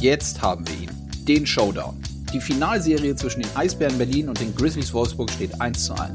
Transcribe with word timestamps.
Jetzt 0.00 0.40
haben 0.42 0.64
wir 0.68 0.76
ihn. 0.76 0.90
Den 1.26 1.44
Showdown. 1.44 2.00
Die 2.32 2.40
Finalserie 2.40 3.16
zwischen 3.16 3.42
den 3.42 3.56
Eisbären 3.56 3.98
Berlin 3.98 4.28
und 4.28 4.40
den 4.40 4.54
Grizzlies 4.54 4.92
Wolfsburg 4.94 5.28
steht 5.28 5.60
1 5.60 5.86
zu 5.86 5.94
1. 5.94 6.12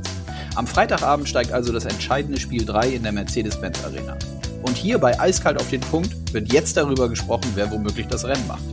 Am 0.56 0.66
Freitagabend 0.66 1.28
steigt 1.28 1.52
also 1.52 1.74
das 1.74 1.84
entscheidende 1.84 2.40
Spiel 2.40 2.66
3 2.66 2.90
in 2.90 3.04
der 3.04 3.12
Mercedes-Benz 3.12 3.84
Arena. 3.84 4.18
Und 4.62 4.78
hier 4.78 5.00
bei 5.00 5.20
Eiskalt 5.20 5.60
auf 5.60 5.70
den 5.70 5.82
Punkt 5.82 6.34
wird 6.34 6.54
jetzt 6.54 6.78
darüber 6.78 7.10
gesprochen, 7.10 7.52
wer 7.56 7.70
womöglich 7.72 8.08
das 8.08 8.24
Rennen 8.24 8.48
macht. 8.48 8.64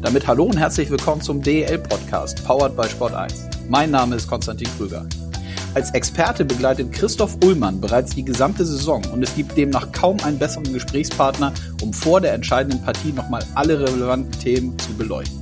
Damit 0.00 0.28
hallo 0.28 0.44
und 0.44 0.58
herzlich 0.58 0.90
willkommen 0.90 1.22
zum 1.22 1.42
DEL-Podcast, 1.42 2.44
powered 2.44 2.76
by 2.76 2.88
Sport 2.88 3.14
1. 3.14 3.48
Mein 3.68 3.90
Name 3.90 4.14
ist 4.14 4.28
Konstantin 4.28 4.68
Krüger. 4.76 5.06
Als 5.74 5.90
Experte 5.94 6.44
begleitet 6.44 6.92
Christoph 6.92 7.38
Ullmann 7.42 7.80
bereits 7.80 8.14
die 8.14 8.24
gesamte 8.24 8.66
Saison 8.66 9.02
und 9.10 9.22
es 9.22 9.34
gibt 9.34 9.56
demnach 9.56 9.90
kaum 9.90 10.18
einen 10.22 10.38
besseren 10.38 10.70
Gesprächspartner, 10.70 11.54
um 11.80 11.94
vor 11.94 12.20
der 12.20 12.34
entscheidenden 12.34 12.82
Partie 12.82 13.12
nochmal 13.12 13.42
alle 13.54 13.80
relevanten 13.80 14.38
Themen 14.38 14.78
zu 14.78 14.92
beleuchten. 14.92 15.40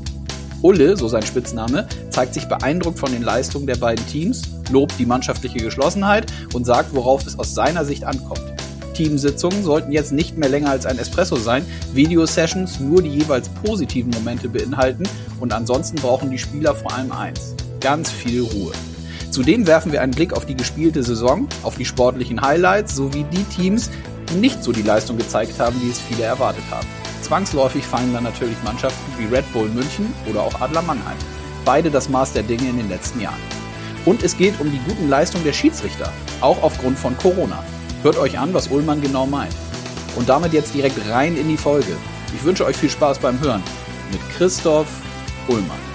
Ulle, 0.63 0.97
so 0.97 1.09
sein 1.09 1.25
Spitzname, 1.25 1.89
zeigt 2.11 2.35
sich 2.35 2.47
beeindruckt 2.47 3.01
von 3.01 3.11
den 3.11 3.23
Leistungen 3.23 3.67
der 3.67 3.77
beiden 3.77 4.07
Teams, 4.07 4.43
lobt 4.71 4.97
die 5.01 5.07
mannschaftliche 5.07 5.59
Geschlossenheit 5.59 6.33
und 6.55 6.65
sagt, 6.65 6.95
worauf 6.95 7.27
es 7.27 7.37
aus 7.37 7.53
seiner 7.53 7.85
Sicht 7.85 8.05
ankommt. 8.05 8.43
Teamsitzungen 8.95 9.65
sollten 9.65 9.91
jetzt 9.91 10.13
nicht 10.13 10.39
mehr 10.39 10.49
länger 10.49 10.71
als 10.71 10.87
ein 10.87 10.99
Espresso 10.99 11.37
sein, 11.37 11.65
Videosessions 11.93 12.79
nur 12.79 13.03
die 13.03 13.19
jeweils 13.19 13.49
positiven 13.49 14.11
Momente 14.11 14.49
beinhalten 14.49 15.09
und 15.41 15.53
ansonsten 15.53 15.97
brauchen 15.97 16.31
die 16.31 16.39
Spieler 16.39 16.77
vor 16.77 16.93
allem 16.93 17.11
eins, 17.11 17.57
ganz 17.81 18.13
viel 18.13 18.43
Ruhe. 18.43 18.73
Zudem 19.31 19.65
werfen 19.69 19.93
wir 19.93 20.03
einen 20.03 20.13
Blick 20.13 20.33
auf 20.33 20.45
die 20.45 20.57
gespielte 20.57 21.05
Saison, 21.05 21.49
auf 21.63 21.77
die 21.77 21.85
sportlichen 21.85 22.43
Highlights 22.43 22.97
sowie 22.97 23.25
die 23.33 23.45
Teams, 23.45 23.89
die 24.29 24.35
nicht 24.35 24.65
so 24.65 24.73
die 24.73 24.83
Leistung 24.83 25.19
gezeigt 25.19 25.61
haben, 25.61 25.81
wie 25.81 25.91
es 25.91 26.01
viele 26.01 26.25
erwartet 26.25 26.65
haben. 26.71 26.87
Zwangsläufig 27.23 27.85
fallen 27.85 28.13
dann 28.13 28.25
natürlich 28.25 28.57
Mannschaften 28.65 29.13
wie 29.19 29.33
Red 29.33 29.51
Bull 29.53 29.69
München 29.69 30.13
oder 30.29 30.43
auch 30.43 30.61
Adler 30.61 30.83
Mannheim. 30.83 31.17
Beide 31.65 31.93
das 31.93 32.09
Maß 32.09 32.33
der 32.33 32.43
Dinge 32.43 32.69
in 32.71 32.79
den 32.79 32.89
letzten 32.89 33.21
Jahren. 33.21 33.39
Und 34.05 34.25
es 34.25 34.37
geht 34.37 34.59
um 34.61 34.69
die 34.69 34.81
guten 34.89 35.09
Leistungen 35.09 35.45
der 35.45 35.53
Schiedsrichter, 35.53 36.13
auch 36.41 36.61
aufgrund 36.65 36.99
von 36.99 37.17
Corona. 37.19 37.63
Hört 38.03 38.19
euch 38.19 38.37
an, 38.37 38.53
was 38.53 38.69
Ullmann 38.69 39.01
genau 39.01 39.27
meint. 39.27 39.55
Und 40.17 40.29
damit 40.29 40.53
jetzt 40.53 40.75
direkt 40.75 40.99
rein 41.09 41.37
in 41.37 41.49
die 41.49 41.57
Folge. 41.57 41.97
Ich 42.35 42.43
wünsche 42.43 42.65
euch 42.65 42.77
viel 42.77 42.91
Spaß 42.91 43.21
beim 43.21 43.39
Hören 43.39 43.63
mit 44.11 44.21
Christoph 44.37 44.89
Ullmann. 45.47 45.90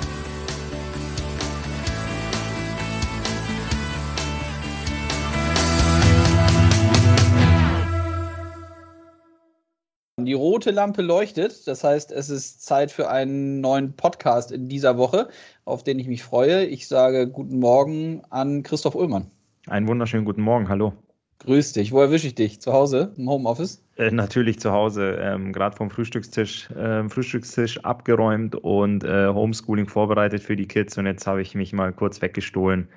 Rote 10.35 10.71
Lampe 10.71 11.01
leuchtet, 11.01 11.67
das 11.67 11.83
heißt, 11.83 12.11
es 12.11 12.29
ist 12.29 12.63
Zeit 12.63 12.91
für 12.91 13.09
einen 13.09 13.61
neuen 13.61 13.95
Podcast 13.95 14.51
in 14.51 14.69
dieser 14.69 14.97
Woche, 14.97 15.29
auf 15.65 15.83
den 15.83 15.97
ich 15.99 16.07
mich 16.07 16.23
freue. 16.23 16.65
Ich 16.65 16.87
sage 16.87 17.27
guten 17.27 17.59
Morgen 17.59 18.21
an 18.29 18.63
Christoph 18.63 18.95
Ullmann. 18.95 19.31
Einen 19.67 19.87
wunderschönen 19.87 20.25
guten 20.25 20.41
Morgen, 20.41 20.69
hallo. 20.69 20.93
Grüß 21.39 21.73
dich. 21.73 21.91
Wo 21.91 21.99
erwische 21.99 22.27
ich 22.27 22.35
dich? 22.35 22.61
Zu 22.61 22.73
Hause 22.73 23.13
im 23.17 23.29
Homeoffice? 23.29 23.83
Äh, 23.97 24.11
natürlich 24.11 24.59
zu 24.59 24.71
Hause, 24.71 25.17
ähm, 25.21 25.53
gerade 25.53 25.75
vom 25.75 25.89
Frühstückstisch, 25.89 26.69
äh, 26.71 27.07
Frühstückstisch 27.07 27.83
abgeräumt 27.83 28.55
und 28.55 29.03
äh, 29.03 29.27
Homeschooling 29.27 29.87
vorbereitet 29.87 30.41
für 30.41 30.55
die 30.55 30.67
Kids. 30.67 30.97
Und 30.97 31.05
jetzt 31.05 31.27
habe 31.27 31.41
ich 31.41 31.55
mich 31.55 31.73
mal 31.73 31.91
kurz 31.93 32.21
weggestohlen, 32.21 32.87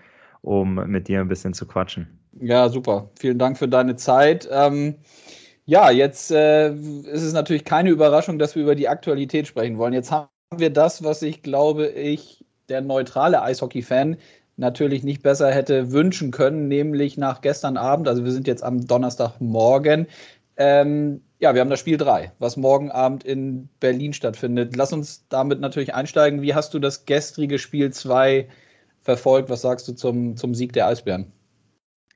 um 0.42 0.74
mit 0.86 1.08
dir 1.08 1.20
ein 1.20 1.28
bisschen 1.28 1.52
zu 1.52 1.66
quatschen. 1.66 2.06
Ja, 2.40 2.68
super. 2.68 3.10
Vielen 3.18 3.38
Dank 3.38 3.58
für 3.58 3.68
deine 3.68 3.96
Zeit. 3.96 4.48
Ähm, 4.50 4.94
ja, 5.68 5.90
jetzt 5.90 6.30
äh, 6.30 6.70
ist 6.72 7.22
es 7.22 7.34
natürlich 7.34 7.62
keine 7.66 7.90
Überraschung, 7.90 8.38
dass 8.38 8.54
wir 8.54 8.62
über 8.62 8.74
die 8.74 8.88
Aktualität 8.88 9.46
sprechen 9.46 9.76
wollen. 9.76 9.92
Jetzt 9.92 10.10
haben 10.10 10.30
wir 10.56 10.70
das, 10.70 11.04
was 11.04 11.20
ich 11.20 11.42
glaube 11.42 11.88
ich, 11.88 12.42
der 12.70 12.80
neutrale 12.80 13.42
Eishockey-Fan 13.42 14.16
natürlich 14.56 15.04
nicht 15.04 15.22
besser 15.22 15.50
hätte 15.52 15.92
wünschen 15.92 16.30
können, 16.30 16.68
nämlich 16.68 17.18
nach 17.18 17.42
gestern 17.42 17.76
Abend, 17.76 18.08
also 18.08 18.24
wir 18.24 18.32
sind 18.32 18.46
jetzt 18.46 18.64
am 18.64 18.86
Donnerstagmorgen, 18.86 20.06
ähm, 20.56 21.20
ja, 21.38 21.52
wir 21.52 21.60
haben 21.60 21.68
das 21.68 21.80
Spiel 21.80 21.98
3, 21.98 22.32
was 22.38 22.56
morgen 22.56 22.90
Abend 22.90 23.24
in 23.24 23.68
Berlin 23.78 24.14
stattfindet. 24.14 24.74
Lass 24.74 24.94
uns 24.94 25.26
damit 25.28 25.60
natürlich 25.60 25.94
einsteigen. 25.94 26.40
Wie 26.40 26.54
hast 26.54 26.72
du 26.72 26.78
das 26.78 27.04
gestrige 27.04 27.58
Spiel 27.58 27.92
2 27.92 28.48
verfolgt? 29.02 29.50
Was 29.50 29.60
sagst 29.60 29.86
du 29.86 29.92
zum, 29.92 30.38
zum 30.38 30.54
Sieg 30.54 30.72
der 30.72 30.86
Eisbären? 30.86 31.30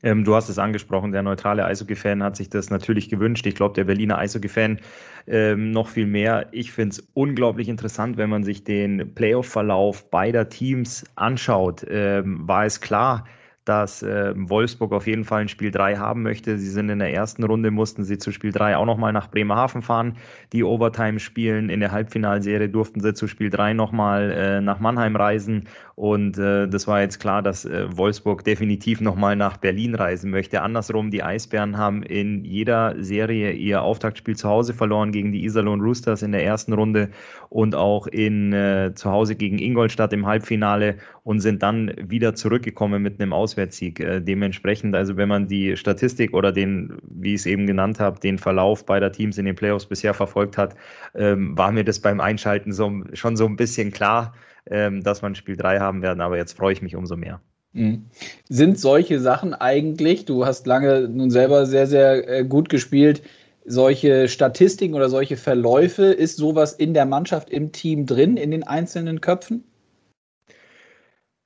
Ähm, 0.02 0.24
du 0.24 0.34
hast 0.34 0.48
es 0.48 0.58
angesprochen, 0.58 1.12
der 1.12 1.22
neutrale 1.22 1.64
Eishockey-Fan 1.64 2.22
hat 2.22 2.36
sich 2.36 2.50
das 2.50 2.70
natürlich 2.70 3.08
gewünscht. 3.08 3.46
Ich 3.46 3.54
glaube, 3.54 3.74
der 3.74 3.84
Berliner 3.84 4.18
Eishockey-Fan 4.18 4.80
ähm, 5.26 5.70
noch 5.70 5.88
viel 5.88 6.06
mehr. 6.06 6.48
Ich 6.52 6.72
finde 6.72 6.94
es 6.94 7.08
unglaublich 7.14 7.68
interessant, 7.68 8.16
wenn 8.16 8.30
man 8.30 8.44
sich 8.44 8.64
den 8.64 9.14
Playoff-Verlauf 9.14 10.10
beider 10.10 10.48
Teams 10.48 11.04
anschaut. 11.14 11.86
Ähm, 11.88 12.46
war 12.46 12.64
es 12.64 12.80
klar, 12.80 13.24
dass 13.64 14.02
äh, 14.02 14.32
Wolfsburg 14.36 14.92
auf 14.92 15.06
jeden 15.06 15.24
Fall 15.24 15.42
ein 15.42 15.48
Spiel 15.48 15.70
3 15.70 15.96
haben 15.96 16.22
möchte. 16.22 16.58
Sie 16.58 16.68
sind 16.68 16.88
in 16.88 16.98
der 16.98 17.12
ersten 17.12 17.44
Runde, 17.44 17.70
mussten 17.70 18.02
sie 18.02 18.18
zu 18.18 18.32
Spiel 18.32 18.50
3 18.50 18.76
auch 18.76 18.86
nochmal 18.86 19.12
nach 19.12 19.30
Bremerhaven 19.30 19.82
fahren, 19.82 20.16
die 20.52 20.64
Overtime 20.64 21.20
spielen. 21.20 21.70
In 21.70 21.80
der 21.80 21.92
Halbfinalserie 21.92 22.68
durften 22.68 23.00
sie 23.00 23.14
zu 23.14 23.28
Spiel 23.28 23.50
3 23.50 23.74
nochmal 23.74 24.30
äh, 24.32 24.60
nach 24.60 24.80
Mannheim 24.80 25.14
reisen. 25.14 25.68
Und 25.94 26.38
äh, 26.38 26.66
das 26.66 26.88
war 26.88 27.00
jetzt 27.02 27.20
klar, 27.20 27.42
dass 27.42 27.64
äh, 27.64 27.86
Wolfsburg 27.96 28.44
definitiv 28.44 29.00
nochmal 29.00 29.36
nach 29.36 29.58
Berlin 29.58 29.94
reisen 29.94 30.30
möchte. 30.30 30.62
Andersrum, 30.62 31.10
die 31.10 31.22
Eisbären 31.22 31.76
haben 31.76 32.02
in 32.02 32.44
jeder 32.44 32.96
Serie 32.98 33.52
ihr 33.52 33.82
Auftaktspiel 33.82 34.34
zu 34.34 34.48
Hause 34.48 34.74
verloren 34.74 35.12
gegen 35.12 35.32
die 35.32 35.44
Iserlohn 35.44 35.80
Roosters 35.80 36.22
in 36.22 36.32
der 36.32 36.44
ersten 36.44 36.72
Runde 36.72 37.10
und 37.50 37.74
auch 37.74 38.06
in, 38.06 38.52
äh, 38.52 38.92
zu 38.94 39.10
Hause 39.10 39.36
gegen 39.36 39.58
Ingolstadt 39.58 40.12
im 40.12 40.26
Halbfinale 40.26 40.96
und 41.24 41.40
sind 41.40 41.62
dann 41.62 41.92
wieder 41.98 42.34
zurückgekommen 42.34 43.02
mit 43.02 43.20
einem 43.20 43.32
Auswärtssieg. 43.32 44.00
Äh, 44.00 44.20
dementsprechend, 44.20 44.94
also 44.94 45.16
wenn 45.16 45.28
man 45.28 45.46
die 45.46 45.76
Statistik 45.76 46.34
oder 46.34 46.52
den, 46.52 46.98
wie 47.02 47.34
ich 47.34 47.40
es 47.40 47.46
eben 47.46 47.66
genannt 47.66 48.00
habe, 48.00 48.18
den 48.18 48.38
Verlauf 48.38 48.84
beider 48.84 49.12
Teams 49.12 49.38
in 49.38 49.44
den 49.44 49.54
Playoffs 49.54 49.86
bisher 49.86 50.14
verfolgt 50.14 50.58
hat, 50.58 50.74
ähm, 51.14 51.56
war 51.56 51.70
mir 51.70 51.84
das 51.84 52.00
beim 52.00 52.20
Einschalten 52.20 52.72
so, 52.72 52.90
schon 53.12 53.36
so 53.36 53.46
ein 53.46 53.56
bisschen 53.56 53.92
klar, 53.92 54.34
ähm, 54.66 55.02
dass 55.02 55.22
man 55.22 55.34
Spiel 55.34 55.56
3 55.56 55.78
haben 55.78 56.02
werden, 56.02 56.20
aber 56.20 56.36
jetzt 56.36 56.56
freue 56.56 56.72
ich 56.72 56.82
mich 56.82 56.96
umso 56.96 57.16
mehr. 57.16 57.40
Mhm. 57.72 58.06
Sind 58.48 58.78
solche 58.78 59.20
Sachen 59.20 59.54
eigentlich, 59.54 60.24
du 60.24 60.44
hast 60.44 60.66
lange 60.66 61.08
nun 61.08 61.30
selber 61.30 61.66
sehr, 61.66 61.86
sehr 61.86 62.28
äh, 62.28 62.44
gut 62.44 62.68
gespielt, 62.68 63.22
solche 63.64 64.28
Statistiken 64.28 64.94
oder 64.94 65.08
solche 65.08 65.36
Verläufe, 65.36 66.06
ist 66.06 66.36
sowas 66.36 66.72
in 66.72 66.94
der 66.94 67.06
Mannschaft, 67.06 67.48
im 67.50 67.70
Team 67.70 68.06
drin, 68.06 68.36
in 68.36 68.50
den 68.50 68.64
einzelnen 68.64 69.20
Köpfen? 69.20 69.64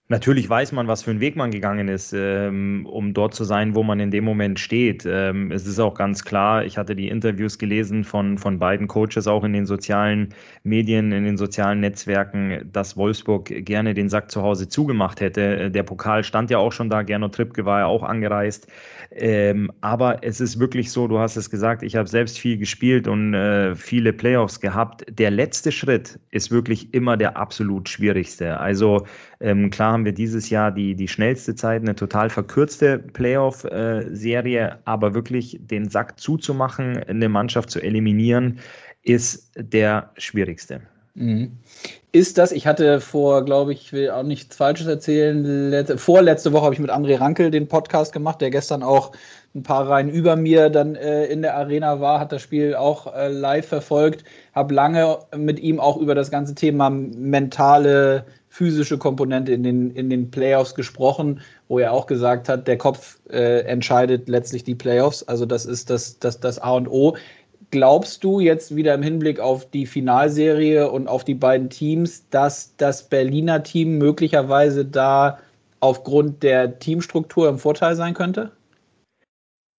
Natürlich 0.09 0.49
weiß 0.49 0.71
man, 0.71 0.87
was 0.87 1.03
für 1.03 1.11
einen 1.11 1.19
Weg 1.19 1.35
man 1.35 1.51
gegangen 1.51 1.89
ist, 1.89 2.13
ähm, 2.17 2.87
um 2.87 3.13
dort 3.13 3.35
zu 3.35 3.43
sein, 3.43 3.75
wo 3.75 3.83
man 3.83 3.99
in 3.99 4.13
dem 4.13 4.23
Moment 4.23 4.61
steht. 4.61 5.05
Ähm, 5.05 5.51
es 5.51 5.67
ist 5.67 5.81
auch 5.81 5.95
ganz 5.95 6.25
klar, 6.25 6.65
ich 6.65 6.79
hatte 6.79 6.95
die 6.95 7.09
Interviews 7.09 7.59
gelesen 7.59 8.05
von, 8.05 8.39
von 8.39 8.61
beiden 8.61 8.87
Coaches, 8.87 9.27
auch 9.27 9.43
in 9.43 9.53
den 9.53 9.67
sozialen 9.67 10.29
Medien, 10.63 11.11
in 11.11 11.25
den 11.25 11.37
sozialen 11.37 11.81
Netzwerken, 11.81 12.71
dass 12.73 12.97
Wolfsburg 12.97 13.47
gerne 13.65 13.95
den 13.95 14.09
Sack 14.09 14.31
zu 14.31 14.43
Hause 14.43 14.69
zugemacht 14.69 15.21
hätte. 15.21 15.73
Der 15.73 15.83
Pokal 15.83 16.23
stand 16.23 16.51
ja 16.51 16.59
auch 16.59 16.71
schon 16.71 16.89
da, 16.89 17.03
Gernot 17.03 17.35
Trippke 17.35 17.65
war 17.65 17.81
ja 17.81 17.87
auch 17.87 18.05
angereist. 18.05 18.69
Ähm, 19.11 19.73
aber 19.81 20.23
es 20.23 20.41
ist 20.41 20.61
wirklich 20.61 20.93
so, 20.93 21.09
du 21.09 21.19
hast 21.19 21.35
es 21.35 21.51
gesagt, 21.51 21.83
ich 21.83 21.97
habe 21.97 22.09
selbst 22.09 22.39
viel 22.39 22.59
gespielt 22.59 23.09
und 23.09 23.35
äh, 23.35 23.75
viele 23.75 24.13
Playoffs 24.13 24.61
gehabt. 24.61 25.05
Der 25.11 25.33
letzte 25.33 25.73
Schritt 25.73 26.21
ist 26.31 26.53
wirklich 26.53 26.95
immer 26.95 27.17
der 27.17 27.37
absolut 27.37 27.89
schwierigste. 27.89 28.61
Also 28.61 29.05
ähm, 29.41 29.71
klar 29.71 29.93
haben 29.93 30.05
wir 30.05 30.13
dieses 30.13 30.51
Jahr 30.51 30.73
die, 30.73 30.95
die 30.95 31.09
schnellste 31.09 31.55
Zeit, 31.55 31.83
eine 31.83 31.95
total 31.95 32.31
verkürzte 32.31 32.99
Playoff-Serie, 32.99 34.79
aber 34.85 35.15
wirklich 35.15 35.59
den 35.61 35.89
Sack 35.89 36.19
zuzumachen, 36.19 37.03
eine 37.05 37.29
Mannschaft 37.29 37.71
zu 37.71 37.81
eliminieren, 37.81 38.59
ist 39.03 39.51
der 39.57 40.11
schwierigste. 40.17 40.81
Mhm. 41.15 41.53
Ist 42.13 42.37
das, 42.37 42.53
ich 42.53 42.67
hatte 42.67 43.01
vor, 43.01 43.45
glaube 43.45 43.73
ich, 43.73 43.93
will 43.93 44.11
auch 44.11 44.23
nichts 44.23 44.57
Falsches 44.57 44.87
erzählen, 44.87 45.71
letzte, 45.71 45.97
vorletzte 45.97 46.53
Woche 46.53 46.65
habe 46.65 46.75
ich 46.75 46.81
mit 46.81 46.91
André 46.91 47.19
Rankel 47.19 47.51
den 47.51 47.69
Podcast 47.69 48.13
gemacht, 48.13 48.41
der 48.41 48.51
gestern 48.51 48.83
auch 48.83 49.13
ein 49.55 49.63
paar 49.63 49.89
Reihen 49.89 50.11
über 50.11 50.37
mir 50.37 50.69
dann 50.69 50.95
äh, 50.95 51.25
in 51.27 51.41
der 51.41 51.57
Arena 51.57 52.01
war, 52.01 52.21
hat 52.21 52.33
das 52.33 52.43
Spiel 52.43 52.75
auch 52.75 53.15
äh, 53.15 53.29
live 53.29 53.67
verfolgt, 53.67 54.25
habe 54.55 54.75
lange 54.75 55.19
mit 55.35 55.59
ihm 55.59 55.81
auch 55.81 55.97
über 55.97 56.15
das 56.15 56.31
ganze 56.31 56.55
Thema 56.55 56.91
mentale 56.91 58.27
physische 58.57 58.97
Komponente 58.97 59.53
in 59.53 59.63
den, 59.63 59.91
in 59.91 60.09
den 60.09 60.31
Playoffs 60.31 60.75
gesprochen, 60.75 61.43
wo 61.69 61.79
er 61.79 61.93
auch 61.93 62.07
gesagt 62.07 62.49
hat, 62.49 62.67
der 62.67 62.79
Kopf 62.79 63.19
äh, 63.29 63.61
entscheidet 63.67 64.31
letztlich 64.31 64.65
die 64.65 64.75
Playoffs. 64.75 65.23
Also 65.25 65.45
das 65.45 65.67
ist 65.67 65.91
das, 65.91 66.19
das, 66.21 66.41
das 66.41 66.59
A 66.59 66.71
und 66.71 66.89
O. 66.89 67.19
Glaubst 67.71 68.25
du 68.25 68.41
jetzt 68.41 68.75
wieder 68.75 68.95
im 68.95 69.03
Hinblick 69.03 69.41
auf 69.41 69.69
die 69.69 69.85
Finalserie 69.85 70.91
und 70.91 71.07
auf 71.07 71.23
die 71.23 71.35
beiden 71.35 71.69
Teams, 71.69 72.31
dass 72.31 72.75
das 72.79 73.03
Berliner 73.03 73.63
Team 73.63 73.99
möglicherweise 73.99 74.87
da 74.87 75.39
aufgrund 75.81 76.43
der 76.43 76.79
Teamstruktur 76.79 77.51
im 77.51 77.59
Vorteil 77.59 77.95
sein 77.95 78.15
könnte? 78.15 78.53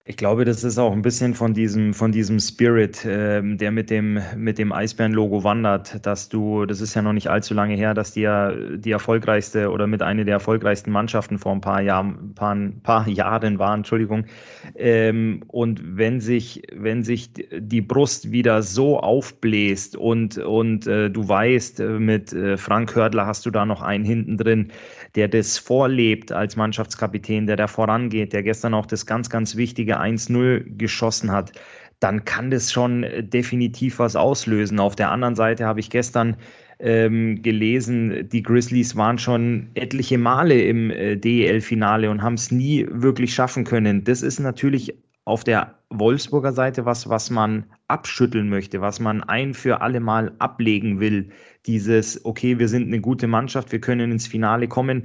Ich 0.09 0.15
glaube, 0.15 0.45
das 0.45 0.63
ist 0.63 0.77
auch 0.77 0.93
ein 0.93 1.01
bisschen 1.01 1.33
von 1.33 1.53
diesem, 1.53 1.93
von 1.93 2.13
diesem 2.13 2.39
Spirit, 2.39 3.05
ähm, 3.05 3.57
der 3.57 3.71
mit 3.73 3.89
dem, 3.89 4.21
mit 4.37 4.57
dem 4.57 4.71
Eisbären-Logo 4.71 5.43
wandert, 5.43 6.05
dass 6.05 6.29
du, 6.29 6.65
das 6.65 6.79
ist 6.79 6.93
ja 6.93 7.01
noch 7.01 7.11
nicht 7.11 7.29
allzu 7.29 7.53
lange 7.53 7.75
her, 7.75 7.93
dass 7.93 8.13
die 8.13 8.21
ja 8.21 8.53
die 8.53 8.91
erfolgreichste 8.91 9.69
oder 9.69 9.85
mit 9.85 10.01
einer 10.01 10.23
der 10.23 10.35
erfolgreichsten 10.35 10.91
Mannschaften 10.91 11.37
vor 11.37 11.51
ein 11.51 11.59
paar 11.59 11.81
Jahren, 11.81 12.33
paar, 12.35 12.55
paar 12.83 13.09
Jahren 13.09 13.59
waren, 13.59 13.81
Entschuldigung. 13.81 14.27
Ähm, 14.75 15.43
und 15.47 15.81
wenn 15.97 16.21
sich, 16.21 16.61
wenn 16.73 17.03
sich 17.03 17.33
die 17.33 17.81
Brust 17.81 18.31
wieder 18.31 18.61
so 18.61 19.01
aufbläst 19.01 19.97
und, 19.97 20.37
und 20.37 20.87
äh, 20.87 21.09
du 21.09 21.27
weißt, 21.27 21.81
äh, 21.81 21.99
mit 21.99 22.31
äh, 22.31 22.55
Frank 22.55 22.95
Hördler 22.95 23.25
hast 23.25 23.45
du 23.45 23.51
da 23.51 23.65
noch 23.65 23.81
einen 23.81 24.05
hinten 24.05 24.37
drin, 24.37 24.71
der 25.17 25.27
das 25.27 25.57
vorlebt 25.57 26.31
als 26.31 26.55
Mannschaftskapitän, 26.55 27.47
der 27.47 27.55
da 27.57 27.67
vorangeht, 27.67 28.33
der 28.33 28.43
gestern 28.43 28.75
auch 28.75 28.85
das 28.85 29.07
ganz, 29.07 29.29
ganz 29.29 29.55
wichtige 29.57 29.99
1-0 29.99 30.77
geschossen 30.77 31.31
hat, 31.31 31.51
dann 31.99 32.23
kann 32.23 32.51
das 32.51 32.71
schon 32.71 33.03
äh, 33.03 33.23
definitiv 33.23 33.97
was 33.99 34.15
auslösen. 34.15 34.79
Auf 34.79 34.95
der 34.95 35.09
anderen 35.11 35.35
Seite 35.35 35.65
habe 35.65 35.79
ich 35.79 35.89
gestern 35.89 36.37
ähm, 36.79 37.41
gelesen, 37.41 38.29
die 38.31 38.43
Grizzlies 38.43 38.95
waren 38.95 39.17
schon 39.17 39.71
etliche 39.73 40.19
Male 40.19 40.61
im 40.61 40.91
äh, 40.91 41.17
DEL-Finale 41.17 42.11
und 42.11 42.21
haben 42.21 42.35
es 42.35 42.51
nie 42.51 42.85
wirklich 42.91 43.33
schaffen 43.33 43.63
können. 43.63 44.03
Das 44.03 44.21
ist 44.21 44.39
natürlich 44.39 44.93
auf 45.25 45.43
der 45.43 45.76
Wolfsburger 45.89 46.51
Seite 46.51 46.85
was, 46.85 47.09
was 47.09 47.29
man 47.29 47.65
abschütteln 47.87 48.49
möchte, 48.49 48.81
was 48.81 48.99
man 48.99 49.23
ein 49.23 49.53
für 49.53 49.81
alle 49.81 49.99
Mal 49.99 50.33
ablegen 50.39 50.99
will. 50.99 51.29
Dieses, 51.65 52.23
okay, 52.25 52.59
wir 52.59 52.67
sind 52.67 52.87
eine 52.87 52.99
gute 52.99 53.27
Mannschaft, 53.27 53.71
wir 53.71 53.79
können 53.79 54.11
ins 54.11 54.27
Finale 54.27 54.67
kommen, 54.67 55.03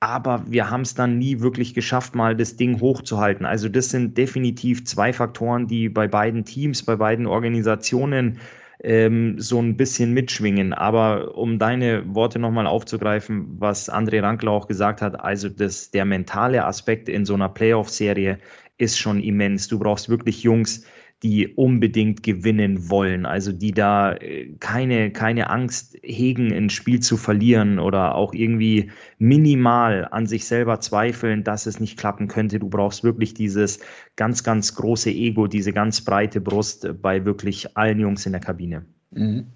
aber 0.00 0.44
wir 0.46 0.70
haben 0.70 0.82
es 0.82 0.94
dann 0.94 1.18
nie 1.18 1.40
wirklich 1.40 1.72
geschafft, 1.72 2.14
mal 2.14 2.36
das 2.36 2.56
Ding 2.56 2.80
hochzuhalten. 2.80 3.46
Also 3.46 3.68
das 3.68 3.90
sind 3.90 4.18
definitiv 4.18 4.84
zwei 4.84 5.12
Faktoren, 5.12 5.66
die 5.66 5.88
bei 5.88 6.08
beiden 6.08 6.44
Teams, 6.44 6.82
bei 6.82 6.96
beiden 6.96 7.26
Organisationen 7.26 8.38
ähm, 8.82 9.38
so 9.38 9.60
ein 9.62 9.76
bisschen 9.76 10.12
mitschwingen. 10.12 10.74
Aber 10.74 11.36
um 11.38 11.58
deine 11.58 12.02
Worte 12.14 12.38
nochmal 12.38 12.66
aufzugreifen, 12.66 13.46
was 13.58 13.90
André 13.90 14.22
Rankler 14.22 14.50
auch 14.50 14.68
gesagt 14.68 15.00
hat, 15.00 15.18
also 15.20 15.48
das, 15.48 15.90
der 15.90 16.04
mentale 16.04 16.64
Aspekt 16.66 17.08
in 17.08 17.24
so 17.24 17.34
einer 17.34 17.48
Playoff-Serie 17.48 18.38
ist 18.84 18.98
schon 18.98 19.20
immens. 19.20 19.68
Du 19.68 19.78
brauchst 19.78 20.08
wirklich 20.08 20.42
Jungs, 20.42 20.84
die 21.22 21.48
unbedingt 21.48 22.22
gewinnen 22.22 22.90
wollen, 22.90 23.24
also 23.24 23.50
die 23.50 23.72
da 23.72 24.12
äh, 24.12 24.52
keine, 24.60 25.10
keine 25.10 25.48
Angst 25.48 25.96
hegen, 26.02 26.52
ein 26.52 26.68
Spiel 26.68 27.00
zu 27.00 27.16
verlieren 27.16 27.78
oder 27.78 28.14
auch 28.14 28.34
irgendwie 28.34 28.90
minimal 29.18 30.06
an 30.10 30.26
sich 30.26 30.44
selber 30.44 30.80
zweifeln, 30.80 31.42
dass 31.42 31.64
es 31.64 31.80
nicht 31.80 31.98
klappen 31.98 32.28
könnte. 32.28 32.58
Du 32.58 32.68
brauchst 32.68 33.04
wirklich 33.04 33.32
dieses 33.32 33.80
ganz, 34.16 34.44
ganz 34.44 34.74
große 34.74 35.10
Ego, 35.10 35.46
diese 35.46 35.72
ganz 35.72 36.02
breite 36.02 36.42
Brust 36.42 36.86
bei 37.00 37.24
wirklich 37.24 37.74
allen 37.74 38.00
Jungs 38.00 38.26
in 38.26 38.32
der 38.32 38.42
Kabine. 38.42 38.84
Mhm. 39.12 39.46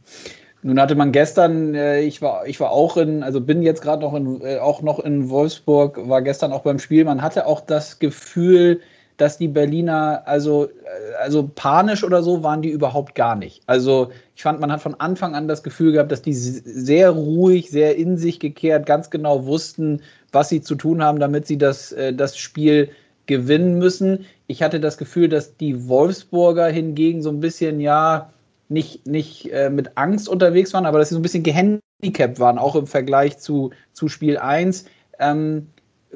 Nun 0.62 0.80
hatte 0.80 0.94
man 0.94 1.12
gestern, 1.12 1.74
äh, 1.74 2.00
ich 2.00 2.22
war, 2.22 2.46
ich 2.46 2.58
war 2.60 2.70
auch 2.70 2.96
in, 2.96 3.22
also 3.22 3.40
bin 3.40 3.62
jetzt 3.62 3.82
gerade 3.82 4.02
noch 4.02 4.14
in, 4.14 4.40
äh, 4.40 4.58
auch 4.58 4.82
noch 4.82 4.98
in 5.00 5.28
Wolfsburg, 5.28 6.08
war 6.08 6.22
gestern 6.22 6.52
auch 6.52 6.62
beim 6.62 6.78
Spiel. 6.78 7.04
Man 7.04 7.22
hatte 7.22 7.46
auch 7.46 7.60
das 7.60 7.98
Gefühl, 7.98 8.80
dass 9.18 9.36
die 9.36 9.48
Berliner, 9.48 10.22
also, 10.26 10.66
äh, 10.66 11.14
also 11.20 11.50
panisch 11.54 12.02
oder 12.02 12.22
so 12.22 12.42
waren 12.42 12.62
die 12.62 12.70
überhaupt 12.70 13.14
gar 13.14 13.36
nicht. 13.36 13.62
Also 13.66 14.10
ich 14.34 14.42
fand, 14.42 14.60
man 14.60 14.72
hat 14.72 14.80
von 14.80 14.94
Anfang 14.94 15.34
an 15.34 15.48
das 15.48 15.62
Gefühl 15.62 15.92
gehabt, 15.92 16.10
dass 16.10 16.22
die 16.22 16.32
sehr 16.32 17.10
ruhig, 17.10 17.70
sehr 17.70 17.96
in 17.96 18.16
sich 18.16 18.40
gekehrt, 18.40 18.86
ganz 18.86 19.10
genau 19.10 19.44
wussten, 19.44 20.00
was 20.32 20.48
sie 20.48 20.62
zu 20.62 20.74
tun 20.74 21.02
haben, 21.02 21.20
damit 21.20 21.46
sie 21.46 21.58
das, 21.58 21.92
äh, 21.92 22.14
das 22.14 22.38
Spiel 22.38 22.90
gewinnen 23.26 23.78
müssen. 23.78 24.24
Ich 24.46 24.62
hatte 24.62 24.80
das 24.80 24.96
Gefühl, 24.96 25.28
dass 25.28 25.56
die 25.56 25.88
Wolfsburger 25.88 26.68
hingegen 26.68 27.22
so 27.22 27.30
ein 27.30 27.40
bisschen, 27.40 27.80
ja, 27.80 28.32
nicht, 28.68 29.06
nicht 29.06 29.52
äh, 29.52 29.70
mit 29.70 29.96
Angst 29.96 30.28
unterwegs 30.28 30.72
waren, 30.74 30.86
aber 30.86 30.98
dass 30.98 31.08
sie 31.08 31.14
so 31.14 31.20
ein 31.20 31.22
bisschen 31.22 31.42
gehandicapt 31.42 32.38
waren, 32.38 32.58
auch 32.58 32.76
im 32.76 32.86
Vergleich 32.86 33.38
zu, 33.38 33.70
zu 33.92 34.08
Spiel 34.08 34.38
1. 34.38 34.84
Ähm, 35.18 35.68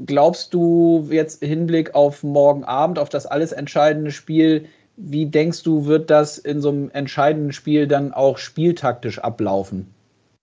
glaubst 0.06 0.54
du 0.54 1.08
jetzt 1.10 1.42
Hinblick 1.44 1.94
auf 1.94 2.22
morgen 2.22 2.64
Abend, 2.64 2.98
auf 2.98 3.08
das 3.08 3.26
alles 3.26 3.52
entscheidende 3.52 4.10
Spiel, 4.10 4.66
wie 4.96 5.26
denkst 5.26 5.62
du, 5.62 5.86
wird 5.86 6.10
das 6.10 6.38
in 6.38 6.60
so 6.60 6.68
einem 6.68 6.90
entscheidenden 6.90 7.52
Spiel 7.52 7.86
dann 7.86 8.12
auch 8.12 8.38
spieltaktisch 8.38 9.18
ablaufen? 9.18 9.86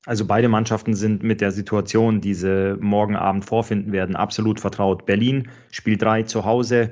Also 0.06 0.26
beide 0.26 0.50
Mannschaften 0.50 0.96
sind 0.96 1.24
mit 1.24 1.42
der 1.42 1.52
Situation, 1.52 2.22
die 2.22 2.34
sie 2.34 2.76
morgen 2.80 3.16
Abend 3.16 3.46
vorfinden 3.46 3.92
werden, 3.92 4.16
absolut 4.16 4.60
vertraut. 4.60 5.06
Berlin 5.06 5.50
spielt 5.72 6.02
drei 6.02 6.24
zu 6.24 6.46
Hause, 6.46 6.92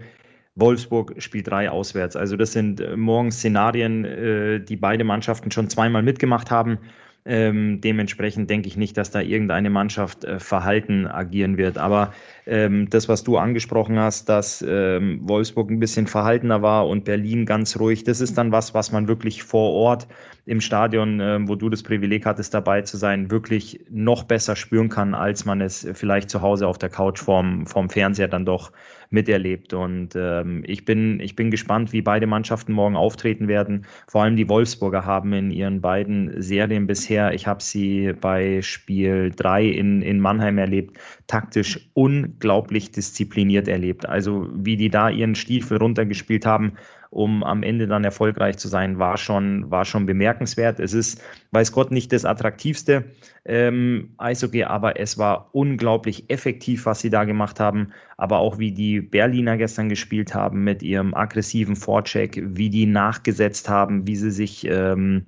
Wolfsburg 0.56 1.16
spielt 1.20 1.48
drei 1.48 1.70
auswärts. 1.70 2.16
Also 2.16 2.36
das 2.36 2.52
sind 2.52 2.82
äh, 2.82 2.98
morgen 2.98 3.32
Szenarien, 3.32 4.06
äh, 4.06 4.60
die 4.60 4.76
beide 4.76 5.04
Mannschaften 5.04 5.52
schon 5.52 5.70
zweimal 5.70 6.04
mitgemacht 6.04 6.52
haben. 6.52 6.80
Ähm, 7.28 7.82
dementsprechend 7.82 8.50
denke 8.50 8.70
ich 8.70 8.78
nicht, 8.78 8.96
dass 8.96 9.12
da 9.12 9.20
irgendeine 9.20 9.70
Mannschaft 9.70 10.24
äh, 10.24 10.40
verhalten 10.40 11.08
agieren 11.08 11.58
wird. 11.58 11.78
Aber 11.78 12.14
ähm, 12.46 12.90
das, 12.90 13.10
was 13.10 13.26
du 13.26 13.38
angesprochen 13.38 14.00
hast, 14.00 14.30
dass 14.30 14.64
ähm, 14.66 15.20
Wolfsburg 15.24 15.70
ein 15.70 15.80
bisschen 15.80 16.08
verhaltener 16.08 16.62
war 16.62 16.88
und 16.88 17.04
Berlin 17.04 17.46
ganz 17.46 17.78
ruhig, 17.78 18.06
das 18.06 18.22
ist 18.22 18.38
dann 18.38 18.54
was, 18.54 18.74
was 18.74 18.94
man 18.94 19.10
wirklich 19.10 19.44
vor 19.44 19.74
Ort 19.74 20.08
im 20.46 20.62
Stadion, 20.62 21.20
äh, 21.20 21.38
wo 21.46 21.56
du 21.56 21.70
das 21.70 21.84
Privileg 21.84 22.26
hattest, 22.26 22.54
dabei 22.54 22.84
zu 22.84 22.96
sein, 22.96 23.30
wirklich 23.30 23.82
noch 23.90 24.24
besser 24.24 24.56
spüren 24.56 24.88
kann, 24.88 25.14
als 25.14 25.44
man 25.44 25.60
es 25.60 25.86
vielleicht 25.94 26.30
zu 26.30 26.42
Hause 26.42 26.66
auf 26.66 26.78
der 26.78 26.90
Couch 26.90 27.20
vorm, 27.20 27.68
vorm 27.68 27.90
Fernseher 27.90 28.30
dann 28.30 28.46
doch 28.46 28.72
miterlebt. 29.10 29.74
Und 29.74 30.16
ähm, 30.16 30.64
ich, 30.66 30.86
bin, 30.86 31.20
ich 31.20 31.36
bin 31.36 31.52
gespannt, 31.52 31.94
wie 31.94 32.02
beide 32.02 32.28
Mannschaften 32.28 32.74
morgen 32.74 32.96
auftreten 32.96 33.48
werden. 33.48 33.86
Vor 34.08 34.24
allem 34.24 34.36
die 34.36 34.50
Wolfsburger 34.50 35.06
haben 35.06 35.34
in 35.34 35.52
ihren 35.52 35.82
beiden 35.82 36.42
Serien 36.42 36.88
bisher, 36.88 37.34
ich 37.34 37.48
habe 37.48 37.62
sie 37.62 38.14
bei 38.20 38.62
Spiel 38.62 39.32
3 39.36 39.66
in, 39.66 40.02
in 40.02 40.20
Mannheim 40.20 40.58
erlebt, 40.58 40.98
taktisch 41.28 41.90
unglaublich 41.94 42.92
diszipliniert 42.92 43.68
erlebt. 43.68 44.08
Also 44.08 44.48
wie 44.54 44.78
die 44.78 44.90
da 44.90 45.10
ihren 45.10 45.36
Stiefel 45.36 45.78
runtergespielt 45.78 46.46
haben, 46.46 46.74
um 47.10 47.44
am 47.44 47.64
Ende 47.64 47.88
dann 47.88 48.04
erfolgreich 48.04 48.58
zu 48.58 48.68
sein, 48.68 49.00
war 49.00 49.18
schon, 49.18 49.70
war 49.72 49.86
schon 49.86 50.06
bemerkenswert. 50.06 50.80
Es 50.80 50.94
ist, 50.94 51.22
weiß 51.52 51.72
Gott, 51.72 51.92
nicht 51.92 52.12
das 52.12 52.26
attraktivste 52.26 53.06
ähm, 53.46 54.14
Eishockey, 54.18 54.64
aber 54.64 55.00
es 55.00 55.18
war 55.18 55.50
unglaublich 55.54 56.30
effektiv, 56.30 56.86
was 56.86 57.00
sie 57.00 57.10
da 57.10 57.24
gemacht 57.24 57.60
haben. 57.60 57.92
Aber 58.18 58.40
auch 58.40 58.58
wie 58.60 58.72
die 58.72 59.02
Berliner 59.02 59.58
gestern 59.58 59.90
gespielt 59.90 60.34
haben 60.34 60.64
mit 60.64 60.84
ihrem 60.84 61.14
aggressiven 61.14 61.76
Vorcheck, 61.76 62.42
wie 62.44 62.70
die 62.70 62.86
nachgesetzt 62.86 63.70
haben, 63.70 64.08
wie 64.08 64.16
sie 64.16 64.32
sich 64.32 64.68
ähm, 64.68 65.26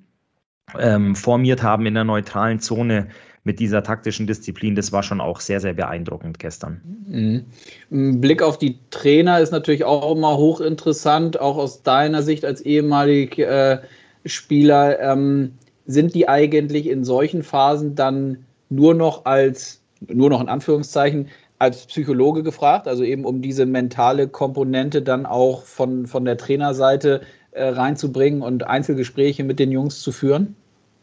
ähm, 0.77 1.15
formiert 1.15 1.63
haben 1.63 1.85
in 1.85 1.93
der 1.93 2.03
neutralen 2.03 2.59
Zone 2.59 3.07
mit 3.50 3.60
dieser 3.60 3.82
taktischen 3.82 4.27
Disziplin, 4.27 4.75
das 4.75 4.91
war 4.91 5.01
schon 5.01 5.20
auch 5.20 5.39
sehr, 5.39 5.60
sehr 5.60 5.74
beeindruckend 5.74 6.38
gestern. 6.38 6.82
Mhm. 7.08 7.46
Ein 7.91 8.22
Blick 8.22 8.44
auf 8.44 8.60
die 8.60 8.77
Trainer 8.91 9.39
ist 9.39 9.50
natürlich 9.50 9.86
auch 9.86 10.15
immer 10.15 10.38
hochinteressant, 10.38 11.41
auch 11.41 11.58
aus 11.58 11.82
deiner 11.82 12.22
Sicht 12.22 12.46
als 12.46 12.62
ehemaliger 12.62 13.72
äh, 13.72 13.79
Spieler. 14.24 15.00
Ähm, 15.00 15.53
sind 15.88 16.13
die 16.13 16.29
eigentlich 16.29 16.88
in 16.88 17.03
solchen 17.03 17.41
Phasen 17.41 17.96
dann 17.96 18.46
nur 18.70 18.94
noch 18.94 19.25
als, 19.25 19.82
nur 20.08 20.29
noch 20.29 20.41
in 20.41 20.48
Anführungszeichen, 20.48 21.29
als 21.58 21.88
Psychologe 21.88 22.44
gefragt, 22.44 22.88
also 22.88 23.03
eben 23.03 23.25
um 23.25 23.41
diese 23.41 23.65
mentale 23.65 24.27
Komponente 24.27 25.01
dann 25.01 25.25
auch 25.25 25.63
von, 25.63 26.06
von 26.06 26.24
der 26.24 26.38
Trainerseite 26.38 27.22
äh, 27.53 27.63
reinzubringen 27.63 28.44
und 28.44 28.68
Einzelgespräche 28.68 29.44
mit 29.44 29.58
den 29.58 29.72
Jungs 29.72 30.01
zu 30.01 30.12
führen? 30.12 30.56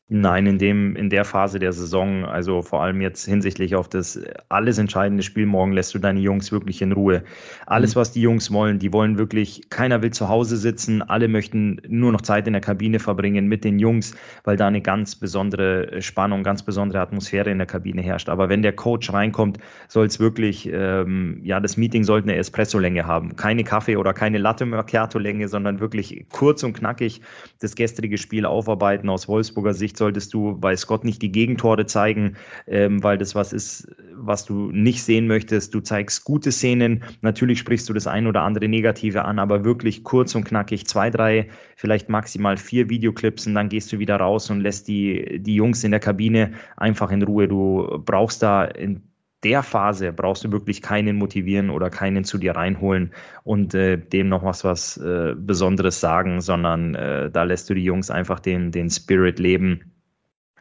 Nein, 0.08 0.46
in 0.46 0.58
dem, 0.58 0.94
in 0.94 1.10
der 1.10 1.24
Phase 1.24 1.58
der 1.58 1.72
Saison, 1.72 2.24
also 2.24 2.62
vor 2.62 2.80
allem 2.80 3.00
jetzt 3.00 3.24
hinsichtlich 3.24 3.74
auf 3.74 3.88
das 3.88 4.20
alles 4.48 4.78
entscheidende 4.78 5.24
Spiel 5.24 5.46
morgen, 5.46 5.72
lässt 5.72 5.94
du 5.94 5.98
deine 5.98 6.20
Jungs 6.20 6.52
wirklich 6.52 6.80
in 6.80 6.92
Ruhe. 6.92 7.24
Alles, 7.66 7.96
mhm. 7.96 8.00
was 8.00 8.12
die 8.12 8.20
Jungs 8.20 8.52
wollen, 8.52 8.78
die 8.78 8.92
wollen 8.92 9.18
wirklich, 9.18 9.68
keiner 9.68 10.02
will 10.02 10.12
zu 10.12 10.28
Hause 10.28 10.58
sitzen, 10.58 11.02
alle 11.02 11.26
möchten 11.26 11.80
nur 11.88 12.12
noch 12.12 12.20
Zeit 12.20 12.46
in 12.46 12.52
der 12.52 12.62
Kabine 12.62 13.00
verbringen 13.00 13.48
mit 13.48 13.64
den 13.64 13.80
Jungs, 13.80 14.14
weil 14.44 14.56
da 14.56 14.68
eine 14.68 14.80
ganz 14.80 15.16
besondere 15.16 16.00
Spannung, 16.00 16.44
ganz 16.44 16.62
besondere 16.62 17.00
Atmosphäre 17.00 17.50
in 17.50 17.58
der 17.58 17.66
Kabine 17.66 18.00
herrscht. 18.00 18.28
Aber 18.28 18.48
wenn 18.48 18.62
der 18.62 18.74
Coach 18.74 19.12
reinkommt, 19.12 19.58
soll 19.88 20.06
es 20.06 20.20
wirklich, 20.20 20.70
ähm, 20.72 21.40
ja, 21.42 21.58
das 21.58 21.76
Meeting 21.76 22.04
sollte 22.04 22.28
eine 22.28 22.38
Espresso-Länge 22.38 23.06
haben. 23.06 23.34
Keine 23.34 23.64
Kaffee- 23.64 23.96
oder 23.96 24.14
keine 24.14 24.38
Latte-Macchiato-Länge, 24.38 25.48
sondern 25.48 25.80
wirklich 25.80 26.26
kurz 26.30 26.62
und 26.62 26.74
knackig 26.74 27.22
das 27.60 27.74
gestrige 27.74 28.18
Spiel 28.18 28.46
aufarbeiten 28.46 29.08
aus 29.08 29.26
Wolfsburger 29.26 29.74
Sicht 29.74 29.95
Sicht 29.96 29.98
solltest 29.98 30.34
du 30.34 30.56
bei 30.58 30.76
Scott 30.76 31.04
nicht 31.04 31.22
die 31.22 31.32
Gegentore 31.32 31.86
zeigen, 31.86 32.36
ähm, 32.66 33.02
weil 33.02 33.18
das 33.18 33.34
was 33.34 33.52
ist, 33.52 33.88
was 34.14 34.44
du 34.44 34.70
nicht 34.72 35.02
sehen 35.02 35.26
möchtest. 35.26 35.74
Du 35.74 35.80
zeigst 35.80 36.24
gute 36.24 36.52
Szenen. 36.52 37.02
Natürlich 37.22 37.58
sprichst 37.58 37.88
du 37.88 37.94
das 37.94 38.06
ein 38.06 38.26
oder 38.26 38.42
andere 38.42 38.68
Negative 38.68 39.24
an, 39.24 39.38
aber 39.38 39.64
wirklich 39.64 40.04
kurz 40.04 40.34
und 40.34 40.44
knackig 40.44 40.86
zwei, 40.86 41.10
drei, 41.10 41.48
vielleicht 41.76 42.08
maximal 42.08 42.56
vier 42.56 42.88
Videoclips 42.90 43.46
und 43.46 43.54
dann 43.54 43.68
gehst 43.68 43.92
du 43.92 43.98
wieder 43.98 44.16
raus 44.16 44.50
und 44.50 44.60
lässt 44.60 44.88
die, 44.88 45.40
die 45.40 45.54
Jungs 45.54 45.82
in 45.84 45.90
der 45.90 46.00
Kabine 46.00 46.52
einfach 46.76 47.10
in 47.10 47.22
Ruhe. 47.22 47.48
Du 47.48 48.02
brauchst 48.04 48.42
da 48.42 48.64
in 48.64 49.02
der 49.44 49.62
Phase 49.62 50.12
brauchst 50.12 50.44
du 50.44 50.52
wirklich 50.52 50.82
keinen 50.82 51.16
motivieren 51.16 51.70
oder 51.70 51.90
keinen 51.90 52.24
zu 52.24 52.38
dir 52.38 52.56
reinholen 52.56 53.12
und 53.44 53.74
äh, 53.74 53.98
dem 53.98 54.28
noch 54.28 54.42
was, 54.42 54.64
was 54.64 54.96
äh, 54.96 55.34
Besonderes 55.36 56.00
sagen, 56.00 56.40
sondern 56.40 56.94
äh, 56.94 57.30
da 57.30 57.42
lässt 57.44 57.68
du 57.68 57.74
die 57.74 57.84
Jungs 57.84 58.10
einfach 58.10 58.40
den, 58.40 58.72
den 58.72 58.90
Spirit 58.90 59.38
leben. 59.38 59.92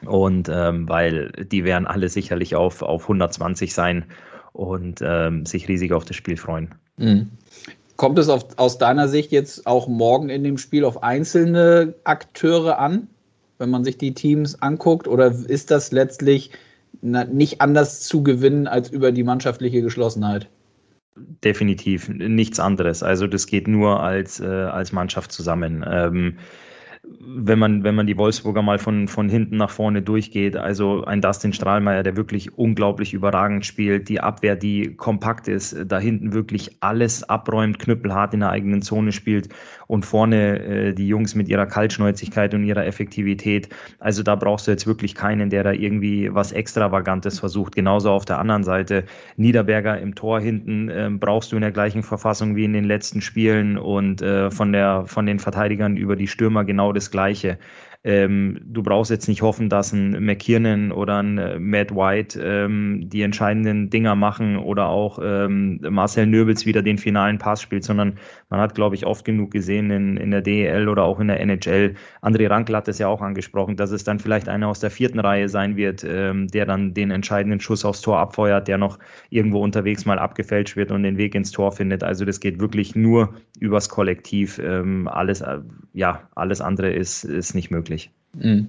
Und 0.06 0.50
ähm, 0.50 0.88
weil 0.90 1.32
die 1.32 1.64
werden 1.64 1.88
alle 1.88 2.10
sicherlich 2.10 2.56
auf, 2.56 2.82
auf 2.82 3.04
120 3.04 3.74
sein 3.74 4.06
und 4.52 5.02
ähm, 5.02 5.46
sich 5.46 5.68
riesig 5.68 5.94
auf 5.94 6.06
das 6.06 6.16
Spiel 6.16 6.38
freuen. 6.38 6.76
Mhm. 6.98 7.32
Kommt 7.96 8.20
es 8.20 8.28
auf, 8.28 8.46
aus 8.58 8.78
deiner 8.78 9.08
Sicht 9.08 9.32
jetzt 9.32 9.66
auch 9.66 9.88
morgen 9.88 10.30
in 10.30 10.44
dem 10.44 10.58
Spiel 10.58 10.84
auf 10.84 11.02
einzelne 11.02 11.96
Akteure 12.04 12.78
an, 12.78 13.08
wenn 13.58 13.70
man 13.70 13.86
sich 13.86 13.98
die 13.98 14.14
Teams 14.14 14.62
anguckt? 14.62 15.08
Oder 15.08 15.28
ist 15.28 15.72
das 15.72 15.92
letztlich 15.94 16.52
nicht 17.06 17.62
anders 17.62 18.02
zu 18.02 18.24
gewinnen 18.24 18.68
als 18.68 18.90
über 18.90 19.12
die 19.12 19.24
mannschaftliche 19.24 19.82
Geschlossenheit? 19.82 20.50
Definitiv 21.44 22.10
nichts 22.10 22.60
anderes. 22.60 23.02
Also 23.02 23.28
das 23.28 23.48
geht 23.48 23.68
nur 23.68 24.02
als, 24.02 24.40
äh, 24.40 24.46
als 24.46 24.92
Mannschaft 24.92 25.32
zusammen. 25.32 25.86
Ähm, 25.88 26.38
wenn 27.28 27.60
man, 27.60 27.84
wenn 27.84 27.96
man 27.96 28.08
die 28.08 28.18
Wolfsburger 28.18 28.62
mal 28.62 28.80
von, 28.80 29.08
von 29.08 29.30
hinten 29.30 29.58
nach 29.58 29.70
vorne 29.70 30.02
durchgeht, 30.02 30.56
also 30.56 31.04
ein 31.06 31.22
Dustin 31.22 31.54
Strahlmeier, 31.54 32.04
der 32.04 32.16
wirklich 32.16 32.58
unglaublich 32.58 33.14
überragend 33.14 33.66
spielt, 33.66 34.10
die 34.10 34.20
Abwehr, 34.20 34.56
die 34.56 34.96
kompakt 34.96 35.48
ist, 35.48 35.76
da 35.88 36.00
hinten 36.00 36.34
wirklich 36.34 36.78
alles 36.80 37.24
abräumt, 37.24 37.80
knüppelhart 37.80 38.34
in 38.34 38.42
der 38.42 38.50
eigenen 38.50 38.82
Zone 38.82 39.12
spielt 39.12 39.50
und 39.88 40.06
vorne 40.06 40.60
äh, 40.60 40.94
die 40.94 41.08
Jungs 41.08 41.36
mit 41.36 41.48
ihrer 41.48 41.66
Kaltschnäuzigkeit 41.66 42.54
und 42.54 42.64
ihrer 42.64 42.86
Effektivität. 42.86 43.70
Also 44.00 44.24
da 44.24 44.36
brauchst 44.36 44.68
du 44.68 44.72
jetzt 44.72 44.88
wirklich 44.88 45.16
keinen, 45.16 45.50
der 45.50 45.64
da 45.64 45.72
irgendwie 45.72 46.34
was 46.34 46.52
Extravagantes 46.52 47.40
versucht. 47.40 47.76
Genauso 47.76 48.12
auf 48.12 48.26
der 48.26 48.40
anderen 48.40 48.64
Seite, 48.64 49.04
Niederberger 49.38 50.00
im 50.00 50.16
Tor 50.16 50.40
hinten 50.40 50.90
äh, 50.90 51.10
brauchst 51.12 51.52
du 51.52 51.56
in 51.56 51.62
der 51.62 51.72
gleichen 51.72 52.04
Verfassung 52.04 52.56
wie 52.56 52.66
in 52.66 52.74
den 52.74 52.86
letzten 52.86 53.22
Spielen 53.22 53.78
und 53.78 54.22
äh, 54.22 54.50
von, 54.52 54.72
der, 54.72 55.04
von 55.06 55.26
den 55.26 55.40
Verteidigern 55.40 55.98
über 55.98 56.16
die 56.16 56.28
Stürmer 56.28 56.64
genau 56.66 56.94
das 56.96 57.12
Gleiche. 57.12 57.60
Ähm, 58.08 58.60
du 58.64 58.84
brauchst 58.84 59.10
jetzt 59.10 59.28
nicht 59.28 59.42
hoffen, 59.42 59.68
dass 59.68 59.92
ein 59.92 60.24
McKiernan 60.24 60.92
oder 60.92 61.24
ein 61.24 61.40
äh, 61.40 61.58
Matt 61.58 61.90
White 61.90 62.40
ähm, 62.40 63.10
die 63.10 63.24
entscheidenden 63.24 63.90
Dinger 63.90 64.14
machen 64.14 64.58
oder 64.58 64.90
auch 64.90 65.18
ähm, 65.24 65.80
Marcel 65.82 66.28
Nöbels 66.28 66.68
wieder 66.68 66.84
den 66.84 67.00
finalen 67.00 67.40
Pass 67.40 67.64
spielt, 67.64 67.84
sondern 67.84 68.20
man 68.50 68.60
hat, 68.60 68.76
glaube 68.76 68.94
ich, 68.94 69.08
oft 69.08 69.26
genug 69.26 69.50
gesehen 69.50 69.90
in, 69.90 70.18
in 70.18 70.30
der 70.30 70.44
DEL 70.44 70.88
oder 70.88 71.02
auch 71.02 71.20
in 71.20 71.30
der 71.30 71.40
NHL. 71.40 71.96
André 72.22 72.48
Rankel 72.48 72.76
hat 72.76 72.88
es 72.88 73.00
ja 73.00 73.08
auch 73.08 73.22
angesprochen, 73.24 73.76
dass 73.76 73.90
es 73.90 74.04
dann 74.04 74.20
vielleicht 74.20 74.50
einer 74.50 74.68
aus 74.68 74.80
der 74.80 74.92
vierten 74.92 75.20
Reihe 75.20 75.50
sein 75.50 75.76
wird, 75.76 76.06
ähm, 76.08 76.48
der 76.50 76.68
dann 76.68 76.94
den 76.94 77.10
entscheidenden 77.10 77.60
Schuss 77.60 77.84
aufs 77.86 78.02
Tor 78.02 78.20
abfeuert, 78.20 78.68
der 78.68 78.78
noch 78.78 79.00
irgendwo 79.32 79.64
unterwegs 79.64 80.06
mal 80.06 80.20
abgefälscht 80.20 80.76
wird 80.76 80.92
und 80.92 81.02
den 81.02 81.18
Weg 81.18 81.34
ins 81.34 81.50
Tor 81.50 81.72
findet. 81.72 82.04
Also 82.04 82.24
das 82.24 82.40
geht 82.40 82.60
wirklich 82.60 82.96
nur 82.96 83.34
übers 83.60 83.90
Kollektiv. 83.90 84.60
Ähm, 84.60 85.08
alles, 85.08 85.42
äh, 85.42 85.58
ja, 85.94 86.30
alles 86.36 86.62
andere 86.62 86.92
ist, 86.94 87.24
ist 87.24 87.56
nicht 87.56 87.72
möglich 87.72 87.95
möglich. 87.96 88.12
Mhm. 88.34 88.68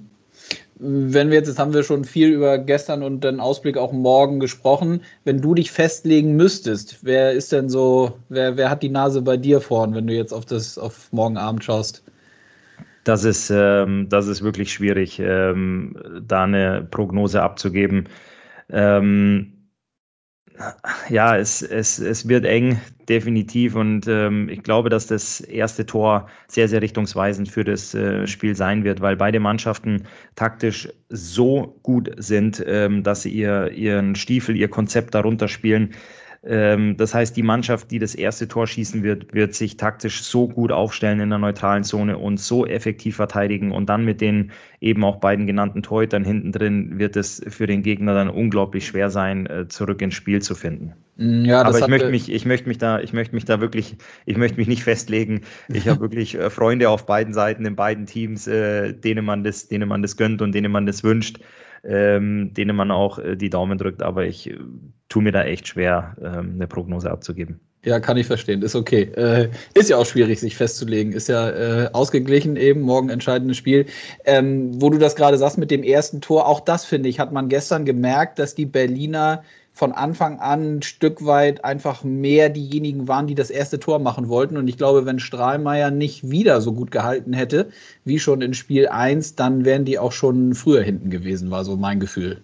Wenn 0.78 1.30
wir 1.30 1.38
jetzt, 1.38 1.48
jetzt 1.48 1.58
haben 1.58 1.72
wir 1.72 1.82
schon 1.82 2.04
viel 2.04 2.28
über 2.28 2.58
gestern 2.58 3.02
und 3.02 3.24
den 3.24 3.40
Ausblick 3.40 3.78
auch 3.78 3.92
morgen 3.92 4.40
gesprochen. 4.40 5.00
Wenn 5.24 5.40
du 5.40 5.54
dich 5.54 5.70
festlegen 5.70 6.36
müsstest, 6.36 6.98
wer 7.02 7.32
ist 7.32 7.50
denn 7.50 7.70
so, 7.70 8.18
wer, 8.28 8.58
wer 8.58 8.68
hat 8.68 8.82
die 8.82 8.90
Nase 8.90 9.22
bei 9.22 9.38
dir 9.38 9.62
vorn, 9.62 9.94
wenn 9.94 10.06
du 10.06 10.12
jetzt 10.12 10.32
auf 10.32 10.44
das 10.44 10.76
auf 10.76 11.10
morgen 11.12 11.38
Abend 11.38 11.64
schaust? 11.64 12.04
Das 13.04 13.24
ist, 13.24 13.50
ähm, 13.50 14.08
das 14.10 14.26
ist 14.26 14.42
wirklich 14.42 14.72
schwierig, 14.72 15.18
ähm, 15.18 15.96
da 16.26 16.44
eine 16.44 16.86
Prognose 16.90 17.42
abzugeben. 17.42 18.08
Ähm, 18.68 19.52
ja, 21.08 21.36
es, 21.36 21.62
es, 21.62 21.98
es 21.98 22.28
wird 22.28 22.44
eng, 22.44 22.80
definitiv. 23.08 23.74
Und 23.74 24.06
ähm, 24.08 24.48
ich 24.48 24.62
glaube, 24.62 24.88
dass 24.88 25.06
das 25.06 25.40
erste 25.40 25.86
Tor 25.86 26.28
sehr, 26.48 26.68
sehr 26.68 26.82
richtungsweisend 26.82 27.48
für 27.48 27.64
das 27.64 27.94
äh, 27.94 28.26
Spiel 28.26 28.54
sein 28.56 28.84
wird, 28.84 29.00
weil 29.00 29.16
beide 29.16 29.40
Mannschaften 29.40 30.04
taktisch 30.34 30.88
so 31.08 31.78
gut 31.82 32.10
sind, 32.16 32.62
ähm, 32.66 33.02
dass 33.02 33.22
sie 33.22 33.30
ihr, 33.30 33.70
ihren 33.72 34.14
Stiefel, 34.14 34.56
ihr 34.56 34.68
Konzept 34.68 35.14
darunter 35.14 35.48
spielen, 35.48 35.94
das 36.48 37.12
heißt, 37.12 37.36
die 37.36 37.42
Mannschaft, 37.42 37.90
die 37.90 37.98
das 37.98 38.14
erste 38.14 38.46
Tor 38.46 38.68
schießen 38.68 39.02
wird, 39.02 39.34
wird 39.34 39.54
sich 39.54 39.76
taktisch 39.76 40.22
so 40.22 40.46
gut 40.46 40.70
aufstellen 40.70 41.18
in 41.18 41.28
der 41.28 41.40
neutralen 41.40 41.82
Zone 41.82 42.16
und 42.18 42.38
so 42.38 42.64
effektiv 42.64 43.16
verteidigen. 43.16 43.72
Und 43.72 43.88
dann 43.88 44.04
mit 44.04 44.20
den 44.20 44.52
eben 44.80 45.02
auch 45.02 45.16
beiden 45.16 45.48
genannten 45.48 45.82
Torhütern 45.82 46.24
hinten 46.24 46.52
drin 46.52 47.00
wird 47.00 47.16
es 47.16 47.42
für 47.48 47.66
den 47.66 47.82
Gegner 47.82 48.14
dann 48.14 48.30
unglaublich 48.30 48.86
schwer 48.86 49.10
sein, 49.10 49.46
äh, 49.46 49.66
zurück 49.66 50.00
ins 50.02 50.14
Spiel 50.14 50.40
zu 50.40 50.54
finden. 50.54 50.92
Mm, 51.16 51.46
ja, 51.46 51.62
Aber 51.62 51.80
ich 51.80 51.88
möchte 51.88 52.10
mich, 52.10 52.30
ich 52.30 52.46
möchte 52.46 52.68
mich 52.68 52.78
da, 52.78 53.00
ich 53.00 53.12
möchte 53.12 53.34
mich 53.34 53.44
da 53.44 53.60
wirklich, 53.60 53.96
ich 54.24 54.36
möchte 54.36 54.58
mich 54.58 54.68
nicht 54.68 54.84
festlegen. 54.84 55.40
Ich 55.68 55.88
habe 55.88 55.98
wirklich 56.00 56.36
äh, 56.36 56.48
Freunde 56.48 56.90
auf 56.90 57.06
beiden 57.06 57.34
Seiten, 57.34 57.66
in 57.66 57.74
beiden 57.74 58.06
Teams, 58.06 58.46
äh, 58.46 58.92
denen 58.92 59.24
man 59.24 59.42
das, 59.42 59.66
denen 59.66 59.88
man 59.88 60.02
das 60.02 60.16
gönnt 60.16 60.42
und 60.42 60.54
denen 60.54 60.70
man 60.70 60.86
das 60.86 61.02
wünscht 61.02 61.40
ähm, 61.84 62.52
denen 62.54 62.76
man 62.76 62.90
auch 62.90 63.18
äh, 63.18 63.36
die 63.36 63.50
Daumen 63.50 63.78
drückt. 63.78 64.02
Aber 64.02 64.24
ich 64.24 64.50
äh, 64.50 64.58
tue 65.08 65.22
mir 65.22 65.32
da 65.32 65.44
echt 65.44 65.68
schwer, 65.68 66.16
ähm, 66.22 66.52
eine 66.54 66.66
Prognose 66.66 67.10
abzugeben. 67.10 67.60
Ja, 67.84 68.00
kann 68.00 68.16
ich 68.16 68.26
verstehen, 68.26 68.62
ist 68.62 68.74
okay. 68.74 69.02
Äh, 69.14 69.48
ist 69.74 69.90
ja 69.90 69.96
auch 69.96 70.06
schwierig, 70.06 70.40
sich 70.40 70.56
festzulegen. 70.56 71.12
Ist 71.12 71.28
ja 71.28 71.50
äh, 71.84 71.88
ausgeglichen 71.92 72.56
eben, 72.56 72.80
morgen 72.80 73.10
entscheidendes 73.10 73.56
Spiel. 73.56 73.86
Ähm, 74.24 74.82
wo 74.82 74.90
du 74.90 74.98
das 74.98 75.14
gerade 75.14 75.38
sagst 75.38 75.56
mit 75.56 75.70
dem 75.70 75.84
ersten 75.84 76.20
Tor, 76.20 76.48
auch 76.48 76.58
das 76.58 76.84
finde 76.84 77.08
ich, 77.08 77.20
hat 77.20 77.32
man 77.32 77.48
gestern 77.48 77.84
gemerkt, 77.84 78.40
dass 78.40 78.56
die 78.56 78.66
Berliner 78.66 79.44
von 79.76 79.92
Anfang 79.92 80.40
an 80.40 80.76
ein 80.76 80.82
Stück 80.82 81.26
weit 81.26 81.62
einfach 81.62 82.02
mehr 82.02 82.48
diejenigen 82.48 83.08
waren, 83.08 83.26
die 83.26 83.34
das 83.34 83.50
erste 83.50 83.78
Tor 83.78 83.98
machen 83.98 84.30
wollten. 84.30 84.56
Und 84.56 84.68
ich 84.68 84.78
glaube, 84.78 85.04
wenn 85.04 85.18
Strahlmeier 85.18 85.90
nicht 85.90 86.30
wieder 86.30 86.62
so 86.62 86.72
gut 86.72 86.90
gehalten 86.90 87.34
hätte, 87.34 87.68
wie 88.02 88.18
schon 88.18 88.40
in 88.40 88.54
Spiel 88.54 88.88
1, 88.88 89.34
dann 89.34 89.66
wären 89.66 89.84
die 89.84 89.98
auch 89.98 90.12
schon 90.12 90.54
früher 90.54 90.82
hinten 90.82 91.10
gewesen, 91.10 91.50
war 91.50 91.62
so 91.62 91.76
mein 91.76 92.00
Gefühl. 92.00 92.40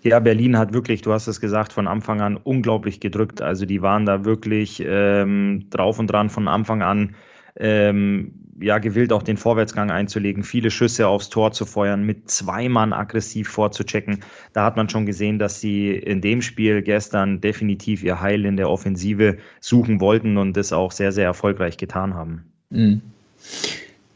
Ja, 0.00 0.18
Berlin 0.18 0.56
hat 0.56 0.72
wirklich, 0.72 1.02
du 1.02 1.12
hast 1.12 1.26
es 1.26 1.42
gesagt, 1.42 1.74
von 1.74 1.86
Anfang 1.86 2.22
an 2.22 2.38
unglaublich 2.38 3.00
gedrückt. 3.00 3.42
Also 3.42 3.66
die 3.66 3.82
waren 3.82 4.06
da 4.06 4.24
wirklich 4.24 4.82
ähm, 4.82 5.66
drauf 5.68 5.98
und 5.98 6.06
dran 6.06 6.30
von 6.30 6.48
Anfang 6.48 6.80
an. 6.80 7.16
Ähm, 7.56 8.32
ja, 8.60 8.78
gewillt, 8.78 9.12
auch 9.12 9.22
den 9.22 9.36
Vorwärtsgang 9.36 9.90
einzulegen, 9.90 10.44
viele 10.44 10.70
Schüsse 10.70 11.08
aufs 11.08 11.28
Tor 11.28 11.52
zu 11.52 11.64
feuern, 11.66 12.02
mit 12.04 12.30
zwei 12.30 12.68
Mann 12.68 12.92
aggressiv 12.92 13.48
vorzuchecken. 13.48 14.20
Da 14.52 14.64
hat 14.64 14.76
man 14.76 14.88
schon 14.88 15.06
gesehen, 15.06 15.38
dass 15.38 15.60
sie 15.60 15.90
in 15.90 16.20
dem 16.20 16.42
Spiel 16.42 16.82
gestern 16.82 17.40
definitiv 17.40 18.02
ihr 18.02 18.20
Heil 18.20 18.44
in 18.44 18.56
der 18.56 18.70
Offensive 18.70 19.38
suchen 19.60 20.00
wollten 20.00 20.36
und 20.36 20.56
das 20.56 20.72
auch 20.72 20.92
sehr, 20.92 21.12
sehr 21.12 21.24
erfolgreich 21.24 21.76
getan 21.76 22.14
haben. 22.14 22.44
Mhm. 22.70 23.00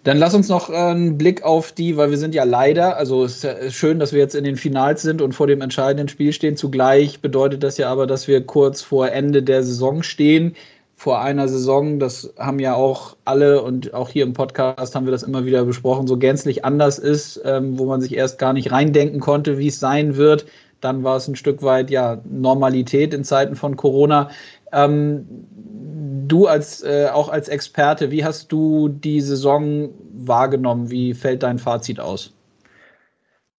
Dann 0.04 0.18
lass 0.18 0.34
uns 0.34 0.50
noch 0.50 0.68
einen 0.68 1.16
Blick 1.16 1.42
auf 1.44 1.72
die, 1.72 1.96
weil 1.96 2.10
wir 2.10 2.18
sind 2.18 2.34
ja 2.34 2.44
leider, 2.44 2.98
also 2.98 3.24
es 3.24 3.42
ist 3.42 3.74
schön, 3.74 3.98
dass 3.98 4.12
wir 4.12 4.20
jetzt 4.20 4.34
in 4.34 4.44
den 4.44 4.56
Finals 4.56 5.00
sind 5.00 5.22
und 5.22 5.32
vor 5.32 5.46
dem 5.46 5.62
entscheidenden 5.62 6.08
Spiel 6.08 6.34
stehen. 6.34 6.58
Zugleich 6.58 7.20
bedeutet 7.20 7.62
das 7.62 7.78
ja 7.78 7.90
aber, 7.90 8.06
dass 8.06 8.28
wir 8.28 8.44
kurz 8.44 8.82
vor 8.82 9.10
Ende 9.10 9.42
der 9.42 9.62
Saison 9.62 10.02
stehen 10.02 10.54
vor 10.96 11.20
einer 11.20 11.48
Saison, 11.48 11.98
das 11.98 12.32
haben 12.38 12.58
ja 12.58 12.74
auch 12.74 13.16
alle 13.24 13.62
und 13.62 13.94
auch 13.94 14.08
hier 14.08 14.24
im 14.24 14.32
Podcast 14.32 14.94
haben 14.94 15.06
wir 15.06 15.10
das 15.10 15.22
immer 15.22 15.44
wieder 15.44 15.64
besprochen, 15.64 16.06
so 16.06 16.16
gänzlich 16.16 16.64
anders 16.64 16.98
ist, 16.98 17.40
ähm, 17.44 17.78
wo 17.78 17.86
man 17.86 18.00
sich 18.00 18.14
erst 18.14 18.38
gar 18.38 18.52
nicht 18.52 18.70
reindenken 18.70 19.20
konnte, 19.20 19.58
wie 19.58 19.68
es 19.68 19.80
sein 19.80 20.16
wird. 20.16 20.46
Dann 20.80 21.02
war 21.02 21.16
es 21.16 21.26
ein 21.28 21.36
Stück 21.36 21.62
weit 21.62 21.90
ja 21.90 22.20
Normalität 22.24 23.12
in 23.12 23.24
Zeiten 23.24 23.56
von 23.56 23.76
Corona. 23.76 24.30
Ähm, 24.72 25.26
du 26.28 26.46
als 26.46 26.82
äh, 26.82 27.08
auch 27.12 27.28
als 27.28 27.48
Experte, 27.48 28.10
wie 28.10 28.24
hast 28.24 28.52
du 28.52 28.88
die 28.88 29.20
Saison 29.20 29.90
wahrgenommen? 30.12 30.90
Wie 30.90 31.14
fällt 31.14 31.42
dein 31.42 31.58
Fazit 31.58 32.00
aus? 32.00 32.32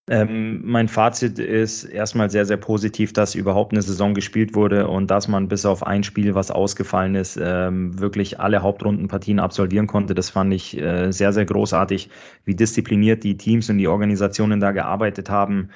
Ähm, 0.08 0.62
mein 0.64 0.88
Fazit 0.88 1.40
ist 1.40 1.84
erstmal 1.84 2.30
sehr, 2.30 2.46
sehr 2.46 2.58
positiv, 2.58 3.12
dass 3.12 3.34
überhaupt 3.34 3.72
eine 3.72 3.82
Saison 3.82 4.14
gespielt 4.14 4.54
wurde 4.54 4.88
und 4.88 5.10
dass 5.10 5.28
man 5.28 5.48
bis 5.48 5.66
auf 5.66 5.82
ein 5.82 6.04
Spiel, 6.04 6.36
was 6.36 6.52
ausgefallen 6.52 7.16
ist, 7.16 7.40
ähm, 7.42 8.00
wirklich 8.00 8.40
alle 8.40 8.62
Hauptrundenpartien 8.62 9.40
absolvieren 9.40 9.88
konnte. 9.88 10.14
Das 10.14 10.30
fand 10.30 10.54
ich 10.54 10.78
äh, 10.80 11.12
sehr, 11.12 11.34
sehr 11.34 11.46
großartig, 11.46 12.10
wie 12.44 12.56
diszipliniert 12.56 13.24
die 13.24 13.38
Teams 13.38 13.68
und 13.72 13.80
die 13.80 13.88
Organisationen 13.88 14.60
da 14.60 14.72
gearbeitet 14.74 15.32
haben. 15.32 15.70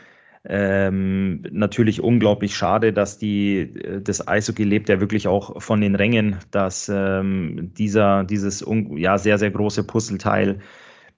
Ähm, 0.46 1.42
natürlich 1.52 2.02
unglaublich 2.02 2.56
schade, 2.56 2.94
dass 2.94 3.18
die, 3.18 3.60
äh, 3.62 4.02
das 4.02 4.28
Eishockey 4.28 4.64
lebt 4.64 4.90
ja 4.90 5.00
wirklich 5.00 5.28
auch 5.28 5.60
von 5.60 5.82
den 5.82 5.96
Rängen, 5.96 6.38
dass 6.52 6.88
ähm, 6.94 7.74
dieser, 7.74 8.26
dieses 8.26 8.64
ja, 8.96 9.18
sehr, 9.18 9.40
sehr 9.40 9.52
große 9.52 9.84
Puzzleteil 9.86 10.60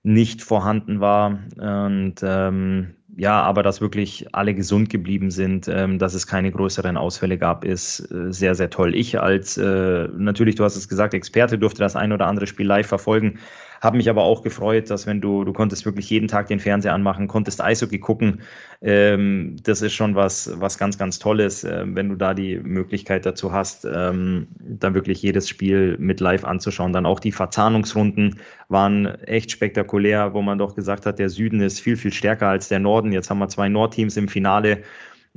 nicht 0.03 0.41
vorhanden 0.41 0.99
war. 0.99 1.39
Und 1.57 2.15
ähm, 2.23 2.95
ja, 3.17 3.41
aber 3.41 3.63
dass 3.63 3.81
wirklich 3.81 4.27
alle 4.31 4.53
gesund 4.53 4.89
geblieben 4.89 5.31
sind, 5.31 5.67
ähm, 5.67 5.99
dass 5.99 6.13
es 6.13 6.27
keine 6.27 6.51
größeren 6.51 6.97
Ausfälle 6.97 7.37
gab, 7.37 7.65
ist 7.65 7.99
äh, 8.11 8.31
sehr, 8.31 8.55
sehr 8.55 8.69
toll. 8.69 8.95
Ich 8.95 9.19
als, 9.19 9.57
äh, 9.57 10.07
natürlich, 10.17 10.55
du 10.55 10.63
hast 10.63 10.75
es 10.75 10.87
gesagt, 10.87 11.13
Experte 11.13 11.57
durfte 11.57 11.79
das 11.79 11.95
ein 11.95 12.13
oder 12.13 12.27
andere 12.27 12.47
Spiel 12.47 12.65
live 12.65 12.87
verfolgen, 12.87 13.39
Habe 13.81 13.97
mich 13.97 14.09
aber 14.09 14.23
auch 14.23 14.43
gefreut, 14.43 14.89
dass 14.91 15.07
wenn 15.07 15.21
du, 15.21 15.43
du 15.43 15.53
konntest 15.53 15.85
wirklich 15.85 16.09
jeden 16.09 16.27
Tag 16.27 16.47
den 16.47 16.59
Fernseher 16.59 16.93
anmachen, 16.93 17.27
konntest 17.27 17.61
Eishockey 17.61 17.97
gucken. 17.99 18.41
Ähm, 18.81 19.55
das 19.63 19.81
ist 19.81 19.93
schon 19.93 20.15
was, 20.15 20.51
was 20.61 20.77
ganz, 20.77 20.97
ganz 20.97 21.17
Tolles, 21.17 21.63
äh, 21.63 21.83
wenn 21.85 22.09
du 22.09 22.15
da 22.15 22.33
die 22.35 22.57
Möglichkeit 22.59 23.25
dazu 23.25 23.51
hast, 23.51 23.85
ähm, 23.85 24.47
dann 24.59 24.93
wirklich 24.93 25.21
jedes 25.21 25.49
Spiel 25.49 25.97
mit 25.97 26.19
live 26.19 26.45
anzuschauen. 26.45 26.93
Dann 26.93 27.07
auch 27.07 27.19
die 27.19 27.31
Verzahnungsrunden 27.31 28.37
waren 28.69 29.07
echt 29.23 29.49
spektakulär, 29.51 30.33
wo 30.33 30.41
man 30.41 30.59
doch 30.59 30.75
gesagt 30.75 31.05
hat, 31.07 31.17
der 31.17 31.29
Süden 31.29 31.59
ist 31.59 31.79
viel, 31.79 31.97
viel 31.97 32.13
stärker 32.13 32.47
als 32.47 32.69
der 32.69 32.79
Norden. 32.79 33.11
Jetzt 33.11 33.29
haben 33.29 33.39
wir 33.39 33.49
zwei 33.49 33.67
Nordteams 33.67 34.15
im 34.15 34.27
Finale 34.27 34.83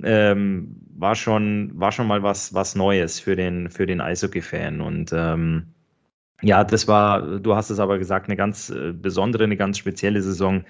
ähm, 0.03 0.77
war 0.97 1.15
schon, 1.15 1.71
war 1.75 1.93
schon 1.93 2.07
mal 2.07 2.23
was, 2.23 2.53
was 2.55 2.75
Neues 2.75 3.21
für 3.21 3.37
den, 3.37 3.71
für 3.71 3.87
den 3.87 4.01
Eishockey-Fan. 4.01 4.81
Und 4.81 5.13
ähm, 5.13 5.74
ja, 6.45 6.63
das 6.65 6.87
war, 6.87 7.39
du 7.39 7.55
hast 7.55 7.71
es 7.71 7.81
aber 7.81 7.99
gesagt, 7.99 8.29
eine 8.29 8.37
ganz 8.37 8.71
äh, 8.71 8.93
besondere, 8.93 9.45
eine 9.45 9.57
ganz 9.57 9.79
spezielle 9.79 10.23
Saison, 10.23 10.65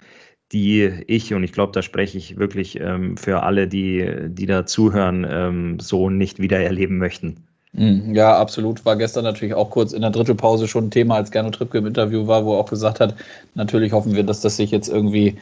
die 0.52 0.90
ich, 1.06 1.34
und 1.34 1.42
ich 1.42 1.52
glaube, 1.52 1.72
da 1.72 1.82
spreche 1.82 2.16
ich 2.16 2.36
wirklich 2.36 2.78
ähm, 2.80 3.16
für 3.16 3.42
alle, 3.42 3.66
die, 3.66 4.28
die 4.28 4.46
da 4.46 4.66
zuhören, 4.66 5.26
ähm, 5.28 5.80
so 5.80 6.10
nicht 6.10 6.38
wieder 6.38 6.60
erleben 6.60 6.98
möchten. 6.98 7.44
Mhm, 7.72 8.14
ja, 8.14 8.38
absolut. 8.38 8.84
War 8.84 8.96
gestern 8.96 9.24
natürlich 9.24 9.54
auch 9.54 9.70
kurz 9.70 9.92
in 9.92 10.02
der 10.02 10.10
Drittelpause 10.10 10.68
schon 10.68 10.86
ein 10.86 10.90
Thema, 10.90 11.16
als 11.16 11.32
Gernot 11.32 11.56
Trippke 11.56 11.78
im 11.78 11.86
Interview 11.86 12.26
war, 12.26 12.44
wo 12.44 12.54
er 12.54 12.60
auch 12.60 12.70
gesagt 12.70 13.00
hat, 13.00 13.16
natürlich 13.54 13.92
hoffen 13.92 14.14
wir, 14.14 14.22
dass 14.22 14.40
das 14.40 14.56
sich 14.56 14.70
jetzt 14.70 14.88
irgendwie 14.88 15.36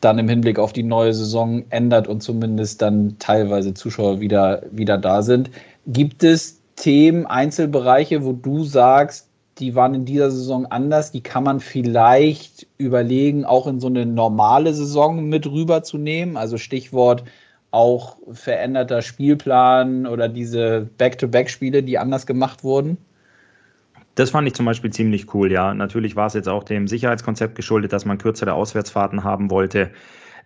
dann 0.00 0.18
im 0.18 0.28
Hinblick 0.28 0.58
auf 0.58 0.72
die 0.72 0.82
neue 0.82 1.12
Saison 1.12 1.64
ändert 1.70 2.08
und 2.08 2.22
zumindest 2.22 2.80
dann 2.80 3.16
teilweise 3.18 3.74
Zuschauer 3.74 4.20
wieder, 4.20 4.62
wieder 4.70 4.96
da 4.96 5.22
sind. 5.22 5.50
Gibt 5.86 6.24
es 6.24 6.60
Themen, 6.76 7.26
Einzelbereiche, 7.26 8.24
wo 8.24 8.32
du 8.32 8.64
sagst, 8.64 9.28
die 9.58 9.74
waren 9.74 9.94
in 9.94 10.04
dieser 10.04 10.30
Saison 10.30 10.66
anders, 10.66 11.12
die 11.12 11.22
kann 11.22 11.44
man 11.44 11.60
vielleicht 11.60 12.66
überlegen, 12.78 13.44
auch 13.44 13.66
in 13.66 13.80
so 13.80 13.86
eine 13.86 14.04
normale 14.04 14.74
Saison 14.74 15.28
mit 15.28 15.46
rüberzunehmen? 15.46 16.36
Also 16.36 16.58
Stichwort 16.58 17.24
auch 17.70 18.16
veränderter 18.30 19.02
Spielplan 19.02 20.06
oder 20.06 20.28
diese 20.28 20.88
Back-to-Back-Spiele, 20.98 21.82
die 21.82 21.98
anders 21.98 22.26
gemacht 22.26 22.64
wurden? 22.64 22.98
Das 24.14 24.30
fand 24.30 24.48
ich 24.48 24.54
zum 24.54 24.64
Beispiel 24.64 24.90
ziemlich 24.90 25.34
cool, 25.34 25.52
ja. 25.52 25.74
Natürlich 25.74 26.16
war 26.16 26.26
es 26.26 26.34
jetzt 26.34 26.48
auch 26.48 26.64
dem 26.64 26.88
Sicherheitskonzept 26.88 27.54
geschuldet, 27.54 27.92
dass 27.92 28.04
man 28.04 28.18
kürzere 28.18 28.54
Auswärtsfahrten 28.54 29.24
haben 29.24 29.50
wollte 29.50 29.90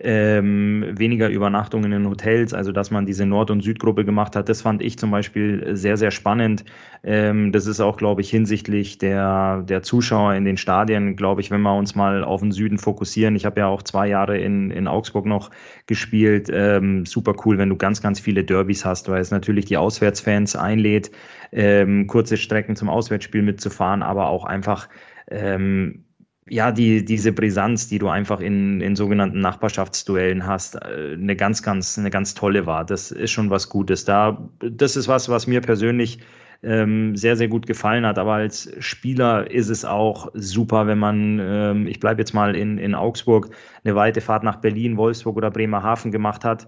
ähm, 0.03 0.85
weniger 0.93 1.29
Übernachtungen 1.29 1.93
in 1.93 2.09
Hotels, 2.09 2.55
also 2.55 2.73
dass 2.73 2.91
man 2.91 3.07
diese 3.07 3.27
Nord- 3.27 3.51
und 3.51 3.63
Südgruppe 3.63 4.05
gemacht 4.05 4.35
hat. 4.35 4.49
Das 4.49 4.63
fand 4.63 4.83
ich 4.83 4.99
zum 4.99 5.11
Beispiel 5.11 5.77
sehr, 5.77 5.97
sehr 5.97 6.11
spannend. 6.11 6.65
Ähm, 7.05 7.53
das 7.53 7.67
ist 7.67 7.81
auch, 7.81 7.97
glaube 7.97 8.23
ich, 8.23 8.31
hinsichtlich 8.31 8.99
der, 8.99 9.63
der 9.63 9.83
Zuschauer 9.83 10.35
in 10.35 10.45
den 10.45 10.57
Stadien, 10.57 11.17
glaube 11.17 11.43
ich, 11.43 11.51
wenn 11.51 11.61
wir 11.61 11.77
uns 11.77 11.95
mal 11.95 12.25
auf 12.25 12.41
den 12.41 12.53
Süden 12.53 12.79
fokussieren. 12.79 13.37
Ich 13.37 13.45
habe 13.45 13.61
ja 13.61 13.67
auch 13.67 13.83
zwei 13.83 14.09
Jahre 14.09 14.39
in, 14.39 14.71
in 14.71 14.89
Augsburg 14.89 15.27
noch 15.27 15.51
gespielt. 15.87 16.49
Ähm, 16.53 17.05
super 17.05 17.35
cool, 17.45 17.59
wenn 17.59 17.69
du 17.69 17.77
ganz, 17.77 18.01
ganz 18.01 18.21
viele 18.21 18.43
Derbys 18.43 18.85
hast, 18.85 19.09
weil 19.09 19.21
es 19.21 19.31
natürlich 19.31 19.67
die 19.67 19.77
Auswärtsfans 19.77 20.57
einlädt, 20.57 21.11
ähm, 21.53 22.07
kurze 22.07 22.37
Strecken 22.37 22.75
zum 22.75 22.89
Auswärtsspiel 22.89 23.43
mitzufahren, 23.43 24.03
aber 24.03 24.29
auch 24.29 24.45
einfach 24.45 24.89
ähm, 25.31 26.05
ja, 26.51 26.73
die, 26.73 27.05
diese 27.05 27.33
Brisanz, 27.33 27.87
die 27.87 28.01
du 28.01 28.09
einfach 28.09 28.41
in, 28.41 28.81
in 28.81 28.97
sogenannten 28.97 29.41
Nachbarschaftsduellen 29.41 30.45
hast, 30.47 30.75
äh, 30.75 31.13
eine 31.15 31.37
ganz, 31.37 31.63
ganz, 31.63 31.97
eine 31.97 32.11
ganz 32.11 32.35
tolle 32.35 32.67
war. 32.67 32.85
Das 32.85 33.13
ist 33.13 33.31
schon 33.31 33.51
was 33.51 33.69
Gutes. 33.69 34.05
Da, 34.05 34.51
das 34.59 34.97
ist 34.97 35.07
was, 35.07 35.29
was 35.29 35.47
mir 35.47 35.61
persönlich 35.61 36.19
ähm, 36.65 37.15
sehr, 37.15 37.37
sehr 37.37 37.47
gut 37.47 37.69
gefallen 37.69 38.05
hat. 38.05 38.19
Aber 38.19 38.35
als 38.35 38.69
Spieler 38.81 39.49
ist 39.49 39.69
es 39.69 39.85
auch 39.85 40.29
super, 40.35 40.89
wenn 40.89 40.99
man, 40.99 41.39
ähm, 41.41 41.87
ich 41.87 42.01
bleibe 42.01 42.21
jetzt 42.21 42.35
mal 42.35 42.57
in, 42.57 42.79
in 42.79 42.97
Augsburg, 42.97 43.51
eine 43.85 43.95
weite 43.95 44.21
Fahrt 44.21 44.43
nach 44.43 44.57
Berlin, 44.57 44.97
Wolfsburg 44.97 45.37
oder 45.37 45.53
Bremerhaven 45.53 46.11
gemacht 46.11 46.45
hat. 46.45 46.67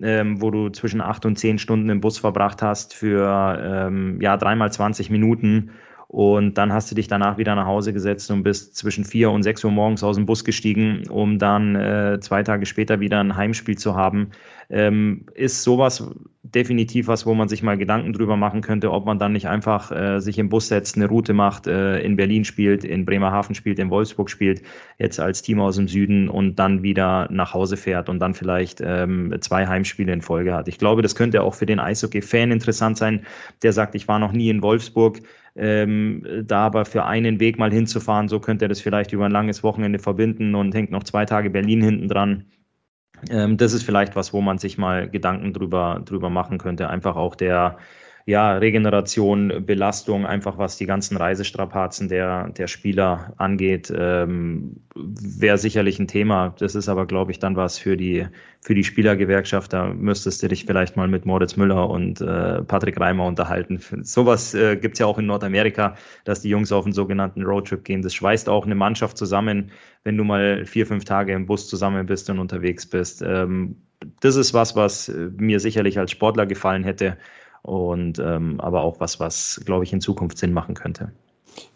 Ähm, 0.00 0.42
wo 0.42 0.50
du 0.50 0.70
zwischen 0.70 1.00
acht 1.00 1.24
und 1.24 1.38
zehn 1.38 1.56
Stunden 1.56 1.88
im 1.88 2.00
Bus 2.00 2.18
verbracht 2.18 2.62
hast 2.62 2.94
für 2.94 3.56
ähm, 3.62 4.20
ja, 4.20 4.36
dreimal 4.36 4.72
20 4.72 5.08
Minuten 5.08 5.70
und 6.08 6.54
dann 6.58 6.72
hast 6.72 6.90
du 6.90 6.94
dich 6.94 7.08
danach 7.08 7.38
wieder 7.38 7.54
nach 7.54 7.66
Hause 7.66 7.92
gesetzt 7.92 8.30
und 8.30 8.42
bist 8.42 8.76
zwischen 8.76 9.04
vier 9.04 9.30
und 9.30 9.42
sechs 9.42 9.64
Uhr 9.64 9.70
morgens 9.70 10.04
aus 10.04 10.16
dem 10.16 10.26
Bus 10.26 10.44
gestiegen, 10.44 11.02
um 11.08 11.38
dann 11.38 11.74
äh, 11.74 12.18
zwei 12.20 12.42
Tage 12.42 12.66
später 12.66 13.00
wieder 13.00 13.20
ein 13.20 13.36
Heimspiel 13.36 13.76
zu 13.76 13.94
haben. 13.96 14.30
Ähm, 14.70 15.26
ist 15.34 15.62
sowas 15.62 16.08
definitiv 16.42 17.08
was, 17.08 17.26
wo 17.26 17.34
man 17.34 17.48
sich 17.48 17.62
mal 17.62 17.76
Gedanken 17.76 18.12
drüber 18.12 18.36
machen 18.36 18.60
könnte, 18.60 18.92
ob 18.92 19.06
man 19.06 19.18
dann 19.18 19.32
nicht 19.32 19.48
einfach 19.48 19.90
äh, 19.90 20.20
sich 20.20 20.38
im 20.38 20.48
Bus 20.48 20.68
setzt, 20.68 20.96
eine 20.96 21.08
Route 21.08 21.32
macht, 21.32 21.66
äh, 21.66 22.00
in 22.00 22.16
Berlin 22.16 22.44
spielt, 22.44 22.84
in 22.84 23.04
Bremerhaven 23.04 23.54
spielt, 23.54 23.78
in 23.78 23.90
Wolfsburg 23.90 24.30
spielt, 24.30 24.62
jetzt 24.98 25.18
als 25.18 25.42
Team 25.42 25.60
aus 25.60 25.76
dem 25.76 25.88
Süden 25.88 26.28
und 26.28 26.56
dann 26.56 26.82
wieder 26.82 27.28
nach 27.30 27.54
Hause 27.54 27.76
fährt 27.76 28.08
und 28.08 28.20
dann 28.20 28.34
vielleicht 28.34 28.80
ähm, 28.84 29.34
zwei 29.40 29.66
Heimspiele 29.66 30.12
in 30.12 30.22
Folge 30.22 30.54
hat. 30.54 30.68
Ich 30.68 30.78
glaube, 30.78 31.02
das 31.02 31.14
könnte 31.14 31.42
auch 31.42 31.54
für 31.54 31.66
den 31.66 31.80
Eishockey-Fan 31.80 32.52
interessant 32.52 32.98
sein, 32.98 33.24
der 33.62 33.72
sagt, 33.72 33.94
ich 33.94 34.06
war 34.06 34.18
noch 34.18 34.32
nie 34.32 34.50
in 34.50 34.62
Wolfsburg 34.62 35.20
ähm, 35.56 36.44
da 36.46 36.66
aber 36.66 36.84
für 36.84 37.04
einen 37.04 37.40
Weg 37.40 37.58
mal 37.58 37.72
hinzufahren, 37.72 38.28
so 38.28 38.40
könnte 38.40 38.64
er 38.64 38.68
das 38.68 38.80
vielleicht 38.80 39.12
über 39.12 39.24
ein 39.26 39.32
langes 39.32 39.62
Wochenende 39.62 39.98
verbinden 39.98 40.54
und 40.54 40.74
hängt 40.74 40.90
noch 40.90 41.04
zwei 41.04 41.24
Tage 41.24 41.50
Berlin 41.50 41.82
hinten 41.82 42.08
dran. 42.08 42.46
Ähm, 43.30 43.56
das 43.56 43.72
ist 43.72 43.84
vielleicht 43.84 44.16
was, 44.16 44.32
wo 44.32 44.40
man 44.40 44.58
sich 44.58 44.78
mal 44.78 45.08
Gedanken 45.08 45.52
drüber, 45.52 46.02
drüber 46.04 46.30
machen 46.30 46.58
könnte. 46.58 46.88
Einfach 46.88 47.16
auch 47.16 47.36
der, 47.36 47.78
ja, 48.26 48.56
Regeneration, 48.56 49.66
Belastung, 49.66 50.24
einfach 50.24 50.56
was 50.56 50.78
die 50.78 50.86
ganzen 50.86 51.18
Reisestrapazen 51.18 52.08
der, 52.08 52.48
der 52.48 52.68
Spieler 52.68 53.34
angeht, 53.36 53.92
ähm, 53.94 54.76
wäre 54.94 55.58
sicherlich 55.58 55.98
ein 55.98 56.08
Thema. 56.08 56.54
Das 56.58 56.74
ist 56.74 56.88
aber, 56.88 57.04
glaube 57.06 57.32
ich, 57.32 57.38
dann 57.38 57.54
was 57.54 57.76
für 57.78 57.98
die, 57.98 58.26
für 58.62 58.74
die 58.74 58.84
Spielergewerkschaft. 58.84 59.74
Da 59.74 59.88
müsstest 59.92 60.42
du 60.42 60.48
dich 60.48 60.64
vielleicht 60.64 60.96
mal 60.96 61.06
mit 61.06 61.26
Moritz 61.26 61.56
Müller 61.56 61.90
und 61.90 62.22
äh, 62.22 62.62
Patrick 62.62 62.98
Reimer 62.98 63.26
unterhalten. 63.26 63.78
Sowas 64.02 64.54
äh, 64.54 64.76
gibt 64.76 64.94
es 64.94 65.00
ja 65.00 65.06
auch 65.06 65.18
in 65.18 65.26
Nordamerika, 65.26 65.94
dass 66.24 66.40
die 66.40 66.48
Jungs 66.48 66.72
auf 66.72 66.86
einen 66.86 66.94
sogenannten 66.94 67.42
Roadtrip 67.42 67.84
gehen. 67.84 68.00
Das 68.00 68.14
schweißt 68.14 68.48
auch 68.48 68.64
eine 68.64 68.74
Mannschaft 68.74 69.18
zusammen, 69.18 69.70
wenn 70.02 70.16
du 70.16 70.24
mal 70.24 70.64
vier, 70.64 70.86
fünf 70.86 71.04
Tage 71.04 71.34
im 71.34 71.44
Bus 71.44 71.68
zusammen 71.68 72.06
bist 72.06 72.30
und 72.30 72.38
unterwegs 72.38 72.86
bist. 72.86 73.20
Ähm, 73.20 73.76
das 74.20 74.36
ist 74.36 74.54
was, 74.54 74.76
was 74.76 75.12
mir 75.36 75.60
sicherlich 75.60 75.98
als 75.98 76.10
Sportler 76.10 76.46
gefallen 76.46 76.84
hätte 76.84 77.18
und 77.64 78.18
ähm, 78.18 78.60
aber 78.60 78.82
auch 78.82 79.00
was, 79.00 79.20
was, 79.20 79.60
glaube 79.64 79.84
ich, 79.84 79.92
in 79.92 80.00
Zukunft 80.00 80.38
Sinn 80.38 80.52
machen 80.52 80.74
könnte. 80.74 81.10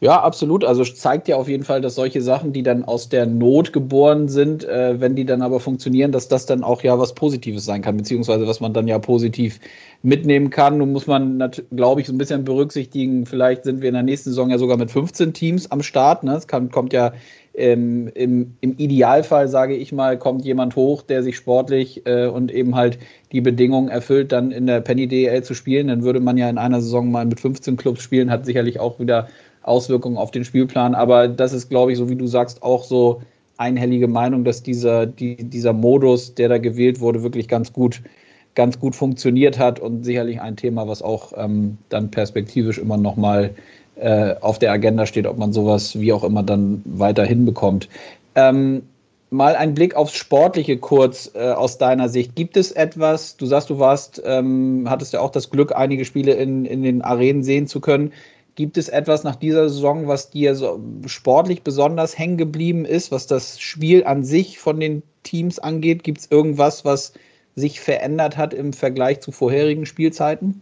Ja, 0.01 0.21
absolut. 0.21 0.65
Also 0.65 0.85
zeigt 0.85 1.29
ja 1.29 1.37
auf 1.37 1.49
jeden 1.49 1.65
Fall, 1.65 1.81
dass 1.81 1.95
solche 1.95 2.21
Sachen, 2.21 2.53
die 2.53 2.63
dann 2.63 2.85
aus 2.85 3.09
der 3.09 3.27
Not 3.27 3.73
geboren 3.73 4.29
sind, 4.29 4.65
äh, 4.65 5.01
wenn 5.01 5.15
die 5.15 5.25
dann 5.25 5.41
aber 5.41 5.61
funktionieren, 5.61 6.13
dass 6.13 6.29
das 6.29 6.47
dann 6.47 6.63
auch 6.63 6.83
ja 6.83 6.99
was 6.99 7.15
Positives 7.15 7.65
sein 7.65 7.83
kann, 7.83 7.97
beziehungsweise 7.97 8.47
was 8.47 8.61
man 8.61 8.73
dann 8.73 8.89
ja 8.89 8.99
positiv 8.99 9.61
mitnehmen 10.03 10.51
kann. 10.51 10.79
Nun 10.79 10.93
muss 10.93 11.07
man, 11.07 11.51
glaube 11.75 12.01
ich, 12.01 12.07
so 12.07 12.13
ein 12.13 12.19
bisschen 12.19 12.45
berücksichtigen, 12.45 13.27
vielleicht 13.27 13.65
sind 13.65 13.81
wir 13.81 13.89
in 13.89 13.95
der 13.95 14.03
nächsten 14.03 14.31
Saison 14.31 14.51
ja 14.51 14.59
sogar 14.59 14.77
mit 14.77 14.91
15 14.91 15.33
Teams 15.33 15.71
am 15.71 15.83
Start. 15.83 16.23
Ne? 16.23 16.35
Es 16.35 16.47
kann, 16.47 16.71
kommt 16.71 16.93
ja 16.93 17.13
ähm, 17.59 18.11
im, 18.15 18.55
im, 18.61 18.77
Idealfall, 18.77 19.49
sage 19.49 19.75
ich 19.75 19.93
mal, 19.93 20.19
kommt 20.19 20.45
jemand 20.45 20.77
hoch, 20.77 21.03
der 21.03 21.23
sich 21.23 21.37
sportlich 21.37 22.07
äh, 22.07 22.27
und 22.27 22.53
eben 22.53 22.75
halt 22.75 22.99
die 23.33 23.41
Bedingungen 23.41 23.89
erfüllt, 23.89 24.33
dann 24.33 24.51
in 24.51 24.67
der 24.67 24.81
Penny 24.81 25.09
DL 25.09 25.43
zu 25.43 25.55
spielen. 25.55 25.89
Dann 25.89 26.03
würde 26.03 26.21
man 26.21 26.37
ja 26.37 26.49
in 26.49 26.59
einer 26.59 26.81
Saison 26.81 27.11
mal 27.11 27.27
mit 27.27 27.41
15 27.41 27.77
Clubs 27.77 28.03
spielen, 28.03 28.31
hat 28.31 28.47
sicherlich 28.47 28.81
auch 28.81 29.01
wieder 29.01 29.29
Auswirkungen 29.63 30.17
auf 30.17 30.31
den 30.31 30.45
Spielplan. 30.45 30.95
Aber 30.95 31.29
das 31.29 31.53
ist, 31.53 31.69
glaube 31.69 31.93
ich, 31.93 31.99
so 31.99 32.09
wie 32.09 32.17
du 32.17 32.27
sagst, 32.27 32.63
auch 32.63 32.85
so 32.85 33.21
einhellige 33.59 34.09
Meinung, 34.09 34.45
dass 34.45 34.63
dieser, 34.63 35.07
die, 35.07 35.37
dieser 35.37 35.73
Modus, 35.73 36.35
der 36.35 36.49
da 36.49 36.59
gewählt 36.59 37.01
wurde, 37.01 37.23
wirklich 37.23 37.49
ganz 37.49 37.73
gut, 37.73 38.03
ganz 38.55 38.79
gut 38.79 38.95
funktioniert 38.95 39.59
hat 39.59 39.81
und 39.81 40.05
sicherlich 40.05 40.41
ein 40.41 40.57
Thema, 40.57 40.89
was 40.89 41.03
auch 41.03 41.33
ähm, 41.37 41.79
dann 41.89 42.11
perspektivisch 42.11 42.79
immer 42.79 42.97
noch 42.97 43.17
mal 43.17 43.51
äh, 44.01 44.35
auf 44.41 44.59
der 44.59 44.73
Agenda 44.73 45.07
steht, 45.07 45.27
ob 45.27 45.39
man 45.39 45.53
sowas 45.53 45.99
wie 45.99 46.13
auch 46.13 46.25
immer 46.25 46.43
dann 46.43 46.83
weiter 46.85 47.25
hinbekommt. 47.25 47.89
Ähm, 48.35 48.83
mal 49.31 49.57
ein 49.57 49.75
Blick 49.75 49.95
aufs 49.95 50.15
Sportliche 50.15 50.79
kurz 50.79 51.31
äh, 51.35 51.51
aus 51.51 51.79
deiner 51.79 52.09
Sicht. 52.09 52.35
Gibt 52.35 52.57
es 52.57 52.73
etwas, 52.73 53.37
du 53.37 53.47
sagst, 53.47 53.71
du 53.71 53.79
warst, 53.79 54.23
ähm, 54.25 54.87
hattest 54.89 55.13
ja 55.13 55.21
auch 55.21 55.31
das 55.31 55.51
Glück, 55.51 55.75
einige 55.75 56.05
Spiele 56.05 56.35
in, 56.35 56.65
in 56.65 56.83
den 56.83 57.03
Arenen 57.03 57.43
sehen 57.43 57.67
zu 57.67 57.81
können. 57.81 58.13
Gibt 58.55 58.77
es 58.77 58.89
etwas 58.89 59.23
nach 59.23 59.37
dieser 59.37 59.69
Saison, 59.69 60.09
was 60.09 60.31
dir 60.31 60.55
so 60.55 60.81
sportlich 61.07 61.63
besonders 61.63 62.19
hängen 62.19 62.39
geblieben 62.39 62.85
ist, 62.85 63.13
was 63.13 63.27
das 63.27 63.61
Spiel 63.61 64.05
an 64.05 64.25
sich 64.25 64.59
von 64.59 64.81
den 64.81 65.03
Teams 65.23 65.59
angeht? 65.59 66.03
Gibt 66.03 66.19
es 66.19 66.31
irgendwas, 66.31 66.85
was 66.85 67.13
sich 67.55 67.81
verändert 67.81 68.37
hat 68.37 68.55
im 68.55 68.73
Vergleich 68.73 69.21
zu 69.21 69.31
vorherigen 69.31 69.87
Spielzeiten? 69.87 70.61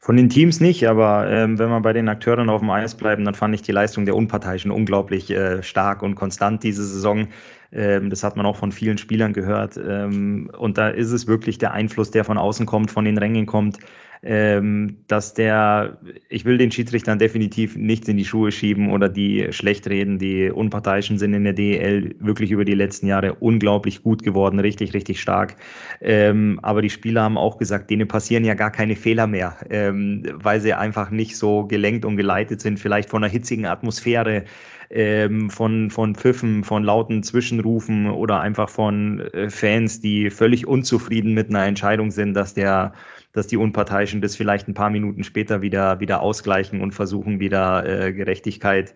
Von 0.00 0.16
den 0.16 0.28
Teams 0.28 0.60
nicht, 0.60 0.86
aber 0.86 1.28
ähm, 1.28 1.58
wenn 1.58 1.70
wir 1.70 1.80
bei 1.80 1.92
den 1.92 2.08
Akteuren 2.08 2.48
auf 2.50 2.60
dem 2.60 2.70
Eis 2.70 2.94
bleiben, 2.94 3.24
dann 3.24 3.34
fand 3.34 3.54
ich 3.54 3.62
die 3.62 3.72
Leistung 3.72 4.04
der 4.04 4.14
Unparteiischen 4.14 4.70
unglaublich 4.70 5.28
äh, 5.30 5.62
stark 5.62 6.02
und 6.02 6.14
konstant 6.14 6.62
diese 6.62 6.84
Saison. 6.86 7.28
Ähm, 7.72 8.10
das 8.10 8.22
hat 8.24 8.36
man 8.36 8.46
auch 8.46 8.56
von 8.56 8.72
vielen 8.72 8.98
Spielern 8.98 9.32
gehört. 9.32 9.76
Ähm, 9.76 10.50
und 10.58 10.78
da 10.78 10.88
ist 10.88 11.12
es 11.12 11.26
wirklich 11.26 11.58
der 11.58 11.72
Einfluss, 11.72 12.10
der 12.10 12.24
von 12.24 12.38
außen 12.38 12.66
kommt, 12.66 12.90
von 12.90 13.04
den 13.04 13.18
Rängen 13.18 13.46
kommt 13.46 13.78
ähm, 14.22 14.96
dass 15.06 15.34
der, 15.34 15.98
ich 16.28 16.44
will 16.44 16.58
den 16.58 16.70
Schiedsrichtern 16.70 17.18
definitiv 17.18 17.76
nichts 17.76 18.08
in 18.08 18.16
die 18.16 18.24
Schuhe 18.24 18.50
schieben 18.50 18.90
oder 18.90 19.08
die 19.08 19.48
schlecht 19.52 19.88
reden, 19.88 20.18
die 20.18 20.50
Unparteiischen 20.50 21.18
sind 21.18 21.34
in 21.34 21.44
der 21.44 21.52
DEL 21.52 22.16
wirklich 22.18 22.50
über 22.50 22.64
die 22.64 22.74
letzten 22.74 23.06
Jahre 23.06 23.34
unglaublich 23.34 24.02
gut 24.02 24.22
geworden, 24.22 24.58
richtig, 24.58 24.94
richtig 24.94 25.20
stark. 25.20 25.56
Ähm, 26.00 26.58
aber 26.62 26.82
die 26.82 26.90
Spieler 26.90 27.22
haben 27.22 27.38
auch 27.38 27.58
gesagt, 27.58 27.90
denen 27.90 28.08
passieren 28.08 28.44
ja 28.44 28.54
gar 28.54 28.72
keine 28.72 28.96
Fehler 28.96 29.26
mehr, 29.26 29.56
ähm, 29.70 30.24
weil 30.34 30.60
sie 30.60 30.74
einfach 30.74 31.10
nicht 31.10 31.36
so 31.36 31.66
gelenkt 31.66 32.04
und 32.04 32.16
geleitet 32.16 32.60
sind, 32.60 32.80
vielleicht 32.80 33.10
von 33.10 33.22
einer 33.22 33.32
hitzigen 33.32 33.66
Atmosphäre 33.66 34.44
ähm, 34.90 35.50
von, 35.50 35.90
von 35.90 36.14
Pfiffen, 36.14 36.64
von 36.64 36.82
lauten 36.84 37.22
Zwischenrufen 37.22 38.10
oder 38.10 38.40
einfach 38.40 38.68
von 38.68 39.20
äh, 39.20 39.50
Fans, 39.50 40.00
die 40.00 40.30
völlig 40.30 40.66
unzufrieden 40.66 41.34
mit 41.34 41.50
einer 41.50 41.64
Entscheidung 41.64 42.10
sind, 42.10 42.34
dass 42.34 42.54
der 42.54 42.92
dass 43.32 43.46
die 43.46 43.56
Unparteiischen 43.56 44.20
das 44.20 44.36
vielleicht 44.36 44.68
ein 44.68 44.74
paar 44.74 44.90
Minuten 44.90 45.22
später 45.22 45.60
wieder, 45.60 46.00
wieder 46.00 46.22
ausgleichen 46.22 46.80
und 46.80 46.92
versuchen, 46.92 47.40
wieder 47.40 47.86
äh, 47.86 48.12
Gerechtigkeit 48.12 48.94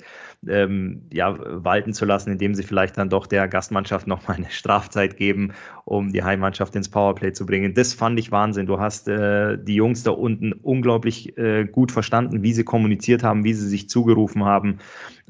ähm, 0.48 1.02
ja, 1.12 1.36
walten 1.38 1.92
zu 1.92 2.04
lassen, 2.04 2.32
indem 2.32 2.54
sie 2.54 2.62
vielleicht 2.62 2.96
dann 2.96 3.10
doch 3.10 3.26
der 3.26 3.46
Gastmannschaft 3.46 4.06
nochmal 4.06 4.38
eine 4.38 4.50
Strafzeit 4.50 5.16
geben, 5.16 5.52
um 5.84 6.12
die 6.12 6.24
Heimmannschaft 6.24 6.74
ins 6.74 6.88
Powerplay 6.88 7.32
zu 7.32 7.46
bringen. 7.46 7.74
Das 7.74 7.94
fand 7.94 8.18
ich 8.18 8.32
Wahnsinn. 8.32 8.66
Du 8.66 8.80
hast 8.80 9.06
äh, 9.06 9.58
die 9.62 9.76
Jungs 9.76 10.02
da 10.02 10.10
unten 10.12 10.52
unglaublich 10.52 11.36
äh, 11.36 11.64
gut 11.64 11.92
verstanden, 11.92 12.42
wie 12.42 12.52
sie 12.52 12.64
kommuniziert 12.64 13.22
haben, 13.22 13.44
wie 13.44 13.54
sie 13.54 13.68
sich 13.68 13.88
zugerufen 13.88 14.44
haben. 14.44 14.78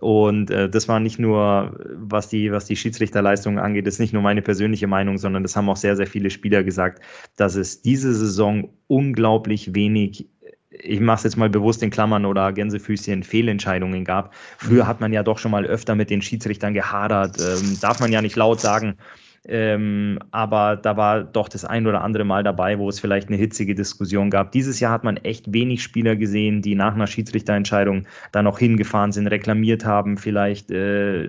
Und 0.03 0.51
äh, 0.51 0.69
das 0.69 0.88
war 0.88 0.99
nicht 0.99 1.21
nur, 1.21 1.79
was 1.95 2.29
die, 2.29 2.51
was 2.51 2.65
die 2.65 2.75
Schiedsrichterleistungen 2.75 3.61
angeht, 3.61 3.87
das 3.87 3.95
ist 3.95 4.01
nicht 4.01 4.12
nur 4.12 4.23
meine 4.23 4.43
persönliche 4.43 4.88
Meinung, 4.88 5.17
sondern 5.17 5.45
das 5.45 5.55
haben 5.55 5.69
auch 5.69 5.77
sehr, 5.77 5.95
sehr 5.95 6.09
viele 6.09 6.29
Spieler 6.29 6.65
gesagt, 6.65 7.05
dass 7.37 7.55
es 7.55 7.83
diese 7.83 8.12
Saison 8.12 8.71
unglaublich 8.88 9.77
wenig 9.77 10.29
ich 10.85 11.01
mache 11.01 11.19
es 11.19 11.23
jetzt 11.25 11.37
mal 11.37 11.51
bewusst 11.51 11.83
in 11.83 11.91
Klammern 11.91 12.25
oder 12.25 12.51
Gänsefüßchen, 12.53 13.23
Fehlentscheidungen 13.23 14.05
gab. 14.05 14.35
Früher 14.57 14.87
hat 14.87 15.01
man 15.01 15.12
ja 15.12 15.23
doch 15.23 15.38
schon 15.38 15.51
mal 15.51 15.67
öfter 15.67 15.95
mit 15.95 16.11
den 16.11 16.23
Schiedsrichtern 16.23 16.73
gehadert, 16.73 17.38
ähm, 17.41 17.79
darf 17.81 18.01
man 18.01 18.11
ja 18.11 18.23
nicht 18.23 18.37
laut 18.37 18.59
sagen. 18.59 18.97
Ähm, 19.44 20.20
aber 20.31 20.76
da 20.76 20.96
war 20.96 21.24
doch 21.24 21.48
das 21.48 21.64
ein 21.64 21.87
oder 21.87 22.02
andere 22.02 22.24
Mal 22.24 22.44
dabei, 22.44 22.78
wo 22.78 22.88
es 22.88 23.00
vielleicht 23.00 23.28
eine 23.28 23.37
hitzige 23.37 23.74
Diskussion 23.74 24.31
gab. 24.31 24.52
Dieses 24.52 24.78
Jahr 24.78 24.92
hat 24.92 25.02
man 25.02 25.16
echt 25.16 25.52
wenig 25.52 25.83
Spieler 25.83 26.14
gesehen, 26.14 26.62
die 26.62 26.76
nach 26.76 26.94
einer 26.94 27.09
Schiedsrichterentscheidung 27.09 28.07
da 28.31 28.42
noch 28.42 28.59
hingefahren 28.61 29.11
sind, 29.11 29.26
reklamiert 29.26 29.85
haben, 29.85 30.16
vielleicht 30.16 30.70
äh, 30.70 31.28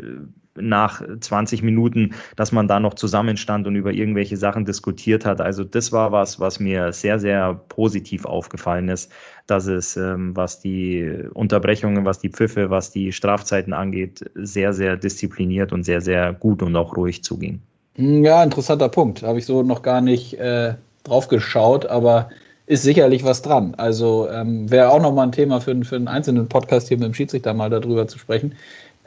nach 0.55 1.01
20 1.19 1.63
Minuten, 1.63 2.13
dass 2.35 2.51
man 2.51 2.67
da 2.67 2.79
noch 2.79 2.93
zusammenstand 2.93 3.65
und 3.67 3.75
über 3.75 3.91
irgendwelche 3.91 4.37
Sachen 4.37 4.65
diskutiert 4.65 5.25
hat. 5.25 5.41
Also 5.41 5.63
das 5.63 5.91
war 5.91 6.11
was, 6.11 6.39
was 6.39 6.59
mir 6.59 6.93
sehr, 6.93 7.19
sehr 7.19 7.55
positiv 7.55 8.25
aufgefallen 8.25 8.89
ist, 8.89 9.11
dass 9.47 9.65
es, 9.65 9.97
ähm, 9.97 10.35
was 10.35 10.59
die 10.59 11.23
Unterbrechungen, 11.33 12.05
was 12.05 12.19
die 12.19 12.29
Pfiffe, 12.29 12.69
was 12.69 12.91
die 12.91 13.11
Strafzeiten 13.11 13.73
angeht, 13.73 14.29
sehr, 14.35 14.73
sehr 14.73 14.97
diszipliniert 14.97 15.73
und 15.73 15.83
sehr, 15.83 16.01
sehr 16.01 16.33
gut 16.33 16.61
und 16.61 16.75
auch 16.75 16.95
ruhig 16.95 17.23
zuging. 17.23 17.61
Ja, 17.95 18.43
interessanter 18.43 18.89
Punkt. 18.89 19.21
Habe 19.21 19.39
ich 19.39 19.45
so 19.45 19.61
noch 19.61 19.81
gar 19.83 20.01
nicht 20.01 20.33
äh, 20.39 20.75
drauf 21.03 21.27
geschaut, 21.27 21.85
aber 21.85 22.29
ist 22.65 22.83
sicherlich 22.83 23.23
was 23.23 23.41
dran. 23.41 23.75
Also 23.75 24.27
ähm, 24.29 24.69
wäre 24.71 24.89
auch 24.89 25.01
noch 25.01 25.13
mal 25.13 25.23
ein 25.23 25.31
Thema 25.31 25.61
für, 25.61 25.75
für 25.83 25.95
einen 25.95 26.07
einzelnen 26.07 26.47
Podcast 26.47 26.87
hier 26.87 26.97
mit 26.97 27.05
dem 27.05 27.13
Schiedsrichter 27.13 27.53
mal 27.53 27.69
darüber 27.69 28.07
zu 28.07 28.17
sprechen. 28.17 28.55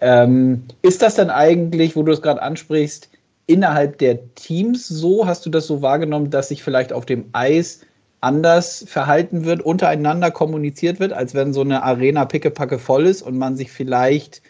Ähm, 0.01 0.65
ist 0.83 1.03
das 1.03 1.15
dann 1.17 1.31
eigentlich, 1.31 1.97
wo 1.97 2.03
du 2.03 2.13
es 2.13 2.23
gerade 2.23 2.43
ansprichst, 2.43 3.09
innerhalb 3.47 3.99
der 3.99 4.35
Teams 4.35 4.87
so? 4.87 5.27
Hast 5.27 5.47
du 5.47 5.51
das 5.51 5.67
so 5.67 5.83
wahrgenommen, 5.83 6.31
dass 6.31 6.49
sich 6.49 6.63
vielleicht 6.63 6.93
auf 6.93 7.07
dem 7.07 7.25
Eis 7.33 7.81
anders 8.21 8.85
verhalten 8.87 9.45
wird, 9.45 9.63
untereinander 9.63 10.31
kommuniziert 10.31 11.01
wird, 11.01 11.13
als 11.13 11.35
wenn 11.35 11.53
so 11.53 11.63
eine 11.63 11.83
Arena 11.83 12.25
pickepacke 12.25 12.79
voll 12.79 13.07
ist 13.07 13.23
und 13.23 13.39
man 13.39 13.57
sich 13.57 13.71
vielleicht 13.73 14.43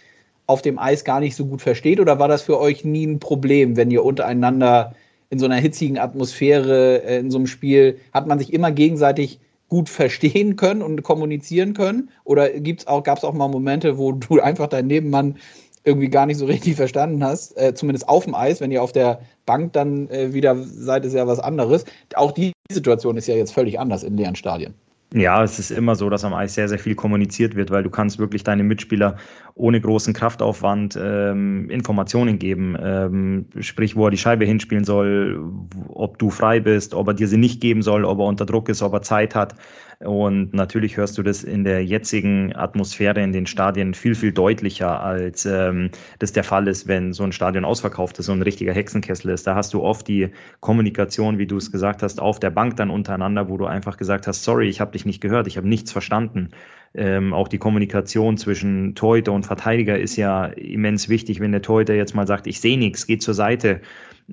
auf 0.46 0.62
dem 0.62 0.78
Eis 0.78 1.04
gar 1.04 1.20
nicht 1.20 1.36
so 1.36 1.46
gut 1.46 1.62
versteht? 1.62 2.00
Oder 2.00 2.18
war 2.18 2.28
das 2.28 2.42
für 2.42 2.60
euch 2.60 2.84
nie 2.84 3.06
ein 3.06 3.18
Problem, 3.18 3.76
wenn 3.76 3.90
ihr 3.90 4.04
untereinander 4.04 4.94
in 5.30 5.38
so 5.38 5.46
einer 5.46 5.56
hitzigen 5.56 5.98
Atmosphäre 5.98 7.02
äh, 7.02 7.18
in 7.18 7.30
so 7.30 7.38
einem 7.38 7.46
Spiel, 7.46 7.98
hat 8.12 8.26
man 8.26 8.38
sich 8.38 8.52
immer 8.52 8.70
gegenseitig 8.70 9.40
gut 9.68 9.88
verstehen 9.88 10.56
können 10.56 10.82
und 10.82 11.02
kommunizieren 11.02 11.74
können? 11.74 12.10
Oder 12.24 12.50
auch, 12.86 13.02
gab 13.02 13.18
es 13.18 13.24
auch 13.24 13.34
mal 13.34 13.48
Momente, 13.48 13.98
wo 13.98 14.12
du 14.12 14.40
einfach 14.42 14.68
deinen 14.68 14.88
Nebenmann 14.88 15.36
irgendwie 15.84 16.08
gar 16.08 16.26
nicht 16.26 16.38
so 16.38 16.46
richtig 16.46 16.74
verstanden 16.74 17.22
hast, 17.22 17.56
äh, 17.56 17.72
zumindest 17.72 18.08
auf 18.08 18.24
dem 18.24 18.34
Eis, 18.34 18.60
wenn 18.60 18.72
ihr 18.72 18.82
auf 18.82 18.92
der 18.92 19.20
Bank 19.46 19.72
dann 19.72 20.10
äh, 20.10 20.34
wieder 20.34 20.56
seid, 20.56 21.04
ist 21.04 21.14
ja 21.14 21.26
was 21.28 21.38
anderes. 21.38 21.84
Auch 22.14 22.32
die 22.32 22.52
Situation 22.72 23.16
ist 23.16 23.28
ja 23.28 23.36
jetzt 23.36 23.52
völlig 23.52 23.78
anders 23.78 24.02
in 24.02 24.16
leeren 24.16 24.34
Stadien. 24.34 24.74
Ja, 25.14 25.44
es 25.44 25.60
ist 25.60 25.70
immer 25.70 25.94
so, 25.94 26.10
dass 26.10 26.24
am 26.24 26.34
Eis 26.34 26.54
sehr, 26.54 26.68
sehr 26.68 26.80
viel 26.80 26.96
kommuniziert 26.96 27.54
wird, 27.54 27.70
weil 27.70 27.84
du 27.84 27.90
kannst 27.90 28.18
wirklich 28.18 28.42
deine 28.42 28.64
Mitspieler 28.64 29.16
ohne 29.56 29.80
großen 29.80 30.12
Kraftaufwand 30.12 30.98
ähm, 31.00 31.70
Informationen 31.70 32.38
geben. 32.38 32.76
Ähm, 32.78 33.46
sprich, 33.60 33.96
wo 33.96 34.04
er 34.06 34.10
die 34.10 34.18
Scheibe 34.18 34.44
hinspielen 34.44 34.84
soll, 34.84 35.42
ob 35.88 36.18
du 36.18 36.28
frei 36.28 36.60
bist, 36.60 36.92
ob 36.92 37.08
er 37.08 37.14
dir 37.14 37.26
sie 37.26 37.38
nicht 37.38 37.62
geben 37.62 37.80
soll, 37.80 38.04
ob 38.04 38.18
er 38.18 38.26
unter 38.26 38.44
Druck 38.44 38.68
ist, 38.68 38.82
ob 38.82 38.92
er 38.92 39.00
Zeit 39.00 39.34
hat. 39.34 39.54
Und 40.00 40.52
natürlich 40.52 40.98
hörst 40.98 41.16
du 41.16 41.22
das 41.22 41.42
in 41.42 41.64
der 41.64 41.82
jetzigen 41.82 42.54
Atmosphäre 42.54 43.22
in 43.22 43.32
den 43.32 43.46
Stadien 43.46 43.94
viel, 43.94 44.14
viel 44.14 44.30
deutlicher, 44.30 45.00
als 45.00 45.46
ähm, 45.46 45.90
das 46.18 46.32
der 46.32 46.44
Fall 46.44 46.68
ist, 46.68 46.86
wenn 46.86 47.14
so 47.14 47.24
ein 47.24 47.32
Stadion 47.32 47.64
ausverkauft 47.64 48.18
ist, 48.18 48.26
so 48.26 48.32
ein 48.32 48.42
richtiger 48.42 48.74
Hexenkessel 48.74 49.30
ist. 49.30 49.46
Da 49.46 49.54
hast 49.54 49.72
du 49.72 49.82
oft 49.82 50.06
die 50.06 50.28
Kommunikation, 50.60 51.38
wie 51.38 51.46
du 51.46 51.56
es 51.56 51.72
gesagt 51.72 52.02
hast, 52.02 52.20
auf 52.20 52.38
der 52.40 52.50
Bank 52.50 52.76
dann 52.76 52.90
untereinander, 52.90 53.48
wo 53.48 53.56
du 53.56 53.64
einfach 53.64 53.96
gesagt 53.96 54.26
hast, 54.26 54.44
sorry, 54.44 54.68
ich 54.68 54.82
habe 54.82 54.92
dich 54.92 55.06
nicht 55.06 55.22
gehört, 55.22 55.46
ich 55.46 55.56
habe 55.56 55.66
nichts 55.66 55.92
verstanden. 55.92 56.50
Ähm, 56.96 57.34
auch 57.34 57.48
die 57.48 57.58
Kommunikation 57.58 58.38
zwischen 58.38 58.94
Torhüter 58.94 59.32
und 59.32 59.44
Verteidiger 59.44 59.98
ist 59.98 60.16
ja 60.16 60.46
immens 60.46 61.08
wichtig, 61.08 61.40
wenn 61.40 61.52
der 61.52 61.62
Torhüter 61.62 61.94
jetzt 61.94 62.14
mal 62.14 62.26
sagt, 62.26 62.46
ich 62.46 62.60
sehe 62.60 62.78
nichts, 62.78 63.06
geht 63.06 63.22
zur 63.22 63.34
Seite 63.34 63.80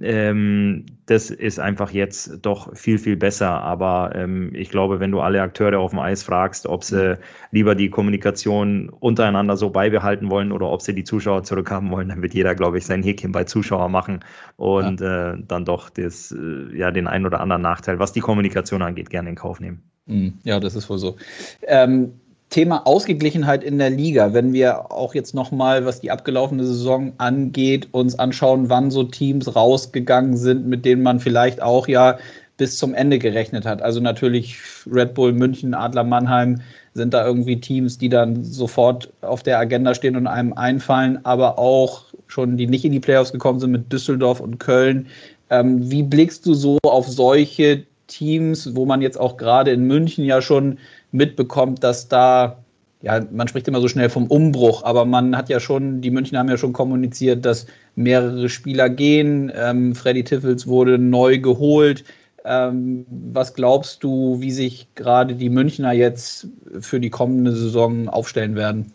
ähm, 0.02 0.86
das 1.06 1.30
ist 1.30 1.60
einfach 1.60 1.92
jetzt 1.92 2.40
doch 2.42 2.76
viel, 2.76 2.98
viel 2.98 3.16
besser. 3.16 3.62
Aber 3.62 4.12
ähm, 4.16 4.52
ich 4.56 4.70
glaube, 4.70 5.00
wenn 5.00 5.12
du 5.12 5.20
alle 5.20 5.42
Akteure 5.42 5.80
auf 5.80 5.92
dem 5.92 6.00
Eis 6.00 6.24
fragst, 6.24 6.66
ob 6.66 6.84
sie 6.84 7.18
lieber 7.52 7.76
die 7.76 7.90
Kommunikation 7.90 8.90
untereinander 8.90 9.56
so 9.56 9.70
beibehalten 9.70 10.32
wollen 10.32 10.52
oder 10.52 10.70
ob 10.70 10.82
sie 10.82 10.96
die 10.96 11.04
Zuschauer 11.04 11.44
zurückhaben 11.44 11.92
wollen, 11.92 12.10
dann 12.10 12.22
wird 12.22 12.34
jeder, 12.34 12.56
glaube 12.56 12.80
ich, 12.80 12.86
sein 12.86 13.04
Häkchen 13.04 13.32
bei 13.32 13.44
Zuschauer 13.44 13.90
machen 13.90 14.22
und 14.56 15.02
ja. 15.02 15.34
äh, 15.34 15.38
dann 15.48 15.66
doch 15.66 15.90
das, 15.90 16.32
äh, 16.32 16.76
ja, 16.76 16.92
den 16.92 17.08
einen 17.08 17.26
oder 17.26 17.40
anderen 17.40 17.62
Nachteil, 17.62 18.00
was 18.00 18.14
die 18.14 18.22
Kommunikation 18.22 18.82
angeht, 18.82 19.10
gerne 19.10 19.30
in 19.30 19.36
Kauf 19.36 19.60
nehmen. 19.60 19.84
Hm, 20.08 20.34
ja, 20.44 20.60
das 20.60 20.76
ist 20.76 20.90
wohl 20.90 20.98
so. 20.98 21.18
Ähm, 21.66 22.14
Thema 22.54 22.86
Ausgeglichenheit 22.86 23.64
in 23.64 23.80
der 23.80 23.90
Liga, 23.90 24.32
wenn 24.34 24.54
wir 24.54 24.92
auch 24.92 25.16
jetzt 25.16 25.34
nochmal, 25.34 25.88
was 25.88 26.02
die 26.02 26.12
abgelaufene 26.12 26.64
Saison 26.64 27.12
angeht, 27.18 27.88
uns 27.94 28.20
anschauen, 28.20 28.70
wann 28.70 28.92
so 28.92 29.04
Teams 29.04 29.56
rausgegangen 29.56 30.38
sind, 30.38 30.68
mit 30.68 30.86
denen 30.86 31.02
man 31.02 31.20
vielleicht 31.20 31.64
auch 31.64 31.88
ja 31.88 32.20
bis 32.58 32.78
zum 32.78 32.94
Ende 32.94 33.18
gerechnet 33.18 33.66
hat. 33.66 33.82
Also 33.82 34.00
natürlich 34.00 34.60
Red 34.86 35.16
Bull 35.16 35.34
München, 35.34 35.74
Adler 35.74 36.04
Mannheim 36.04 36.62
sind 36.94 37.16
da 37.16 37.26
irgendwie 37.26 37.60
Teams, 37.60 37.98
die 37.98 38.10
dann 38.10 38.44
sofort 38.44 39.12
auf 39.22 39.42
der 39.42 39.58
Agenda 39.58 39.96
stehen 39.96 40.16
und 40.16 40.28
einem 40.28 40.54
einfallen, 40.54 41.18
aber 41.26 41.58
auch 41.58 42.04
schon, 42.28 42.56
die 42.56 42.68
nicht 42.68 42.86
in 42.86 42.92
die 42.92 43.00
Playoffs 43.00 43.32
gekommen 43.32 43.60
sind 43.60 43.72
mit 43.72 43.92
Düsseldorf 43.92 44.40
und 44.40 44.60
Köln. 44.60 45.08
Ähm, 45.50 45.90
wie 45.90 46.04
blickst 46.04 46.46
du 46.46 46.54
so 46.54 46.78
auf 46.84 47.08
solche 47.08 47.84
Teams, 48.06 48.76
wo 48.76 48.86
man 48.86 49.02
jetzt 49.02 49.20
auch 49.20 49.38
gerade 49.38 49.72
in 49.72 49.88
München 49.88 50.24
ja 50.24 50.40
schon 50.40 50.78
mitbekommt, 51.14 51.84
dass 51.84 52.10
da, 52.10 52.58
ja, 53.02 53.22
man 53.32 53.48
spricht 53.48 53.68
immer 53.68 53.80
so 53.80 53.88
schnell 53.88 54.10
vom 54.10 54.28
Umbruch, 54.28 54.84
aber 54.84 55.06
man 55.06 55.38
hat 55.38 55.50
ja 55.50 55.60
schon, 55.60 56.02
die 56.02 56.12
München 56.12 56.38
haben 56.38 56.50
ja 56.50 56.58
schon 56.58 56.74
kommuniziert, 56.74 57.46
dass 57.46 57.68
mehrere 57.96 58.50
Spieler 58.50 58.90
gehen. 58.90 59.52
Ähm, 59.56 59.96
Freddy 59.96 60.24
Tiffels 60.24 60.68
wurde 60.68 60.98
neu 60.98 61.40
geholt. 61.40 62.04
Ähm, 62.46 63.06
was 63.32 63.54
glaubst 63.54 64.04
du, 64.04 64.42
wie 64.42 64.52
sich 64.52 64.88
gerade 64.96 65.36
die 65.36 65.50
Münchner 65.50 65.94
jetzt 65.94 66.48
für 66.82 67.00
die 67.00 67.10
kommende 67.10 67.54
Saison 67.54 68.10
aufstellen 68.10 68.56
werden? 68.56 68.92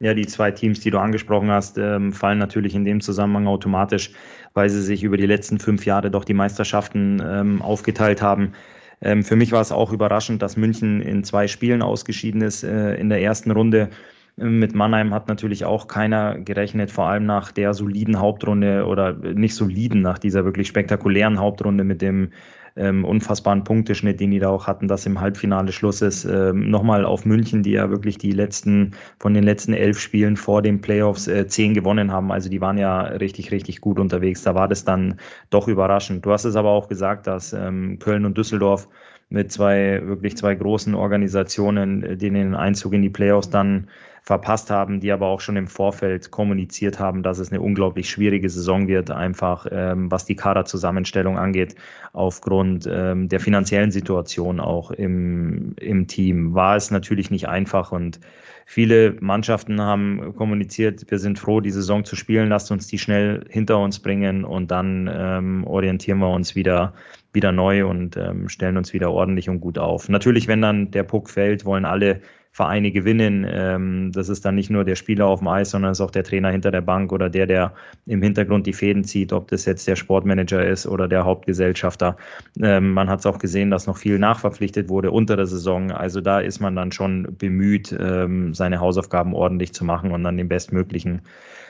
Ja, 0.00 0.12
die 0.12 0.26
zwei 0.26 0.50
Teams, 0.50 0.80
die 0.80 0.90
du 0.90 0.98
angesprochen 0.98 1.50
hast, 1.50 1.78
ähm, 1.78 2.12
fallen 2.12 2.38
natürlich 2.38 2.74
in 2.74 2.84
dem 2.84 3.00
Zusammenhang 3.00 3.46
automatisch, 3.46 4.12
weil 4.52 4.68
sie 4.68 4.82
sich 4.82 5.02
über 5.02 5.16
die 5.16 5.26
letzten 5.26 5.58
fünf 5.58 5.86
Jahre 5.86 6.10
doch 6.10 6.24
die 6.24 6.34
Meisterschaften 6.34 7.22
ähm, 7.24 7.62
aufgeteilt 7.62 8.20
haben. 8.20 8.52
Ähm, 9.00 9.22
für 9.22 9.36
mich 9.36 9.52
war 9.52 9.60
es 9.60 9.72
auch 9.72 9.92
überraschend, 9.92 10.42
dass 10.42 10.56
München 10.56 11.00
in 11.00 11.24
zwei 11.24 11.46
Spielen 11.48 11.82
ausgeschieden 11.82 12.42
ist 12.42 12.64
äh, 12.64 12.94
in 12.94 13.08
der 13.08 13.22
ersten 13.22 13.50
Runde. 13.50 13.90
Mit 14.36 14.74
Mannheim 14.74 15.14
hat 15.14 15.28
natürlich 15.28 15.64
auch 15.64 15.86
keiner 15.86 16.38
gerechnet, 16.38 16.90
vor 16.90 17.06
allem 17.06 17.24
nach 17.24 17.52
der 17.52 17.72
soliden 17.72 18.18
Hauptrunde 18.18 18.84
oder 18.84 19.12
nicht 19.12 19.54
soliden, 19.54 20.02
nach 20.02 20.18
dieser 20.18 20.44
wirklich 20.44 20.66
spektakulären 20.66 21.38
Hauptrunde 21.38 21.84
mit 21.84 22.02
dem 22.02 22.30
ähm, 22.76 23.04
unfassbaren 23.04 23.64
Punkteschnitt, 23.64 24.20
den 24.20 24.30
die 24.30 24.38
da 24.38 24.48
auch 24.48 24.66
hatten, 24.66 24.88
dass 24.88 25.06
im 25.06 25.20
Halbfinale 25.20 25.72
Schluss 25.72 26.02
ist. 26.02 26.24
Ähm, 26.24 26.70
Nochmal 26.70 27.04
auf 27.04 27.24
München, 27.24 27.62
die 27.62 27.72
ja 27.72 27.90
wirklich 27.90 28.18
die 28.18 28.32
letzten, 28.32 28.94
von 29.18 29.34
den 29.34 29.44
letzten 29.44 29.74
elf 29.74 29.98
Spielen 29.98 30.36
vor 30.36 30.62
den 30.62 30.80
Playoffs 30.80 31.28
äh, 31.28 31.46
zehn 31.46 31.74
gewonnen 31.74 32.10
haben. 32.10 32.32
Also 32.32 32.48
die 32.48 32.60
waren 32.60 32.78
ja 32.78 33.02
richtig, 33.02 33.52
richtig 33.52 33.80
gut 33.80 33.98
unterwegs. 33.98 34.42
Da 34.42 34.54
war 34.54 34.68
das 34.68 34.84
dann 34.84 35.20
doch 35.50 35.68
überraschend. 35.68 36.26
Du 36.26 36.32
hast 36.32 36.44
es 36.44 36.56
aber 36.56 36.70
auch 36.70 36.88
gesagt, 36.88 37.26
dass 37.26 37.52
ähm, 37.52 37.98
Köln 38.00 38.24
und 38.24 38.36
Düsseldorf 38.36 38.88
mit 39.34 39.52
zwei, 39.52 40.00
wirklich 40.04 40.36
zwei 40.36 40.54
großen 40.54 40.94
Organisationen, 40.94 42.02
äh, 42.02 42.16
denen 42.16 42.36
den 42.36 42.54
Einzug 42.54 42.94
in 42.94 43.02
die 43.02 43.10
Playoffs 43.10 43.50
dann 43.50 43.88
verpasst 44.22 44.70
haben, 44.70 45.00
die 45.00 45.12
aber 45.12 45.26
auch 45.26 45.40
schon 45.40 45.56
im 45.56 45.66
Vorfeld 45.66 46.30
kommuniziert 46.30 46.98
haben, 46.98 47.22
dass 47.22 47.38
es 47.38 47.50
eine 47.50 47.60
unglaublich 47.60 48.08
schwierige 48.08 48.48
Saison 48.48 48.88
wird, 48.88 49.10
einfach 49.10 49.66
ähm, 49.70 50.10
was 50.10 50.24
die 50.24 50.34
Kaderzusammenstellung 50.34 51.36
angeht, 51.36 51.74
aufgrund 52.14 52.88
ähm, 52.90 53.28
der 53.28 53.40
finanziellen 53.40 53.90
Situation 53.90 54.60
auch 54.60 54.92
im, 54.92 55.74
im 55.78 56.06
Team. 56.06 56.54
War 56.54 56.76
es 56.76 56.90
natürlich 56.90 57.30
nicht 57.30 57.48
einfach 57.48 57.92
und 57.92 58.18
viele 58.64 59.14
Mannschaften 59.20 59.82
haben 59.82 60.34
kommuniziert, 60.36 61.04
wir 61.10 61.18
sind 61.18 61.38
froh, 61.38 61.60
die 61.60 61.70
Saison 61.70 62.06
zu 62.06 62.16
spielen, 62.16 62.48
lasst 62.48 62.70
uns 62.70 62.86
die 62.86 62.98
schnell 62.98 63.44
hinter 63.50 63.78
uns 63.78 63.98
bringen 63.98 64.46
und 64.46 64.70
dann 64.70 65.10
ähm, 65.12 65.64
orientieren 65.66 66.20
wir 66.20 66.30
uns 66.30 66.54
wieder 66.54 66.94
wieder 67.34 67.52
neu 67.52 67.86
und 67.86 68.16
ähm, 68.16 68.48
stellen 68.48 68.76
uns 68.76 68.92
wieder 68.92 69.10
ordentlich 69.10 69.48
und 69.48 69.60
gut 69.60 69.78
auf. 69.78 70.08
Natürlich, 70.08 70.48
wenn 70.48 70.62
dann 70.62 70.90
der 70.90 71.02
Puck 71.02 71.28
fällt, 71.28 71.64
wollen 71.64 71.84
alle 71.84 72.20
Vereine 72.54 72.92
gewinnen. 72.92 73.44
Ähm, 73.50 74.12
das 74.12 74.28
ist 74.28 74.44
dann 74.44 74.54
nicht 74.54 74.70
nur 74.70 74.84
der 74.84 74.94
Spieler 74.94 75.26
auf 75.26 75.40
dem 75.40 75.48
Eis, 75.48 75.70
sondern 75.70 75.90
es 75.90 75.98
ist 75.98 76.06
auch 76.06 76.12
der 76.12 76.22
Trainer 76.22 76.50
hinter 76.50 76.70
der 76.70 76.82
Bank 76.82 77.12
oder 77.12 77.28
der, 77.28 77.46
der 77.46 77.74
im 78.06 78.22
Hintergrund 78.22 78.68
die 78.68 78.72
Fäden 78.72 79.02
zieht, 79.02 79.32
ob 79.32 79.48
das 79.48 79.64
jetzt 79.64 79.88
der 79.88 79.96
Sportmanager 79.96 80.64
ist 80.64 80.86
oder 80.86 81.08
der 81.08 81.24
Hauptgesellschafter. 81.24 82.16
Ähm, 82.62 82.92
man 82.92 83.10
hat 83.10 83.18
es 83.18 83.26
auch 83.26 83.38
gesehen, 83.38 83.72
dass 83.72 83.88
noch 83.88 83.96
viel 83.96 84.20
nachverpflichtet 84.20 84.88
wurde 84.88 85.10
unter 85.10 85.34
der 85.36 85.46
Saison. 85.46 85.90
Also 85.90 86.20
da 86.20 86.38
ist 86.38 86.60
man 86.60 86.76
dann 86.76 86.92
schon 86.92 87.26
bemüht, 87.36 87.92
ähm, 87.98 88.54
seine 88.54 88.78
Hausaufgaben 88.78 89.34
ordentlich 89.34 89.74
zu 89.74 89.84
machen 89.84 90.12
und 90.12 90.22
dann 90.22 90.36
den 90.36 90.48
bestmöglichen 90.48 91.22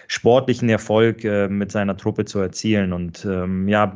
sportlichen 0.09 0.69
Erfolg 0.69 1.25
äh, 1.25 1.49
mit 1.49 1.73
seiner 1.73 1.97
Truppe 1.97 2.25
zu 2.25 2.39
erzielen. 2.39 2.93
Und 2.93 3.25
ähm, 3.25 3.69
ja, 3.69 3.95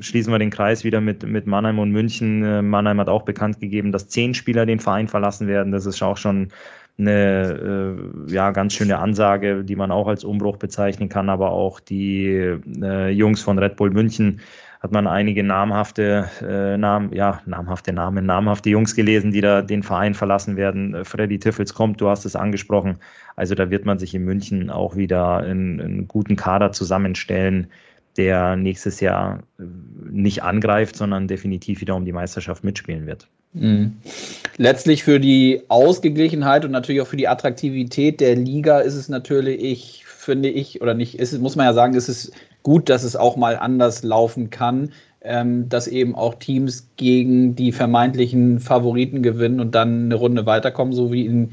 schließen 0.00 0.32
wir 0.32 0.38
den 0.38 0.50
Kreis 0.50 0.84
wieder 0.84 1.00
mit, 1.00 1.22
mit 1.24 1.46
Mannheim 1.46 1.78
und 1.78 1.90
München. 1.90 2.44
Äh, 2.44 2.62
Mannheim 2.62 3.00
hat 3.00 3.08
auch 3.08 3.22
bekannt 3.22 3.60
gegeben, 3.60 3.92
dass 3.92 4.08
zehn 4.08 4.34
Spieler 4.34 4.66
den 4.66 4.80
Verein 4.80 5.08
verlassen 5.08 5.46
werden. 5.46 5.72
Das 5.72 5.86
ist 5.86 6.02
auch 6.02 6.16
schon 6.16 6.48
eine 6.98 7.96
äh, 8.28 8.32
ja, 8.32 8.50
ganz 8.50 8.74
schöne 8.74 8.98
Ansage, 8.98 9.64
die 9.64 9.76
man 9.76 9.90
auch 9.90 10.08
als 10.08 10.24
Umbruch 10.24 10.56
bezeichnen 10.56 11.08
kann, 11.08 11.28
aber 11.28 11.52
auch 11.52 11.80
die 11.80 12.26
äh, 12.82 13.10
Jungs 13.10 13.40
von 13.40 13.58
Red 13.58 13.76
Bull 13.76 13.90
München 13.90 14.40
hat 14.80 14.92
man 14.92 15.06
einige 15.08 15.42
namhafte 15.42 16.28
äh, 16.40 16.76
Namen, 16.76 17.12
ja, 17.12 17.40
namhafte 17.46 17.92
Namen, 17.92 18.26
namhafte 18.26 18.70
Jungs 18.70 18.94
gelesen, 18.94 19.32
die 19.32 19.40
da 19.40 19.62
den 19.62 19.82
Verein 19.82 20.14
verlassen 20.14 20.56
werden. 20.56 21.04
Freddy 21.04 21.38
Tiffels 21.38 21.74
kommt, 21.74 22.00
du 22.00 22.08
hast 22.08 22.24
es 22.24 22.36
angesprochen. 22.36 22.98
Also 23.34 23.54
da 23.54 23.70
wird 23.70 23.86
man 23.86 23.98
sich 23.98 24.14
in 24.14 24.24
München 24.24 24.70
auch 24.70 24.94
wieder 24.94 25.38
einen, 25.38 25.80
einen 25.80 26.08
guten 26.08 26.36
Kader 26.36 26.70
zusammenstellen, 26.72 27.68
der 28.16 28.56
nächstes 28.56 29.00
Jahr 29.00 29.40
äh, 29.58 29.64
nicht 30.10 30.42
angreift, 30.42 30.96
sondern 30.96 31.26
definitiv 31.28 31.80
wieder 31.80 31.96
um 31.96 32.04
die 32.04 32.12
Meisterschaft 32.12 32.62
mitspielen 32.62 33.06
wird. 33.06 33.28
Mhm. 33.52 33.96
Letztlich 34.56 35.04
für 35.04 35.20
die 35.20 35.62
Ausgeglichenheit 35.68 36.64
und 36.64 36.70
natürlich 36.70 37.00
auch 37.00 37.06
für 37.06 37.16
die 37.16 37.28
Attraktivität 37.28 38.20
der 38.20 38.36
Liga 38.36 38.80
ist 38.80 38.94
es 38.94 39.08
natürlich, 39.08 40.04
finde 40.06 40.48
ich, 40.48 40.82
oder 40.82 40.94
nicht, 40.94 41.18
ist, 41.18 41.38
muss 41.40 41.56
man 41.56 41.66
ja 41.66 41.72
sagen, 41.72 41.94
ist 41.94 42.08
es 42.08 42.32
gut, 42.62 42.88
dass 42.88 43.04
es 43.04 43.16
auch 43.16 43.36
mal 43.36 43.56
anders 43.56 44.02
laufen 44.02 44.50
kann, 44.50 44.92
ähm, 45.22 45.68
dass 45.68 45.86
eben 45.86 46.14
auch 46.14 46.34
Teams 46.34 46.88
gegen 46.96 47.54
die 47.56 47.72
vermeintlichen 47.72 48.60
Favoriten 48.60 49.22
gewinnen 49.22 49.60
und 49.60 49.74
dann 49.74 50.06
eine 50.06 50.14
Runde 50.14 50.46
weiterkommen, 50.46 50.92
so 50.92 51.12
wie 51.12 51.26
in, 51.26 51.52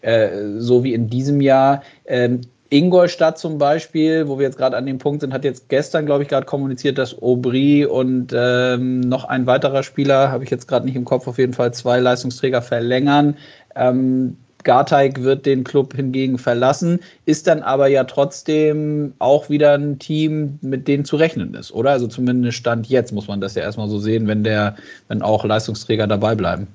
äh, 0.00 0.58
so 0.58 0.82
wie 0.82 0.94
in 0.94 1.08
diesem 1.08 1.40
Jahr. 1.40 1.82
Ähm, 2.06 2.40
Ingolstadt 2.70 3.38
zum 3.38 3.58
Beispiel, 3.58 4.26
wo 4.28 4.38
wir 4.38 4.46
jetzt 4.46 4.58
gerade 4.58 4.76
an 4.76 4.86
dem 4.86 4.98
Punkt 4.98 5.20
sind, 5.20 5.32
hat 5.32 5.44
jetzt 5.44 5.68
gestern, 5.68 6.06
glaube 6.06 6.22
ich, 6.22 6.28
gerade 6.28 6.46
kommuniziert, 6.46 6.98
dass 6.98 7.20
Aubry 7.22 7.84
und 7.84 8.32
ähm, 8.36 9.00
noch 9.00 9.24
ein 9.24 9.46
weiterer 9.46 9.82
Spieler, 9.82 10.30
habe 10.30 10.44
ich 10.44 10.50
jetzt 10.50 10.66
gerade 10.66 10.86
nicht 10.86 10.96
im 10.96 11.04
Kopf, 11.04 11.28
auf 11.28 11.38
jeden 11.38 11.52
Fall 11.52 11.72
zwei 11.72 12.00
Leistungsträger 12.00 12.62
verlängern. 12.62 13.36
Ähm, 13.76 14.36
Garteig 14.64 15.22
wird 15.22 15.46
den 15.46 15.62
Club 15.62 15.94
hingegen 15.94 16.38
verlassen, 16.38 16.98
ist 17.24 17.46
dann 17.46 17.62
aber 17.62 17.86
ja 17.86 18.02
trotzdem 18.02 19.14
auch 19.20 19.48
wieder 19.48 19.74
ein 19.74 20.00
Team, 20.00 20.58
mit 20.60 20.88
denen 20.88 21.04
zu 21.04 21.14
rechnen 21.14 21.54
ist, 21.54 21.70
oder? 21.72 21.92
Also 21.92 22.08
zumindest 22.08 22.58
Stand 22.58 22.88
jetzt 22.88 23.12
muss 23.12 23.28
man 23.28 23.40
das 23.40 23.54
ja 23.54 23.62
erstmal 23.62 23.88
so 23.88 24.00
sehen, 24.00 24.26
wenn 24.26 24.42
der, 24.42 24.74
wenn 25.06 25.22
auch 25.22 25.44
Leistungsträger 25.44 26.08
dabei 26.08 26.34
bleiben. 26.34 26.66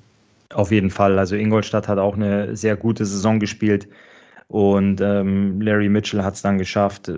Auf 0.54 0.70
jeden 0.70 0.90
Fall. 0.90 1.18
Also 1.18 1.36
Ingolstadt 1.36 1.86
hat 1.86 1.98
auch 1.98 2.16
eine 2.16 2.56
sehr 2.56 2.76
gute 2.76 3.04
Saison 3.04 3.38
gespielt. 3.38 3.86
Und 4.52 5.00
ähm, 5.00 5.62
Larry 5.62 5.88
Mitchell 5.88 6.22
hat 6.22 6.34
es 6.34 6.42
dann 6.42 6.58
geschafft, 6.58 7.10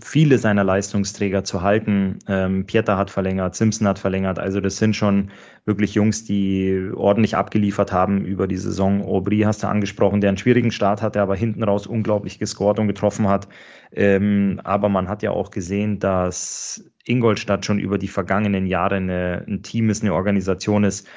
viele 0.00 0.38
seiner 0.38 0.62
Leistungsträger 0.62 1.42
zu 1.42 1.60
halten. 1.60 2.20
Ähm, 2.28 2.66
Pieter 2.66 2.96
hat 2.96 3.10
verlängert, 3.10 3.56
Simpson 3.56 3.88
hat 3.88 3.98
verlängert. 3.98 4.38
Also 4.38 4.60
das 4.60 4.76
sind 4.76 4.94
schon 4.94 5.32
wirklich 5.64 5.94
Jungs, 5.94 6.22
die 6.22 6.88
ordentlich 6.94 7.36
abgeliefert 7.36 7.90
haben 7.90 8.24
über 8.24 8.46
die 8.46 8.58
Saison. 8.58 9.02
Aubry 9.02 9.40
hast 9.40 9.64
du 9.64 9.66
angesprochen, 9.66 10.20
der 10.20 10.28
einen 10.28 10.38
schwierigen 10.38 10.70
Start 10.70 11.02
hatte, 11.02 11.20
aber 11.20 11.34
hinten 11.34 11.64
raus 11.64 11.88
unglaublich 11.88 12.38
gescored 12.38 12.78
und 12.78 12.86
getroffen 12.86 13.26
hat. 13.26 13.48
Ähm, 13.90 14.60
aber 14.62 14.88
man 14.88 15.08
hat 15.08 15.24
ja 15.24 15.32
auch 15.32 15.50
gesehen, 15.50 15.98
dass 15.98 16.88
Ingolstadt 17.04 17.66
schon 17.66 17.80
über 17.80 17.98
die 17.98 18.06
vergangenen 18.06 18.66
Jahre 18.66 18.94
eine, 18.94 19.44
ein 19.48 19.64
Team 19.64 19.90
ist, 19.90 20.04
eine 20.04 20.14
Organisation 20.14 20.84
ist, 20.84 21.08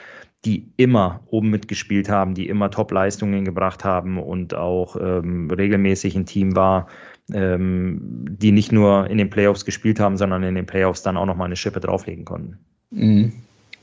die 0.45 0.71
immer 0.77 1.21
oben 1.31 1.49
mitgespielt 1.49 2.07
haben, 2.07 2.35
die 2.35 2.47
immer 2.47 2.69
Top-Leistungen 2.69 3.45
gebracht 3.45 3.83
haben 3.83 4.19
und 4.19 4.53
auch 4.53 4.95
ähm, 4.95 5.49
regelmäßig 5.49 6.15
ein 6.15 6.25
Team 6.25 6.55
war, 6.55 6.87
ähm, 7.33 7.99
die 8.29 8.51
nicht 8.51 8.71
nur 8.71 9.09
in 9.09 9.17
den 9.17 9.29
Playoffs 9.29 9.65
gespielt 9.65 9.99
haben, 9.99 10.17
sondern 10.17 10.43
in 10.43 10.55
den 10.55 10.65
Playoffs 10.65 11.01
dann 11.01 11.17
auch 11.17 11.25
nochmal 11.25 11.47
eine 11.47 11.55
Schippe 11.55 11.79
drauflegen 11.79 12.25
konnten. 12.25 12.59
Mhm. 12.91 13.33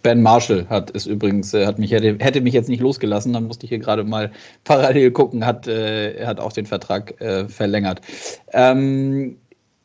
Ben 0.03 0.21
Marshall 0.21 0.67
hat 0.69 0.95
es 0.95 1.07
übrigens, 1.07 1.55
äh, 1.55 1.65
hat 1.65 1.79
mich, 1.79 1.93
hätte, 1.93 2.17
hätte, 2.19 2.41
mich 2.41 2.55
jetzt 2.55 2.69
nicht 2.69 2.81
losgelassen, 2.81 3.33
dann 3.33 3.45
musste 3.45 3.65
ich 3.65 3.71
hier 3.71 3.79
gerade 3.79 4.05
mal 4.05 4.31
parallel 4.65 5.11
gucken, 5.11 5.47
hat, 5.47 5.67
äh, 5.67 6.25
hat 6.27 6.41
auch 6.41 6.53
den 6.53 6.67
Vertrag 6.67 7.21
äh, 7.21 7.49
verlängert. 7.49 8.01
Ähm, 8.53 9.37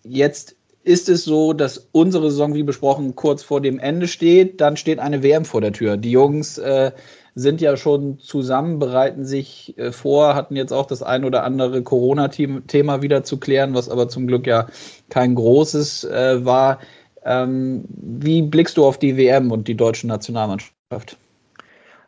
jetzt 0.04 0.57
ist 0.88 1.10
es 1.10 1.26
so, 1.26 1.54
dass 1.54 1.90
unsere 1.92 2.32
Saison, 2.32 2.54
wie 2.54 2.64
besprochen, 2.64 3.16
kurz 3.16 3.44
vor 3.44 3.60
dem 3.62 3.78
Ende 3.78 4.08
steht. 4.08 4.62
Dann 4.62 4.78
steht 4.78 5.00
eine 5.00 5.22
WM 5.22 5.44
vor 5.44 5.60
der 5.62 5.74
Tür. 5.74 5.98
Die 5.98 6.12
Jungs 6.12 6.58
äh, 6.58 6.92
sind 7.36 7.60
ja 7.60 7.76
schon 7.76 8.20
zusammen, 8.20 8.80
bereiten 8.80 9.26
sich 9.26 9.78
äh, 9.78 9.92
vor, 9.92 10.34
hatten 10.34 10.56
jetzt 10.56 10.72
auch 10.72 10.86
das 10.86 11.04
ein 11.04 11.26
oder 11.26 11.44
andere 11.44 11.84
Corona-Thema 11.84 13.02
wieder 13.02 13.24
zu 13.24 13.38
klären, 13.38 13.74
was 13.74 13.90
aber 13.90 14.08
zum 14.08 14.28
Glück 14.28 14.48
ja 14.48 14.68
kein 15.10 15.36
großes 15.36 16.06
äh, 16.06 16.46
war. 16.46 16.80
Ähm, 17.26 17.84
wie 17.90 18.42
blickst 18.42 18.78
du 18.78 18.86
auf 18.86 18.98
die 18.98 19.18
WM 19.18 19.52
und 19.52 19.68
die 19.68 19.76
deutsche 19.76 20.08
Nationalmannschaft? 20.08 21.18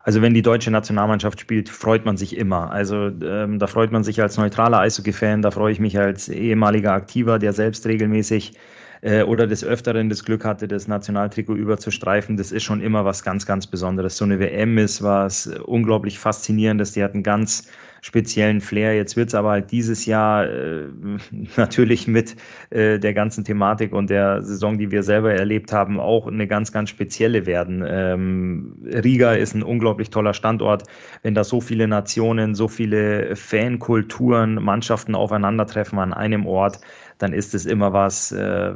Also 0.01 0.21
wenn 0.21 0.33
die 0.33 0.41
deutsche 0.41 0.71
Nationalmannschaft 0.71 1.39
spielt, 1.41 1.67
freut 1.69 2.05
man 2.05 2.15
sich 2.15 2.37
immer. 2.37 2.71
Also 2.71 3.11
ähm, 3.21 3.59
da 3.59 3.67
freut 3.67 3.91
man 3.91 4.03
sich 4.03 4.21
als 4.21 4.37
neutraler 4.37 4.79
Eishockey-Fan, 4.79 5.41
da 5.41 5.51
freue 5.51 5.73
ich 5.73 5.79
mich 5.79 5.99
als 5.99 6.29
ehemaliger 6.29 6.93
Aktiver, 6.93 7.37
der 7.37 7.51
selbst 7.51 7.85
regelmäßig 7.85 8.53
äh, 9.01 9.23
oder 9.23 9.45
des 9.45 9.63
Öfteren 9.63 10.09
das 10.09 10.23
Glück 10.23 10.45
hatte, 10.45 10.67
das 10.67 10.87
Nationaltrikot 10.87 11.55
überzustreifen. 11.55 12.37
Das 12.37 12.51
ist 12.51 12.63
schon 12.63 12.81
immer 12.81 13.03
was 13.03 13.23
ganz, 13.23 13.45
ganz 13.45 13.67
Besonderes. 13.67 14.17
So 14.17 14.25
eine 14.25 14.39
WM 14.39 14.77
ist 14.77 15.03
was 15.03 15.47
unglaublich 15.47 16.17
Faszinierendes. 16.17 16.93
Die 16.93 17.03
hat 17.03 17.13
einen 17.13 17.23
ganz 17.23 17.69
speziellen 18.01 18.61
Flair. 18.61 18.95
Jetzt 18.95 19.15
wird 19.15 19.29
es 19.29 19.35
aber 19.35 19.51
halt 19.51 19.71
dieses 19.71 20.05
Jahr 20.05 20.45
äh, 20.47 20.87
natürlich 21.57 22.07
mit 22.07 22.35
äh, 22.69 22.99
der 22.99 23.13
ganzen 23.13 23.43
Thematik 23.43 23.93
und 23.93 24.09
der 24.09 24.41
Saison, 24.41 24.77
die 24.77 24.91
wir 24.91 25.03
selber 25.03 25.33
erlebt 25.33 25.71
haben, 25.73 25.99
auch 25.99 26.27
eine 26.27 26.47
ganz, 26.47 26.71
ganz 26.71 26.89
spezielle 26.89 27.45
werden. 27.45 27.83
Ähm, 27.87 28.75
Riga 28.85 29.33
ist 29.33 29.55
ein 29.55 29.63
unglaublich 29.63 30.09
toller 30.09 30.33
Standort. 30.33 30.83
Wenn 31.23 31.33
da 31.33 31.43
so 31.43 31.61
viele 31.61 31.87
Nationen, 31.87 32.55
so 32.55 32.67
viele 32.67 33.35
Fankulturen, 33.35 34.55
Mannschaften 34.55 35.15
aufeinandertreffen 35.15 35.99
an 35.99 36.13
einem 36.13 36.45
Ort, 36.45 36.79
dann 37.19 37.33
ist 37.33 37.53
es 37.53 37.65
immer 37.65 37.91
was 37.91 38.31
äh, 38.31 38.73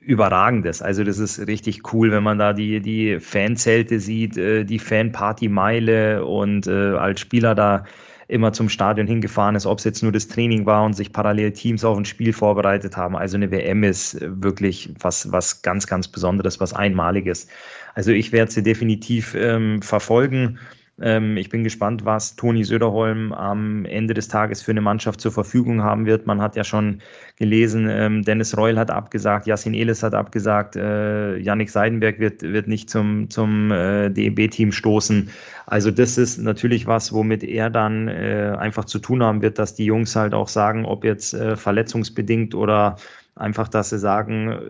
Überragendes. 0.00 0.82
Also 0.82 1.04
das 1.04 1.18
ist 1.18 1.46
richtig 1.46 1.92
cool, 1.92 2.10
wenn 2.10 2.24
man 2.24 2.38
da 2.38 2.52
die, 2.52 2.80
die 2.80 3.20
Fanzelte 3.20 4.00
sieht, 4.00 4.36
äh, 4.36 4.64
die 4.64 4.80
Fanparty-Meile 4.80 6.26
und 6.26 6.66
äh, 6.66 6.94
als 6.96 7.20
Spieler 7.20 7.54
da 7.54 7.84
immer 8.28 8.52
zum 8.52 8.68
Stadion 8.68 9.06
hingefahren 9.06 9.54
ist, 9.54 9.66
ob 9.66 9.78
es 9.78 9.84
jetzt 9.84 10.02
nur 10.02 10.12
das 10.12 10.28
Training 10.28 10.66
war 10.66 10.84
und 10.84 10.94
sich 10.94 11.12
parallel 11.12 11.52
Teams 11.52 11.84
auf 11.84 11.96
ein 11.96 12.04
Spiel 12.04 12.32
vorbereitet 12.32 12.96
haben. 12.96 13.16
Also 13.16 13.36
eine 13.36 13.50
WM 13.50 13.84
ist 13.84 14.18
wirklich 14.20 14.92
was, 15.00 15.30
was 15.30 15.62
ganz, 15.62 15.86
ganz 15.86 16.08
Besonderes, 16.08 16.58
was 16.58 16.72
Einmaliges. 16.72 17.46
Also 17.94 18.10
ich 18.10 18.32
werde 18.32 18.50
sie 18.50 18.62
definitiv 18.62 19.34
ähm, 19.34 19.80
verfolgen. 19.80 20.58
Ähm, 20.98 21.36
ich 21.36 21.50
bin 21.50 21.62
gespannt, 21.62 22.04
was 22.04 22.36
Toni 22.36 22.64
Söderholm 22.64 23.32
am 23.32 23.84
Ende 23.84 24.14
des 24.14 24.28
Tages 24.28 24.62
für 24.62 24.70
eine 24.70 24.80
Mannschaft 24.80 25.20
zur 25.20 25.30
Verfügung 25.30 25.82
haben 25.82 26.06
wird. 26.06 26.26
Man 26.26 26.40
hat 26.40 26.56
ja 26.56 26.64
schon 26.64 27.02
gelesen, 27.36 27.86
ähm, 27.90 28.22
Dennis 28.22 28.56
Reul 28.56 28.78
hat 28.78 28.90
abgesagt, 28.90 29.46
Yassin 29.46 29.74
Elis 29.74 30.02
hat 30.02 30.14
abgesagt, 30.14 30.76
äh, 30.76 31.36
Yannick 31.36 31.70
Seidenberg 31.70 32.18
wird, 32.18 32.42
wird 32.42 32.66
nicht 32.66 32.88
zum, 32.88 33.28
zum 33.28 33.70
äh, 33.70 34.08
DEB-Team 34.08 34.72
stoßen. 34.72 35.28
Also 35.66 35.90
das 35.90 36.16
ist 36.16 36.38
natürlich 36.38 36.86
was, 36.86 37.12
womit 37.12 37.44
er 37.44 37.68
dann 37.68 38.08
äh, 38.08 38.56
einfach 38.58 38.86
zu 38.86 38.98
tun 38.98 39.22
haben 39.22 39.42
wird, 39.42 39.58
dass 39.58 39.74
die 39.74 39.84
Jungs 39.84 40.16
halt 40.16 40.32
auch 40.32 40.48
sagen, 40.48 40.86
ob 40.86 41.04
jetzt 41.04 41.34
äh, 41.34 41.56
verletzungsbedingt 41.56 42.54
oder 42.54 42.96
Einfach, 43.38 43.68
dass 43.68 43.90
sie 43.90 43.98
sagen, 43.98 44.50
äh, 44.50 44.60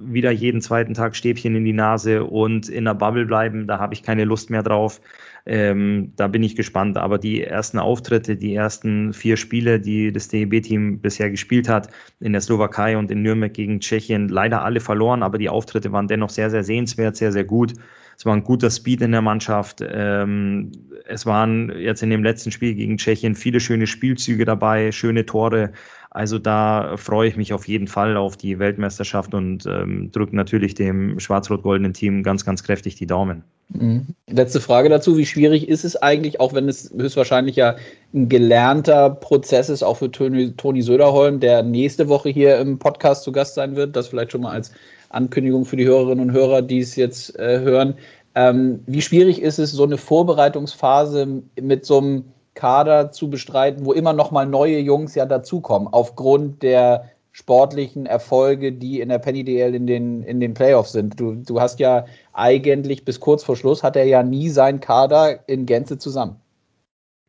wieder 0.00 0.32
jeden 0.32 0.60
zweiten 0.60 0.94
Tag 0.94 1.14
Stäbchen 1.14 1.54
in 1.54 1.64
die 1.64 1.72
Nase 1.72 2.24
und 2.24 2.68
in 2.68 2.84
der 2.84 2.94
Bubble 2.94 3.24
bleiben, 3.24 3.68
da 3.68 3.78
habe 3.78 3.94
ich 3.94 4.02
keine 4.02 4.24
Lust 4.24 4.50
mehr 4.50 4.64
drauf. 4.64 5.00
Ähm, 5.46 6.12
da 6.16 6.26
bin 6.26 6.42
ich 6.42 6.56
gespannt. 6.56 6.98
Aber 6.98 7.18
die 7.18 7.44
ersten 7.44 7.78
Auftritte, 7.78 8.36
die 8.36 8.52
ersten 8.52 9.12
vier 9.12 9.36
Spiele, 9.36 9.78
die 9.78 10.10
das 10.10 10.26
DEB-Team 10.26 10.98
bisher 11.00 11.30
gespielt 11.30 11.68
hat, 11.68 11.88
in 12.18 12.32
der 12.32 12.40
Slowakei 12.40 12.98
und 12.98 13.12
in 13.12 13.22
Nürnberg 13.22 13.54
gegen 13.54 13.78
Tschechien, 13.78 14.28
leider 14.28 14.64
alle 14.64 14.80
verloren, 14.80 15.22
aber 15.22 15.38
die 15.38 15.48
Auftritte 15.48 15.92
waren 15.92 16.08
dennoch 16.08 16.30
sehr, 16.30 16.50
sehr 16.50 16.64
sehenswert, 16.64 17.16
sehr, 17.16 17.30
sehr 17.30 17.44
gut. 17.44 17.74
Es 18.18 18.24
war 18.24 18.34
ein 18.34 18.42
guter 18.42 18.70
Speed 18.70 19.02
in 19.02 19.12
der 19.12 19.22
Mannschaft. 19.22 19.84
Ähm, 19.86 20.72
es 21.06 21.26
waren 21.26 21.70
jetzt 21.78 22.02
in 22.02 22.10
dem 22.10 22.24
letzten 22.24 22.50
Spiel 22.50 22.74
gegen 22.74 22.96
Tschechien 22.96 23.34
viele 23.36 23.60
schöne 23.60 23.86
Spielzüge 23.86 24.44
dabei, 24.44 24.90
schöne 24.90 25.26
Tore. 25.26 25.72
Also 26.16 26.38
da 26.38 26.96
freue 26.96 27.28
ich 27.28 27.36
mich 27.36 27.52
auf 27.52 27.68
jeden 27.68 27.88
Fall 27.88 28.16
auf 28.16 28.38
die 28.38 28.58
Weltmeisterschaft 28.58 29.34
und 29.34 29.66
ähm, 29.66 30.10
drücke 30.12 30.34
natürlich 30.34 30.74
dem 30.74 31.20
schwarz-rot-goldenen 31.20 31.92
Team 31.92 32.22
ganz, 32.22 32.42
ganz 32.46 32.64
kräftig 32.64 32.94
die 32.94 33.06
Daumen. 33.06 33.44
Mhm. 33.68 34.06
Letzte 34.26 34.62
Frage 34.62 34.88
dazu. 34.88 35.18
Wie 35.18 35.26
schwierig 35.26 35.68
ist 35.68 35.84
es 35.84 35.94
eigentlich, 35.94 36.40
auch 36.40 36.54
wenn 36.54 36.70
es 36.70 36.90
höchstwahrscheinlich 36.96 37.56
ja 37.56 37.76
ein 38.14 38.30
gelernter 38.30 39.10
Prozess 39.10 39.68
ist, 39.68 39.82
auch 39.82 39.98
für 39.98 40.10
Toni, 40.10 40.52
Toni 40.52 40.80
Söderholm, 40.80 41.38
der 41.38 41.62
nächste 41.62 42.08
Woche 42.08 42.30
hier 42.30 42.56
im 42.60 42.78
Podcast 42.78 43.22
zu 43.24 43.30
Gast 43.30 43.54
sein 43.54 43.76
wird, 43.76 43.94
das 43.94 44.08
vielleicht 44.08 44.32
schon 44.32 44.40
mal 44.40 44.52
als 44.52 44.72
Ankündigung 45.10 45.66
für 45.66 45.76
die 45.76 45.84
Hörerinnen 45.84 46.30
und 46.30 46.32
Hörer, 46.32 46.62
die 46.62 46.78
es 46.78 46.96
jetzt 46.96 47.38
äh, 47.38 47.60
hören. 47.60 47.92
Ähm, 48.34 48.80
wie 48.86 49.02
schwierig 49.02 49.42
ist 49.42 49.58
es, 49.58 49.70
so 49.72 49.84
eine 49.84 49.98
Vorbereitungsphase 49.98 51.42
mit 51.60 51.84
so 51.84 51.98
einem 51.98 52.24
Kader 52.56 53.12
zu 53.12 53.30
bestreiten, 53.30 53.86
wo 53.86 53.92
immer 53.92 54.12
noch 54.12 54.32
mal 54.32 54.46
neue 54.46 54.78
Jungs 54.78 55.14
ja 55.14 55.26
dazukommen, 55.26 55.86
aufgrund 55.92 56.64
der 56.64 57.04
sportlichen 57.30 58.06
Erfolge, 58.06 58.72
die 58.72 59.00
in 59.00 59.10
der 59.10 59.18
Penny 59.18 59.44
DL 59.44 59.74
in 59.74 59.86
den, 59.86 60.22
in 60.22 60.40
den 60.40 60.54
Playoffs 60.54 60.92
sind. 60.92 61.20
Du, 61.20 61.34
du 61.34 61.60
hast 61.60 61.78
ja 61.78 62.06
eigentlich 62.32 63.04
bis 63.04 63.20
kurz 63.20 63.44
vor 63.44 63.56
Schluss 63.56 63.82
hat 63.82 63.94
er 63.94 64.04
ja 64.04 64.22
nie 64.22 64.48
seinen 64.48 64.80
Kader 64.80 65.46
in 65.46 65.66
Gänze 65.66 65.98
zusammen. 65.98 66.40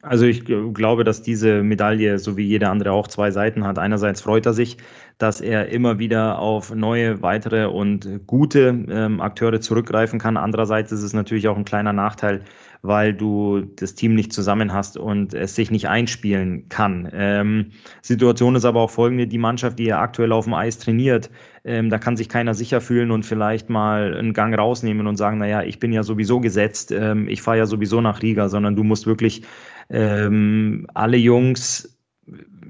Also 0.10 0.26
ich 0.26 0.46
glaube, 0.46 1.04
dass 1.04 1.22
diese 1.22 1.64
Medaille, 1.64 2.20
so 2.20 2.38
wie 2.38 2.46
jede 2.46 2.70
andere, 2.70 2.92
auch 2.92 3.08
zwei 3.08 3.32
Seiten 3.32 3.66
hat. 3.66 3.78
Einerseits 3.78 4.22
freut 4.22 4.46
er 4.46 4.54
sich, 4.54 4.78
dass 5.18 5.42
er 5.42 5.70
immer 5.70 6.00
wieder 6.00 6.40
auf 6.40 6.74
neue, 6.74 7.22
weitere 7.22 7.66
und 7.66 8.28
gute 8.28 8.86
ähm, 8.90 9.20
Akteure 9.22 9.60
zurückgreifen 9.60 10.20
kann. 10.20 10.38
Andererseits 10.38 10.92
ist 10.92 11.04
es 11.04 11.14
natürlich 11.14 11.48
auch 11.48 11.58
ein 11.58 11.66
kleiner 11.66 11.94
Nachteil, 11.94 12.42
weil 12.84 13.14
du 13.14 13.62
das 13.76 13.96
Team 13.96 14.14
nicht 14.14 14.32
zusammen 14.32 14.74
hast 14.74 14.98
und 14.98 15.34
es 15.34 15.56
sich 15.56 15.72
nicht 15.72 15.90
einspielen 15.90 16.70
kann. 16.70 17.10
Ähm, 17.12 17.72
Situation 18.02 18.56
ist 18.56 18.66
aber 18.66 18.82
auch 18.82 18.92
folgende, 18.92 19.28
die 19.28 19.40
Mannschaft, 19.40 19.80
die 19.80 19.86
ja 19.86 20.00
aktuell 20.00 20.32
auf 20.32 20.46
dem 20.46 20.54
Eis 20.54 20.78
trainiert, 20.78 21.30
ähm, 21.64 21.90
da 21.90 21.98
kann 21.98 22.16
sich 22.16 22.30
keiner 22.30 22.54
sicher 22.54 22.80
fühlen 22.80 23.12
und 23.12 23.26
vielleicht 23.26 23.70
mal 23.70 24.16
einen 24.16 24.34
Gang 24.34 24.58
rausnehmen 24.58 25.08
und 25.08 25.18
sagen, 25.18 25.40
naja, 25.40 25.64
ich 25.64 25.80
bin 25.80 25.92
ja 25.92 26.04
sowieso 26.04 26.40
gesetzt, 26.40 26.92
ähm, 26.92 27.28
ich 27.28 27.42
fahre 27.42 27.58
ja 27.58 27.66
sowieso 27.66 28.00
nach 28.00 28.22
Riga, 28.22 28.48
sondern 28.48 28.76
du 28.76 28.84
musst 28.84 29.08
wirklich 29.08 29.42
ähm, 29.90 30.88
alle 30.94 31.18
Jungs 31.18 31.97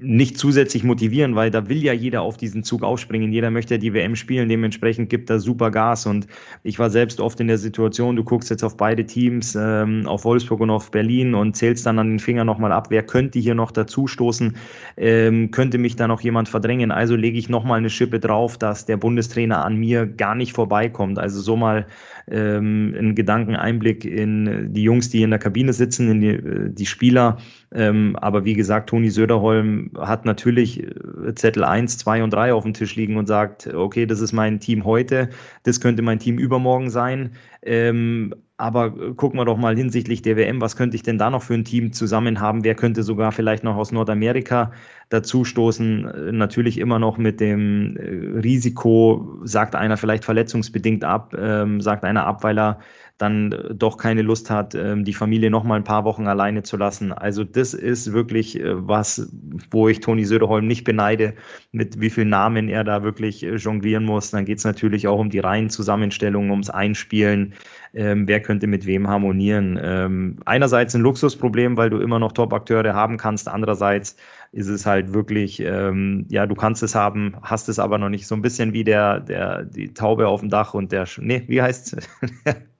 nicht 0.01 0.37
zusätzlich 0.37 0.83
motivieren, 0.83 1.35
weil 1.35 1.51
da 1.51 1.69
will 1.69 1.83
ja 1.83 1.93
jeder 1.93 2.21
auf 2.21 2.37
diesen 2.37 2.63
Zug 2.63 2.83
aufspringen. 2.83 3.31
Jeder 3.31 3.51
möchte 3.51 3.75
ja 3.75 3.77
die 3.77 3.93
WM 3.93 4.15
spielen, 4.15 4.49
dementsprechend 4.49 5.09
gibt 5.09 5.29
er 5.29 5.39
super 5.39 5.71
Gas. 5.71 6.05
Und 6.05 6.27
ich 6.63 6.79
war 6.79 6.89
selbst 6.89 7.19
oft 7.19 7.39
in 7.39 7.47
der 7.47 7.57
Situation, 7.57 8.15
du 8.15 8.23
guckst 8.23 8.49
jetzt 8.49 8.63
auf 8.63 8.77
beide 8.77 9.05
Teams, 9.05 9.57
ähm, 9.59 10.05
auf 10.05 10.25
Wolfsburg 10.25 10.61
und 10.61 10.69
auf 10.69 10.91
Berlin 10.91 11.33
und 11.35 11.55
zählst 11.55 11.85
dann 11.85 11.99
an 11.99 12.09
den 12.09 12.19
Finger 12.19 12.43
nochmal 12.43 12.71
ab, 12.71 12.87
wer 12.89 13.03
könnte 13.03 13.39
hier 13.39 13.55
noch 13.55 13.71
dazustoßen, 13.71 14.55
ähm, 14.97 15.51
könnte 15.51 15.77
mich 15.77 15.95
da 15.95 16.07
noch 16.07 16.21
jemand 16.21 16.49
verdrängen. 16.49 16.91
Also 16.91 17.15
lege 17.15 17.37
ich 17.37 17.49
nochmal 17.49 17.79
eine 17.79 17.89
Schippe 17.89 18.19
drauf, 18.19 18.57
dass 18.57 18.85
der 18.85 18.97
Bundestrainer 18.97 19.65
an 19.65 19.77
mir 19.77 20.05
gar 20.05 20.35
nicht 20.35 20.53
vorbeikommt. 20.53 21.19
Also 21.19 21.41
so 21.41 21.55
mal 21.55 21.85
ähm, 22.29 22.93
einen 22.97 23.15
Gedankeneinblick 23.15 24.03
in 24.05 24.73
die 24.73 24.83
Jungs, 24.83 25.09
die 25.09 25.21
in 25.21 25.29
der 25.29 25.39
Kabine 25.39 25.73
sitzen, 25.73 26.09
in 26.09 26.21
die, 26.21 26.27
äh, 26.27 26.69
die 26.69 26.85
Spieler. 26.85 27.37
Ähm, 27.73 28.15
aber 28.15 28.45
wie 28.45 28.53
gesagt, 28.53 28.89
Toni 28.89 29.09
Söderholm 29.09 29.91
hat 29.97 30.25
natürlich 30.25 30.83
äh, 30.83 31.35
Zettel 31.35 31.63
1, 31.63 31.97
2 31.97 32.23
und 32.23 32.31
3 32.31 32.53
auf 32.53 32.63
dem 32.63 32.73
Tisch 32.73 32.95
liegen 32.95 33.17
und 33.17 33.27
sagt, 33.27 33.67
okay, 33.73 34.05
das 34.05 34.21
ist 34.21 34.31
mein 34.31 34.59
Team 34.59 34.85
heute, 34.85 35.29
das 35.63 35.81
könnte 35.81 36.01
mein 36.01 36.19
Team 36.19 36.37
übermorgen 36.37 36.89
sein. 36.89 37.31
Ähm, 37.61 38.33
aber 38.59 39.13
gucken 39.15 39.39
wir 39.39 39.45
doch 39.45 39.57
mal 39.57 39.75
hinsichtlich 39.75 40.23
der 40.23 40.35
WM, 40.35 40.61
was 40.61 40.75
könnte 40.75 40.95
ich 40.95 41.03
denn 41.03 41.19
da 41.19 41.29
noch 41.29 41.43
für 41.43 41.53
ein 41.53 41.65
Team 41.65 41.93
zusammen 41.93 42.39
haben? 42.39 42.63
Wer 42.63 42.73
könnte 42.73 43.03
sogar 43.03 43.31
vielleicht 43.31 43.63
noch 43.63 43.75
aus 43.75 43.91
Nordamerika 43.91 44.71
dazustoßen? 45.09 46.35
Natürlich 46.35 46.79
immer 46.79 46.97
noch 46.97 47.19
mit 47.19 47.39
dem 47.39 47.97
äh, 47.97 48.39
Risiko, 48.39 49.39
sagt 49.43 49.75
einer 49.75 49.97
vielleicht 49.97 50.25
verletzungsbedingt 50.25 51.03
ab, 51.03 51.35
ähm, 51.37 51.81
sagt 51.81 52.03
einer 52.03 52.25
ab, 52.25 52.43
weil 52.43 52.57
er 52.57 52.79
dann 53.17 53.55
doch 53.73 53.97
keine 53.97 54.21
Lust 54.21 54.49
hat, 54.49 54.75
ähm, 54.75 55.03
die 55.03 55.13
Familie 55.13 55.49
noch 55.49 55.63
mal 55.63 55.75
ein 55.75 55.83
paar 55.83 56.05
Wochen 56.05 56.27
alleine 56.27 56.63
zu 56.63 56.77
lassen. 56.77 57.11
Also 57.11 57.43
das 57.43 57.73
ist 57.73 58.13
wirklich 58.13 58.59
äh, 58.59 58.87
was, 58.87 59.31
wo 59.71 59.89
ich 59.89 60.01
Toni 60.01 60.23
Söderholm 60.25 60.67
nicht 60.67 60.83
beneide, 60.83 61.33
mit 61.71 61.99
wie 61.99 62.11
vielen 62.11 62.29
Namen 62.29 62.69
er 62.69 62.83
da 62.83 63.03
wirklich 63.03 63.43
äh, 63.43 63.55
jonglieren 63.55 64.05
muss. 64.05 64.31
Dann 64.31 64.45
geht 64.45 64.59
es 64.59 64.65
natürlich 64.65 65.07
auch 65.07 65.19
um 65.19 65.29
die 65.31 65.39
Reihenzusammenstellung, 65.39 66.51
ums 66.51 66.69
Einspielen. 66.69 67.53
Ähm, 67.93 68.27
wer 68.27 68.39
könnte 68.41 68.67
mit 68.67 68.85
wem 68.85 69.07
harmonieren? 69.07 69.79
Ähm, 69.81 70.37
einerseits 70.45 70.93
ein 70.93 71.01
Luxusproblem, 71.01 71.75
weil 71.75 71.89
du 71.89 71.97
immer 71.97 72.19
noch 72.19 72.33
Top-Akteure 72.33 72.93
haben 72.93 73.17
kannst. 73.17 73.47
Andererseits 73.47 74.15
ist 74.51 74.67
es 74.67 74.85
halt 74.85 75.13
wirklich, 75.13 75.59
ähm, 75.59 76.25
ja, 76.29 76.45
du 76.45 76.53
kannst 76.53 76.83
es 76.83 76.93
haben, 76.93 77.35
hast 77.41 77.67
es 77.67 77.79
aber 77.79 77.97
noch 77.97 78.09
nicht. 78.09 78.27
So 78.27 78.35
ein 78.35 78.41
bisschen 78.43 78.73
wie 78.73 78.83
der, 78.83 79.21
der, 79.21 79.63
die 79.63 79.93
Taube 79.93 80.27
auf 80.27 80.41
dem 80.41 80.49
Dach 80.49 80.75
und 80.75 80.91
der, 80.91 81.07
nee, 81.19 81.43
wie 81.47 81.61
heißt 81.61 81.97
es? 81.97 82.09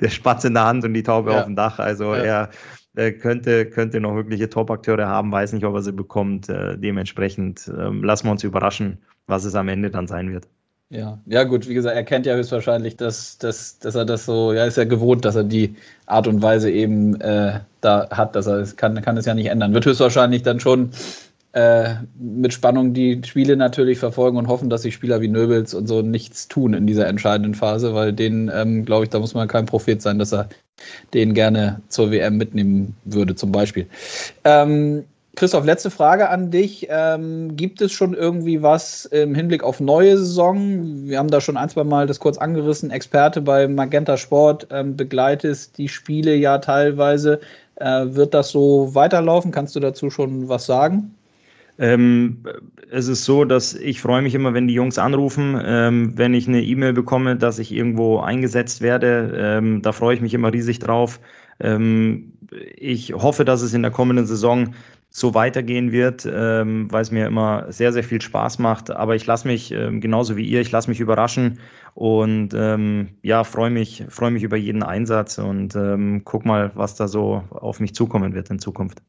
der 0.00 0.08
Spatz 0.08 0.44
in 0.44 0.54
der 0.54 0.64
Hand 0.64 0.84
und 0.84 0.94
die 0.94 1.02
Taube 1.02 1.32
ja. 1.32 1.40
auf 1.40 1.44
dem 1.44 1.56
Dach. 1.56 1.78
Also 1.78 2.14
ja. 2.14 2.48
er 2.94 3.12
könnte, 3.12 3.66
könnte 3.66 4.00
noch 4.00 4.14
wirkliche 4.14 4.48
Top-Akteure 4.48 5.06
haben, 5.06 5.32
weiß 5.32 5.52
nicht, 5.52 5.64
ob 5.64 5.74
er 5.74 5.82
sie 5.82 5.92
bekommt. 5.92 6.48
Äh, 6.48 6.78
dementsprechend 6.78 7.70
ähm, 7.78 8.04
lassen 8.04 8.26
wir 8.26 8.32
uns 8.32 8.44
überraschen, 8.44 8.98
was 9.26 9.44
es 9.44 9.54
am 9.54 9.68
Ende 9.68 9.90
dann 9.90 10.06
sein 10.06 10.32
wird. 10.32 10.46
Ja, 10.92 11.20
ja 11.26 11.44
gut, 11.44 11.68
wie 11.68 11.74
gesagt, 11.74 11.94
er 11.94 12.02
kennt 12.02 12.26
ja 12.26 12.34
höchstwahrscheinlich, 12.34 12.96
dass, 12.96 13.38
dass, 13.38 13.78
dass 13.78 13.94
er 13.94 14.04
das 14.04 14.26
so, 14.26 14.52
ja, 14.52 14.64
ist 14.64 14.76
ja 14.76 14.82
gewohnt, 14.84 15.24
dass 15.24 15.36
er 15.36 15.44
die 15.44 15.76
Art 16.06 16.26
und 16.26 16.42
Weise 16.42 16.68
eben 16.68 17.20
äh, 17.20 17.60
da 17.80 18.10
hat, 18.10 18.34
dass 18.34 18.48
er 18.48 18.56
es 18.56 18.76
kann, 18.76 19.00
kann 19.00 19.16
es 19.16 19.24
ja 19.24 19.34
nicht 19.34 19.46
ändern. 19.46 19.72
Wird 19.72 19.86
höchstwahrscheinlich 19.86 20.42
dann 20.42 20.58
schon 20.58 20.90
äh, 21.52 21.94
mit 22.18 22.52
Spannung 22.52 22.94
die 22.94 23.20
Spiele 23.24 23.56
natürlich 23.56 23.98
verfolgen 23.98 24.36
und 24.36 24.48
hoffen, 24.48 24.70
dass 24.70 24.82
sich 24.82 24.94
Spieler 24.94 25.20
wie 25.20 25.28
Nöbels 25.28 25.74
und 25.74 25.88
so 25.88 26.02
nichts 26.02 26.48
tun 26.48 26.74
in 26.74 26.86
dieser 26.86 27.06
entscheidenden 27.08 27.54
Phase, 27.54 27.94
weil 27.94 28.12
den, 28.12 28.50
ähm, 28.54 28.84
glaube 28.84 29.04
ich, 29.04 29.10
da 29.10 29.18
muss 29.18 29.34
man 29.34 29.48
kein 29.48 29.66
Prophet 29.66 30.00
sein, 30.00 30.18
dass 30.18 30.32
er 30.32 30.48
den 31.12 31.34
gerne 31.34 31.80
zur 31.88 32.10
WM 32.10 32.36
mitnehmen 32.36 32.94
würde, 33.04 33.34
zum 33.34 33.52
Beispiel. 33.52 33.86
Ähm, 34.44 35.04
Christoph, 35.36 35.64
letzte 35.64 35.90
Frage 35.90 36.28
an 36.28 36.50
dich. 36.50 36.86
Ähm, 36.90 37.56
gibt 37.56 37.80
es 37.80 37.92
schon 37.92 38.14
irgendwie 38.14 38.62
was 38.62 39.06
im 39.06 39.34
Hinblick 39.34 39.62
auf 39.62 39.80
neue 39.80 40.18
Saison? 40.18 41.06
Wir 41.08 41.18
haben 41.18 41.30
da 41.30 41.40
schon 41.40 41.56
ein, 41.56 41.68
zwei 41.68 41.84
Mal 41.84 42.06
das 42.06 42.20
kurz 42.20 42.36
angerissen. 42.38 42.90
Experte 42.90 43.40
bei 43.40 43.66
Magenta 43.66 44.16
Sport 44.16 44.66
ähm, 44.70 44.96
begleitest 44.96 45.78
die 45.78 45.88
Spiele 45.88 46.34
ja 46.34 46.58
teilweise. 46.58 47.40
Äh, 47.76 48.06
wird 48.08 48.34
das 48.34 48.50
so 48.50 48.94
weiterlaufen? 48.94 49.50
Kannst 49.52 49.74
du 49.76 49.80
dazu 49.80 50.10
schon 50.10 50.48
was 50.48 50.66
sagen? 50.66 51.14
Ähm, 51.80 52.44
es 52.90 53.08
ist 53.08 53.24
so, 53.24 53.46
dass 53.46 53.74
ich 53.74 54.02
freue 54.02 54.20
mich 54.20 54.34
immer, 54.34 54.52
wenn 54.52 54.68
die 54.68 54.74
Jungs 54.74 54.98
anrufen, 54.98 55.58
ähm, 55.64 56.12
wenn 56.18 56.34
ich 56.34 56.46
eine 56.46 56.62
E-Mail 56.62 56.92
bekomme, 56.92 57.36
dass 57.36 57.58
ich 57.58 57.72
irgendwo 57.72 58.18
eingesetzt 58.20 58.82
werde. 58.82 59.32
Ähm, 59.34 59.80
da 59.80 59.92
freue 59.92 60.14
ich 60.14 60.20
mich 60.20 60.34
immer 60.34 60.52
riesig 60.52 60.78
drauf. 60.80 61.20
Ähm, 61.58 62.34
ich 62.76 63.14
hoffe, 63.14 63.46
dass 63.46 63.62
es 63.62 63.72
in 63.72 63.80
der 63.80 63.90
kommenden 63.92 64.26
Saison 64.26 64.74
so 65.08 65.32
weitergehen 65.34 65.90
wird, 65.90 66.28
ähm, 66.30 66.92
weil 66.92 67.00
es 67.00 67.10
mir 67.10 67.26
immer 67.26 67.72
sehr, 67.72 67.94
sehr 67.94 68.04
viel 68.04 68.20
Spaß 68.20 68.58
macht. 68.58 68.90
Aber 68.90 69.16
ich 69.16 69.24
lasse 69.24 69.48
mich, 69.48 69.72
ähm, 69.72 70.02
genauso 70.02 70.36
wie 70.36 70.44
ihr, 70.44 70.60
ich 70.60 70.70
lasse 70.70 70.90
mich 70.90 71.00
überraschen 71.00 71.60
und 71.94 72.52
ja, 73.22 73.44
freue 73.44 73.70
mich, 73.70 74.04
freue 74.08 74.30
mich 74.30 74.42
über 74.42 74.56
jeden 74.56 74.82
Einsatz 74.82 75.38
und 75.38 75.76
guck 76.24 76.44
mal, 76.44 76.70
was 76.74 76.94
da 76.94 77.08
so 77.08 77.42
auf 77.50 77.80
mich 77.80 77.94
zukommen 77.94 78.34
wird 78.34 78.50
in 78.50 78.58
Zukunft. 78.60 79.02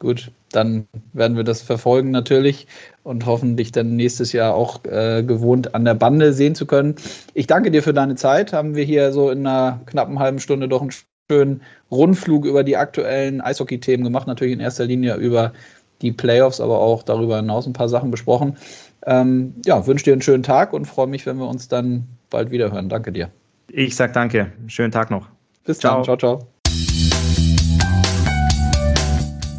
Gut, 0.00 0.32
dann 0.50 0.86
werden 1.12 1.36
wir 1.36 1.44
das 1.44 1.60
verfolgen 1.60 2.10
natürlich 2.10 2.66
und 3.02 3.26
hoffentlich 3.26 3.70
dann 3.70 3.96
nächstes 3.96 4.32
Jahr 4.32 4.54
auch 4.54 4.82
äh, 4.86 5.22
gewohnt 5.22 5.74
an 5.74 5.84
der 5.84 5.92
Bande 5.92 6.32
sehen 6.32 6.54
zu 6.54 6.64
können. 6.64 6.96
Ich 7.34 7.46
danke 7.46 7.70
dir 7.70 7.82
für 7.82 7.92
deine 7.92 8.14
Zeit. 8.14 8.54
Haben 8.54 8.74
wir 8.74 8.84
hier 8.84 9.12
so 9.12 9.30
in 9.30 9.46
einer 9.46 9.80
knappen 9.84 10.18
halben 10.18 10.38
Stunde 10.38 10.68
doch 10.68 10.80
ein 10.80 10.90
schönen 11.30 11.60
Rundflug 11.90 12.46
über 12.46 12.64
die 12.64 12.78
aktuellen 12.78 13.42
Eishockey-Themen 13.42 14.02
gemacht, 14.02 14.26
natürlich 14.26 14.54
in 14.54 14.60
erster 14.60 14.86
Linie 14.86 15.16
über 15.16 15.52
die 16.00 16.12
Playoffs, 16.12 16.62
aber 16.62 16.78
auch 16.78 17.02
darüber 17.02 17.36
hinaus 17.36 17.66
ein 17.66 17.74
paar 17.74 17.90
Sachen 17.90 18.10
besprochen. 18.10 18.56
Ähm, 19.04 19.54
ja, 19.66 19.86
wünsche 19.86 20.04
dir 20.04 20.14
einen 20.14 20.22
schönen 20.22 20.42
Tag 20.42 20.72
und 20.72 20.86
freue 20.86 21.08
mich, 21.08 21.26
wenn 21.26 21.36
wir 21.36 21.46
uns 21.46 21.68
dann 21.68 22.06
bald 22.30 22.50
wieder 22.50 22.72
hören. 22.72 22.88
Danke 22.88 23.12
dir. 23.12 23.30
Ich 23.70 23.96
sag 23.96 24.14
danke. 24.14 24.50
Schönen 24.66 24.92
Tag 24.92 25.10
noch. 25.10 25.28
Bis 25.64 25.78
ciao. 25.78 25.96
dann. 25.96 26.04
Ciao, 26.04 26.16
ciao. 26.16 26.48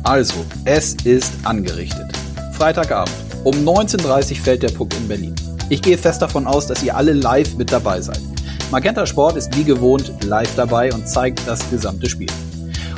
Also, 0.03 0.45
es 0.65 0.95
ist 1.03 1.31
angerichtet. 1.43 2.11
Freitagabend. 2.53 3.15
Um 3.43 3.55
19.30 3.55 4.31
Uhr 4.31 4.37
fällt 4.37 4.63
der 4.63 4.69
Puck 4.69 4.95
in 4.95 5.07
Berlin. 5.07 5.35
Ich 5.69 5.81
gehe 5.81 5.97
fest 5.97 6.21
davon 6.21 6.47
aus, 6.47 6.67
dass 6.67 6.83
ihr 6.83 6.95
alle 6.95 7.13
live 7.13 7.55
mit 7.55 7.71
dabei 7.71 8.01
seid. 8.01 8.19
Magenta 8.71 9.05
Sport 9.05 9.37
ist 9.37 9.55
wie 9.55 9.63
gewohnt 9.63 10.11
live 10.23 10.53
dabei 10.55 10.91
und 10.93 11.07
zeigt 11.07 11.47
das 11.47 11.69
gesamte 11.69 12.09
Spiel. 12.09 12.29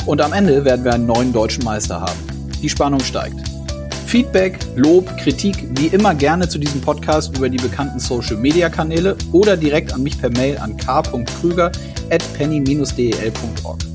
Und 0.05 0.21
am 0.21 0.33
Ende 0.33 0.63
werden 0.65 0.85
wir 0.85 0.93
einen 0.93 1.05
neuen 1.05 1.33
deutschen 1.33 1.63
Meister 1.63 1.99
haben. 2.01 2.19
Die 2.61 2.69
Spannung 2.69 2.99
steigt. 3.01 3.37
Feedback, 4.05 4.59
Lob, 4.75 5.05
Kritik 5.17 5.67
wie 5.77 5.87
immer 5.87 6.13
gerne 6.13 6.47
zu 6.47 6.57
diesem 6.57 6.81
Podcast 6.81 7.35
über 7.35 7.49
die 7.49 7.57
bekannten 7.57 7.99
Social 7.99 8.37
Media 8.37 8.69
Kanäle 8.69 9.17
oder 9.31 9.57
direkt 9.57 9.93
an 9.93 10.03
mich 10.03 10.19
per 10.19 10.29
Mail 10.29 10.57
an 10.57 10.77
k.krüger 10.77 11.71
at 12.09 12.33
penny-del.org. 12.37 13.92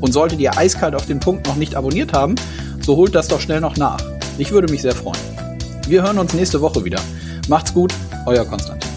Und 0.00 0.12
solltet 0.12 0.40
ihr 0.40 0.56
eiskalt 0.56 0.94
auf 0.94 1.06
den 1.06 1.20
Punkt 1.20 1.46
noch 1.46 1.56
nicht 1.56 1.74
abonniert 1.74 2.12
haben, 2.12 2.34
so 2.80 2.96
holt 2.96 3.14
das 3.14 3.28
doch 3.28 3.40
schnell 3.40 3.60
noch 3.60 3.76
nach. 3.76 4.00
Ich 4.38 4.50
würde 4.50 4.72
mich 4.72 4.82
sehr 4.82 4.94
freuen. 4.94 5.20
Wir 5.86 6.02
hören 6.02 6.18
uns 6.18 6.34
nächste 6.34 6.60
Woche 6.60 6.84
wieder. 6.84 7.00
Macht's 7.48 7.74
gut, 7.74 7.92
euer 8.26 8.44
Konstantin. 8.44 8.89